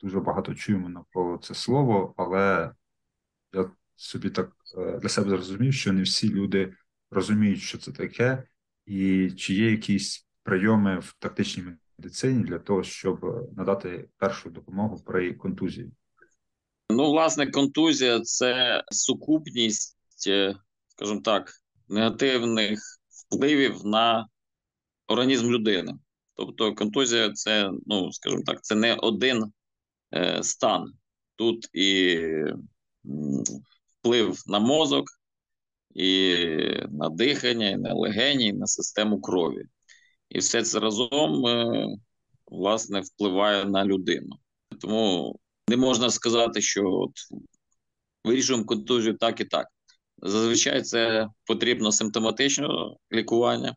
дуже 0.00 0.20
багато 0.20 0.54
чуємо 0.54 0.88
навколо 0.88 1.38
це 1.38 1.54
слово, 1.54 2.14
але 2.16 2.72
я 3.52 3.70
собі 3.96 4.30
так 4.30 4.52
е, 4.78 4.98
для 4.98 5.08
себе 5.08 5.28
зрозумів, 5.28 5.74
що 5.74 5.92
не 5.92 6.02
всі 6.02 6.30
люди 6.30 6.74
розуміють, 7.10 7.60
що 7.60 7.78
це 7.78 7.92
таке, 7.92 8.44
і 8.86 9.30
чи 9.30 9.54
є 9.54 9.70
якісь 9.70 10.26
прийоми 10.42 10.98
в 10.98 11.16
тактичній 11.18 11.62
медицині 12.02 12.44
для 12.44 12.58
того, 12.58 12.82
щоб 12.82 13.24
е, 13.24 13.42
надати 13.56 14.08
першу 14.16 14.50
допомогу 14.50 15.02
при 15.06 15.34
контузії? 15.34 15.92
Ну, 16.90 17.10
власне, 17.10 17.50
контузія 17.50 18.20
це 18.20 18.82
сукупність, 18.90 19.96
е, 20.28 20.56
скажімо 20.88 21.20
так, 21.20 21.52
негативних 21.88 22.80
впливів 23.08 23.84
на 23.84 24.28
організм 25.06 25.50
людини. 25.50 25.94
Тобто, 26.34 26.74
контузія 26.74 27.32
це, 27.32 27.70
ну 27.86 28.12
скажімо 28.12 28.42
так, 28.46 28.64
це 28.64 28.74
не 28.74 28.94
один 28.94 29.52
е, 30.14 30.42
стан. 30.42 30.92
Тут 31.36 31.68
і 31.72 32.18
вплив 34.00 34.42
на 34.46 34.58
мозок, 34.58 35.04
і 35.94 36.36
на 36.90 37.08
дихання, 37.08 37.70
і 37.70 37.76
на 37.76 37.94
легені, 37.94 38.46
і 38.46 38.52
на 38.52 38.66
систему 38.66 39.20
крові. 39.20 39.64
І 40.32 40.38
все 40.38 40.62
це 40.62 40.80
разом 40.80 41.46
е, 41.46 41.86
власне 42.46 43.00
впливає 43.00 43.64
на 43.64 43.84
людину. 43.84 44.36
Тому 44.80 45.36
не 45.68 45.76
можна 45.76 46.10
сказати, 46.10 46.60
що 46.60 46.82
от 46.84 47.12
вирішуємо 48.24 48.64
контузію 48.64 49.16
так 49.16 49.40
і 49.40 49.44
так. 49.44 49.66
Зазвичай 50.16 50.82
це 50.82 51.28
потрібно 51.46 51.92
симптоматичне 51.92 52.68
лікування. 53.12 53.76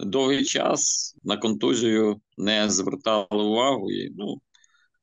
Довгий 0.00 0.44
час 0.44 1.14
на 1.22 1.36
контузію 1.36 2.20
не 2.38 2.70
звертали 2.70 3.26
увагу, 3.30 3.90
і 3.90 4.10
ну, 4.10 4.40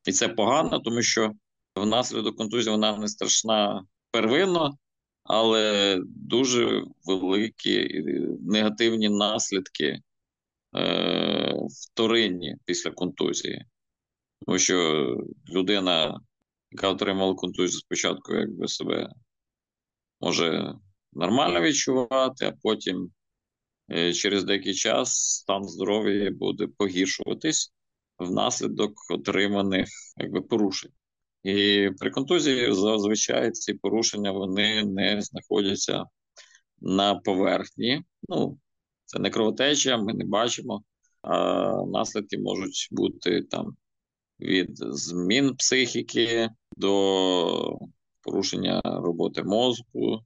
і 0.05 0.11
це 0.11 0.27
погано, 0.29 0.79
тому 0.79 1.01
що 1.01 1.31
внаслідок 1.75 2.37
контузії 2.37 2.71
вона 2.71 2.97
не 2.97 3.07
страшна 3.07 3.83
первинно, 4.11 4.77
але 5.23 5.97
дуже 6.05 6.83
великі 7.05 8.03
негативні 8.41 9.09
наслідки 9.09 10.01
е, 10.75 11.53
вторинні 11.69 12.55
після 12.65 12.91
контузії. 12.91 13.65
Тому 14.45 14.59
що 14.59 15.07
людина, 15.49 16.19
яка 16.71 16.89
отримала 16.89 17.33
контузію 17.33 17.79
спочатку, 17.79 18.35
якби 18.35 18.67
себе 18.67 19.09
може 20.21 20.73
нормально 21.13 21.61
відчувати, 21.61 22.45
а 22.45 22.53
потім 22.61 23.11
е, 23.91 24.13
через 24.13 24.43
деякий 24.43 24.73
час 24.73 25.13
стан 25.13 25.63
здоров'я 25.63 26.31
буде 26.31 26.67
погіршуватись 26.77 27.73
внаслідок 28.19 28.91
отриманих 29.09 29.87
якби, 30.17 30.41
порушень. 30.41 30.91
І 31.43 31.89
при 31.99 32.09
контузії 32.09 32.73
зазвичай 32.73 33.51
ці 33.51 33.73
порушення 33.73 34.31
вони 34.31 34.83
не 34.83 35.21
знаходяться 35.21 36.05
на 36.81 37.15
поверхні. 37.15 38.03
Ну, 38.29 38.59
це 39.07 39.19
не 39.19 39.29
кровотеча, 39.29 39.97
ми 39.97 40.13
не 40.13 40.25
бачимо, 40.25 40.83
а 41.21 41.71
наслідки 41.85 42.37
можуть 42.37 42.87
бути 42.91 43.41
там 43.41 43.75
від 44.39 44.69
змін 44.77 45.55
психіки 45.55 46.49
до 46.77 47.79
порушення 48.21 48.81
роботи 48.83 49.43
мозку, 49.43 50.19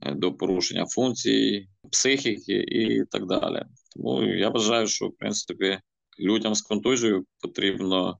до 0.00 0.32
порушення 0.34 0.86
функцій 0.86 1.68
психіки 1.92 2.64
і 2.68 3.04
так 3.04 3.26
далі. 3.26 3.62
Тому 3.96 4.22
я 4.22 4.48
вважаю, 4.48 4.86
що 4.86 5.08
в 5.08 5.16
принципі 5.16 5.78
людям 6.20 6.54
з 6.54 6.62
контузією 6.62 7.26
потрібно 7.40 8.18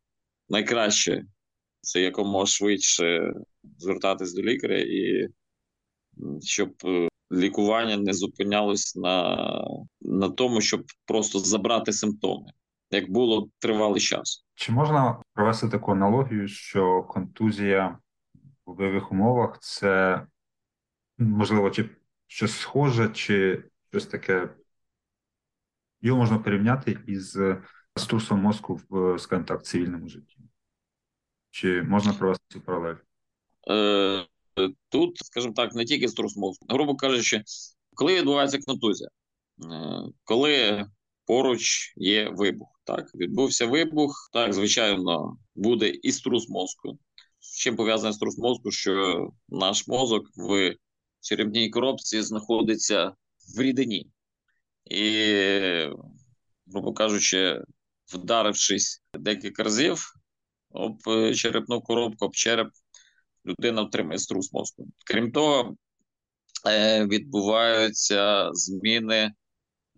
найкраще 0.49 1.25
це 1.81 2.01
якомога 2.01 2.47
швидше 2.47 3.33
звертатись 3.79 4.35
до 4.35 4.43
лікаря, 4.43 4.79
і 4.79 5.29
щоб 6.43 6.75
е, 6.85 7.09
лікування 7.33 7.97
не 7.97 8.13
зупинялось 8.13 8.97
на, 8.97 9.37
на 10.01 10.29
тому, 10.29 10.61
щоб 10.61 10.85
просто 11.05 11.39
забрати 11.39 11.93
симптоми, 11.93 12.53
як 12.91 13.11
було 13.11 13.49
тривалий 13.59 14.01
час. 14.01 14.47
Чи 14.55 14.73
можна 14.73 15.23
провести 15.35 15.69
таку 15.69 15.93
аналогію, 15.93 16.49
що 16.49 17.03
контузія 17.03 17.99
в 18.67 18.75
бойових 18.75 19.13
умовах 19.13 19.59
це 19.61 20.23
можливо 21.19 21.71
чи 21.71 21.91
щось 22.27 22.59
схоже, 22.59 23.09
чи 23.09 23.65
щось 23.91 24.07
таке 24.07 24.49
його 26.01 26.19
можна 26.19 26.39
порівняти 26.39 26.99
із 27.07 27.39
струсом 27.97 28.41
мозку 28.41 28.81
в, 28.89 29.19
скажімо 29.19 29.47
так, 29.47 29.65
цивільному 29.65 30.09
житті? 30.09 30.37
Чи 31.51 31.83
можна 31.83 32.13
провести 32.13 32.45
цю 32.49 32.61
паралель? 32.61 32.97
Е, 33.71 34.27
Тут, 34.89 35.17
скажімо 35.17 35.55
так, 35.55 35.75
не 35.75 35.85
тільки 35.85 36.09
струс 36.09 36.37
мозку. 36.37 36.67
Грубо 36.69 36.97
кажучи, 36.97 37.43
коли 37.95 38.15
відбувається 38.15 38.59
контузія, 38.59 39.09
е, 39.09 40.03
коли 40.25 40.85
поруч 41.27 41.93
є 41.97 42.29
вибух, 42.29 42.81
так 42.85 43.15
відбувся 43.15 43.67
вибух, 43.67 44.31
так 44.33 44.53
звичайно 44.53 45.39
буде 45.55 45.89
і 45.89 46.13
струс 46.13 46.49
мозку. 46.49 46.99
З 47.41 47.59
чим 47.59 47.77
пов'язаний 47.77 48.15
струс 48.15 48.39
мозку, 48.39 48.71
що 48.71 49.29
наш 49.49 49.89
мозок 49.89 50.27
в 50.37 50.75
черепній 51.21 51.71
коробці 51.71 52.23
знаходиться 52.23 53.13
в 53.57 53.61
рідині, 53.61 54.07
і, 54.85 55.11
грубо 56.67 56.93
кажучи, 56.93 57.63
вдарившись 58.15 59.03
декілька 59.15 59.63
разів 59.63 60.15
об 60.71 60.99
черепну 61.35 61.81
коробку, 61.81 62.27
об 62.27 62.35
череп, 62.35 62.69
людина 63.47 63.83
отримає 63.83 64.19
струс 64.19 64.53
мозку. 64.53 64.87
Крім 65.07 65.33
того, 65.33 65.77
е, 66.69 67.07
відбуваються 67.07 68.51
зміни 68.53 69.33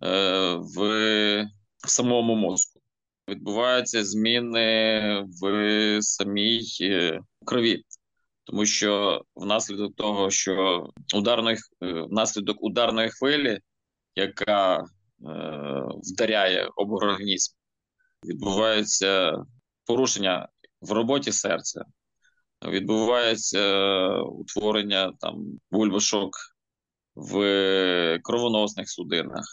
е, 0.03 0.55
в 0.77 1.49
самому 1.87 2.35
мозку. 2.35 2.81
Відбуваються 3.29 4.05
зміни 4.05 5.25
в 5.43 5.99
самій 6.03 6.61
крові, 7.45 7.83
тому 8.45 8.67
що 8.67 9.23
внаслідок 9.35 9.97
того, 9.97 10.31
що 10.31 10.87
ударної 11.15 11.57
внаслідок 11.81 12.65
ударної 12.65 13.11
хвилі, 13.11 13.59
яка 14.17 14.85
вдаряє 16.03 16.69
об 16.77 16.93
організм, 16.93 17.55
відбувається 18.25 19.33
порушення 19.85 20.49
в 20.81 20.93
роботі 20.93 21.33
серця, 21.33 21.85
відбувається 22.67 23.59
е, 23.59 24.21
утворення 24.21 25.13
там 25.21 25.45
бульбашок 25.71 26.37
в 27.15 28.21
кровоносних 28.23 28.91
судинах. 28.91 29.45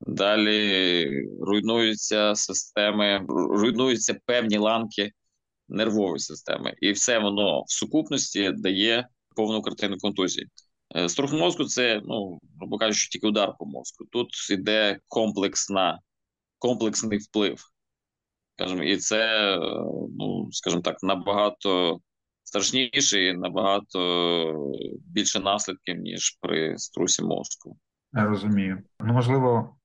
Далі 0.00 1.10
руйнуються 1.40 2.34
системи, 2.34 3.26
руйнуються 3.28 4.20
певні 4.26 4.58
ланки 4.58 5.12
нервової 5.68 6.18
системи, 6.18 6.74
і 6.80 6.92
все 6.92 7.18
воно 7.18 7.62
в 7.62 7.72
сукупності 7.72 8.52
дає 8.52 9.08
повну 9.36 9.62
картину 9.62 9.96
контузії. 9.98 10.48
Е, 10.96 11.08
Струх 11.08 11.32
мозку 11.32 11.64
це, 11.64 12.00
ну, 12.04 12.38
грубо 12.58 12.78
кажучи, 12.78 13.08
тільки 13.08 13.26
удар 13.26 13.54
по 13.58 13.66
мозку. 13.66 14.04
Тут 14.12 14.28
йде 14.50 14.98
комплексна, 15.08 15.98
комплексний 16.58 17.18
вплив. 17.18 17.64
Скажімо, 18.54 18.82
і 18.82 18.96
це, 18.96 19.56
ну, 20.18 20.48
скажімо 20.52 20.82
так, 20.82 21.02
набагато 21.02 22.00
страшніше 22.48 23.24
і 23.24 23.36
набагато 23.36 24.72
більше 25.06 25.40
наслідків, 25.40 25.96
ніж 25.96 26.38
при 26.40 26.78
струсі 26.78 27.22
мозку. 27.22 27.78
Я 28.12 28.24
розумію. 28.24 28.82
Ну, 29.00 29.12
можливо, 29.12 29.76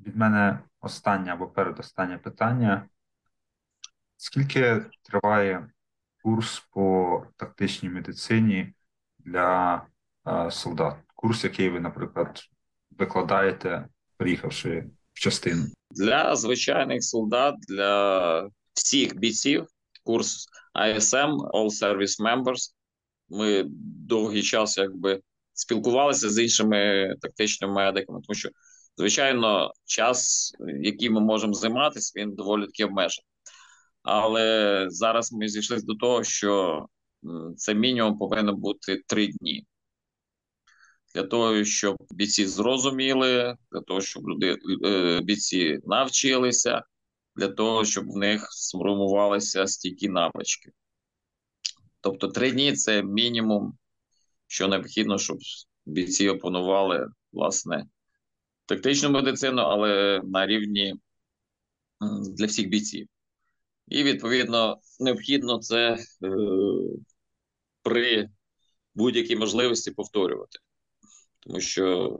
від 0.00 0.16
мене 0.16 0.58
останнє 0.80 1.32
або 1.32 1.46
передостаннє 1.46 2.18
питання. 2.18 2.88
Скільки 4.16 4.84
триває 5.02 5.68
курс 6.22 6.60
по 6.70 7.22
тактичній 7.36 7.88
медицині 7.88 8.72
для 9.18 9.82
е, 10.28 10.50
солдат? 10.50 10.96
Курс, 11.14 11.44
який 11.44 11.70
ви, 11.70 11.80
наприклад, 11.80 12.40
викладаєте, 12.90 13.88
приїхавши 14.16 14.90
в 15.12 15.20
частину? 15.20 15.62
Для 15.90 16.36
звичайних 16.36 17.04
солдат, 17.04 17.54
для 17.68 18.50
всіх 18.74 19.16
бійців, 19.16 19.66
курс 20.04 20.48
ISM, 20.76 21.36
All 21.54 21.70
Service 21.82 22.20
Members. 22.20 22.72
Ми 23.28 23.64
довгий 24.08 24.42
час 24.42 24.78
якби 24.78 25.20
спілкувалися 25.54 26.30
з 26.30 26.42
іншими 26.42 27.08
тактичними 27.20 27.74
медиками, 27.74 28.20
тому 28.26 28.34
що, 28.34 28.48
звичайно, 28.96 29.72
час, 29.84 30.52
який 30.82 31.10
ми 31.10 31.20
можемо 31.20 31.52
займатися, 31.52 32.12
він 32.16 32.34
доволі 32.34 32.66
таки 32.66 32.84
обмежений. 32.84 33.26
Але 34.02 34.86
зараз 34.88 35.32
ми 35.32 35.48
зійшли 35.48 35.78
до 35.82 35.94
того, 35.94 36.24
що 36.24 36.80
це 37.56 37.74
мінімум 37.74 38.18
повинно 38.18 38.56
бути 38.56 39.02
три 39.06 39.26
дні. 39.26 39.66
Для 41.14 41.22
того, 41.22 41.64
щоб 41.64 41.96
бійці 42.10 42.46
зрозуміли, 42.46 43.56
для 43.72 43.80
того, 43.80 44.00
щоб 44.00 44.28
люди 44.28 44.56
е, 44.84 45.20
бійці 45.20 45.78
навчилися, 45.84 46.82
для 47.36 47.48
того, 47.48 47.84
щоб 47.84 48.10
в 48.10 48.16
них 48.16 48.48
сформувалися 48.50 49.66
стійкі 49.66 50.08
навички. 50.08 50.70
Тобто 52.00 52.28
три 52.28 52.52
дні 52.52 52.72
це 52.72 53.02
мінімум, 53.02 53.78
що 54.46 54.68
необхідно, 54.68 55.18
щоб 55.18 55.38
бійці 55.86 56.28
опанували 56.28 57.08
власне 57.32 57.86
тактичну 58.66 59.10
медицину, 59.10 59.62
але 59.62 60.20
на 60.24 60.46
рівні 60.46 60.94
для 62.36 62.46
всіх 62.46 62.68
бійців. 62.68 63.06
І 63.88 64.02
відповідно 64.02 64.80
необхідно 65.00 65.58
це 65.58 65.94
е, 65.94 65.98
при 67.82 68.28
будь-якій 68.94 69.36
можливості 69.36 69.90
повторювати, 69.90 70.58
тому 71.40 71.60
що 71.60 72.16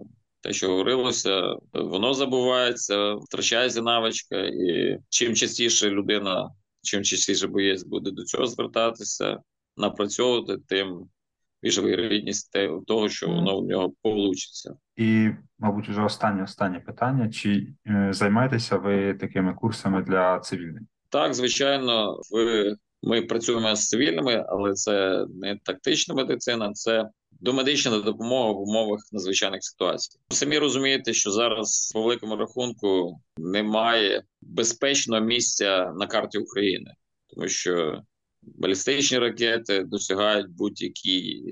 те, 0.47 0.53
що 0.53 0.68
говорилося, 0.68 1.57
воно 1.72 2.14
забувається, 2.14 3.14
втрачається 3.14 3.82
навичка, 3.82 4.36
і 4.36 4.99
чим 5.09 5.34
частіше 5.34 5.90
людина, 5.90 6.51
чим 6.82 7.05
частіше 7.05 7.47
боєць 7.47 7.84
буде 7.84 8.11
до 8.11 8.24
цього 8.24 8.47
звертатися, 8.47 9.38
напрацьовувати, 9.76 10.62
тим 10.68 11.09
більша 11.62 11.82
вірогідність 11.82 12.59
того, 12.86 13.09
що 13.09 13.28
воно 13.28 13.61
в 13.61 13.64
нього 13.64 13.92
получиться. 14.03 14.74
І, 14.97 15.30
мабуть, 15.59 15.88
вже 15.88 16.03
останнє 16.03 16.42
останнє 16.42 16.80
питання: 16.80 17.30
чи 17.30 17.66
е, 17.86 18.09
займаєтеся 18.12 18.76
ви 18.76 19.14
такими 19.14 19.55
курсами 19.55 20.03
для 20.03 20.40
цивільних? 20.40 20.82
Так, 21.09 21.34
звичайно, 21.34 22.20
ви. 22.32 22.76
Ми 23.03 23.22
працюємо 23.22 23.76
з 23.76 23.88
цивільними, 23.88 24.44
але 24.49 24.72
це 24.72 25.26
не 25.34 25.59
тактична 25.62 26.14
медицина, 26.14 26.72
це 26.72 27.09
домедична 27.41 27.99
допомога 27.99 28.53
в 28.53 28.61
умовах 28.61 29.01
надзвичайних 29.12 29.64
ситуацій. 29.64 30.18
Самі 30.28 30.59
розумієте, 30.59 31.12
що 31.12 31.30
зараз 31.30 31.91
по 31.95 32.03
великому 32.03 32.37
рахунку 32.37 33.20
немає 33.39 34.22
безпечного 34.43 35.22
місця 35.22 35.93
на 35.99 36.07
карті 36.07 36.39
України, 36.39 36.95
тому 37.26 37.49
що 37.49 38.03
балістичні 38.43 39.18
ракети 39.18 39.84
досягають 39.84 40.51
будь-які 40.51 41.43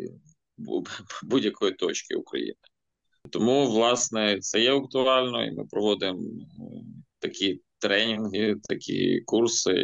будь-якої 1.22 1.72
точки 1.72 2.14
України. 2.14 2.56
Тому, 3.30 3.66
власне, 3.66 4.38
це 4.40 4.60
є 4.60 4.74
актуально, 4.74 5.44
і 5.44 5.52
ми 5.52 5.64
проводимо 5.64 6.22
такі 7.18 7.60
тренінги, 7.78 8.56
такі 8.62 9.20
курси 9.20 9.74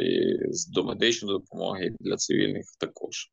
з 0.51 0.67
домедичної 0.67 1.39
допомоги 1.39 1.95
для 2.01 2.17
цивільних 2.17 2.65
також. 2.79 3.31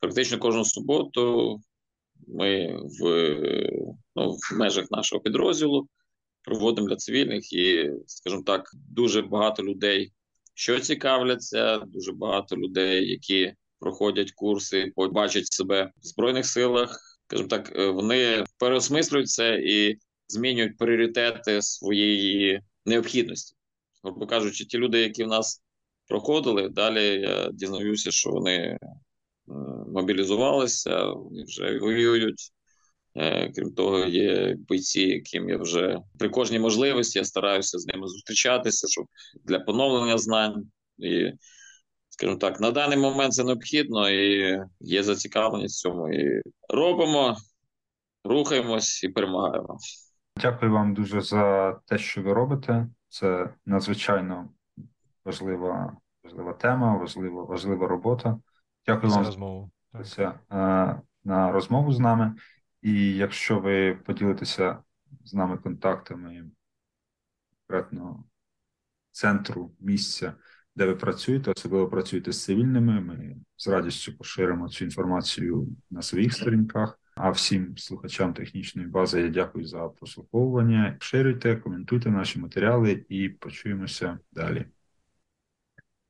Практично 0.00 0.38
кожну 0.38 0.64
суботу 0.64 1.60
ми 2.26 2.78
в 3.00 3.04
ну, 4.16 4.30
в 4.30 4.58
межах 4.58 4.90
нашого 4.90 5.22
підрозділу 5.22 5.88
проводимо 6.42 6.88
для 6.88 6.96
цивільних 6.96 7.52
і, 7.52 7.90
скажімо 8.06 8.42
так, 8.46 8.70
дуже 8.74 9.22
багато 9.22 9.62
людей, 9.62 10.12
що 10.54 10.80
цікавляться, 10.80 11.78
дуже 11.78 12.12
багато 12.12 12.56
людей, 12.56 13.10
які 13.10 13.54
проходять 13.80 14.32
курси, 14.32 14.92
побачать 14.96 15.52
себе 15.52 15.92
в 15.96 16.06
збройних 16.06 16.46
силах, 16.46 17.00
скажімо 17.26 17.48
так, 17.48 17.72
е, 17.76 17.86
вони 17.86 18.44
переосмислюють 18.58 19.28
це 19.28 19.60
і 19.64 19.98
змінюють 20.28 20.76
пріоритети 20.76 21.62
своєї 21.62 22.60
необхідності. 22.86 23.56
Грубо 24.04 24.26
кажучи, 24.26 24.64
ті 24.64 24.78
люди, 24.78 25.00
які 25.00 25.24
в 25.24 25.28
нас 25.28 25.62
проходили, 26.08 26.68
далі 26.68 27.20
я 27.20 27.50
дізнаюся, 27.52 28.10
що 28.10 28.30
вони 28.30 28.78
мобілізувалися, 29.92 31.04
вони 31.04 31.44
вже 31.44 31.78
воюють. 31.78 32.52
Е, 33.16 33.52
Крім 33.56 33.74
того, 33.74 33.98
є 33.98 34.56
бойці, 34.68 35.00
яким 35.00 35.48
я 35.48 35.56
вже 35.58 35.98
при 36.18 36.28
кожній 36.28 36.58
можливості 36.58 37.18
я 37.18 37.24
стараюся 37.24 37.78
з 37.78 37.86
ними 37.86 38.08
зустрічатися, 38.08 38.88
щоб 38.88 39.06
для 39.44 39.60
поновлення 39.60 40.18
знань. 40.18 40.64
І, 40.98 41.32
скажімо 42.08 42.36
так, 42.36 42.60
на 42.60 42.70
даний 42.70 42.98
момент 42.98 43.32
це 43.32 43.44
необхідно 43.44 44.10
і 44.10 44.58
є 44.80 45.02
зацікавленість 45.02 45.78
в 45.78 45.82
цьому. 45.82 46.12
І 46.12 46.42
робимо, 46.68 47.36
рухаємось 48.24 49.04
і 49.04 49.08
перемагаємо. 49.08 49.78
Дякую 50.40 50.72
вам 50.72 50.94
дуже 50.94 51.20
за 51.20 51.72
те, 51.86 51.98
що 51.98 52.22
ви 52.22 52.32
робите. 52.32 52.88
Це 53.08 53.54
надзвичайно 53.66 54.48
важлива, 55.24 55.96
важлива 56.24 56.52
тема, 56.52 56.98
важлива, 56.98 57.42
важлива 57.44 57.88
робота. 57.88 58.38
Дякую 58.88 59.10
За 59.10 59.16
вам 59.16 59.26
розмову. 59.26 59.70
за 59.92 60.14
Так. 60.16 60.40
е, 60.50 61.02
на 61.24 61.52
розмову 61.52 61.92
з 61.92 61.98
нами. 61.98 62.34
І 62.82 63.16
якщо 63.16 63.58
ви 63.58 63.94
поділитеся 63.94 64.78
з 65.24 65.34
нами 65.34 65.58
контактами 65.58 66.44
конкретно 67.68 68.24
центру 69.10 69.72
місця, 69.80 70.34
де 70.76 70.86
ви 70.86 70.94
працюєте, 70.94 71.50
особливо 71.50 71.88
працюєте 71.88 72.32
з 72.32 72.44
цивільними, 72.44 73.00
ми 73.00 73.36
з 73.56 73.68
радістю 73.68 74.16
поширимо 74.16 74.68
цю 74.68 74.84
інформацію 74.84 75.68
на 75.90 76.02
своїх 76.02 76.34
сторінках. 76.34 77.00
А 77.14 77.30
всім 77.30 77.78
слухачам 77.78 78.34
технічної 78.34 78.88
бази 78.88 79.20
я 79.22 79.28
дякую 79.28 79.64
за 79.66 79.88
прослуховування. 79.88 80.96
Поширюйте, 80.98 81.56
коментуйте 81.56 82.10
наші 82.10 82.38
матеріали 82.38 83.04
і 83.08 83.28
почуємося 83.28 84.18
далі. 84.32 84.66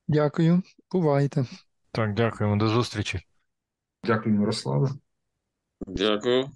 Дякую, 0.09 0.63
бувайте. 0.93 1.47
Так, 1.93 2.15
дякуємо, 2.15 2.57
до 2.57 2.69
зустрічі. 2.69 3.21
Дякую, 4.05 4.35
Мирославе. 4.35 4.91
Дякую. 5.87 6.51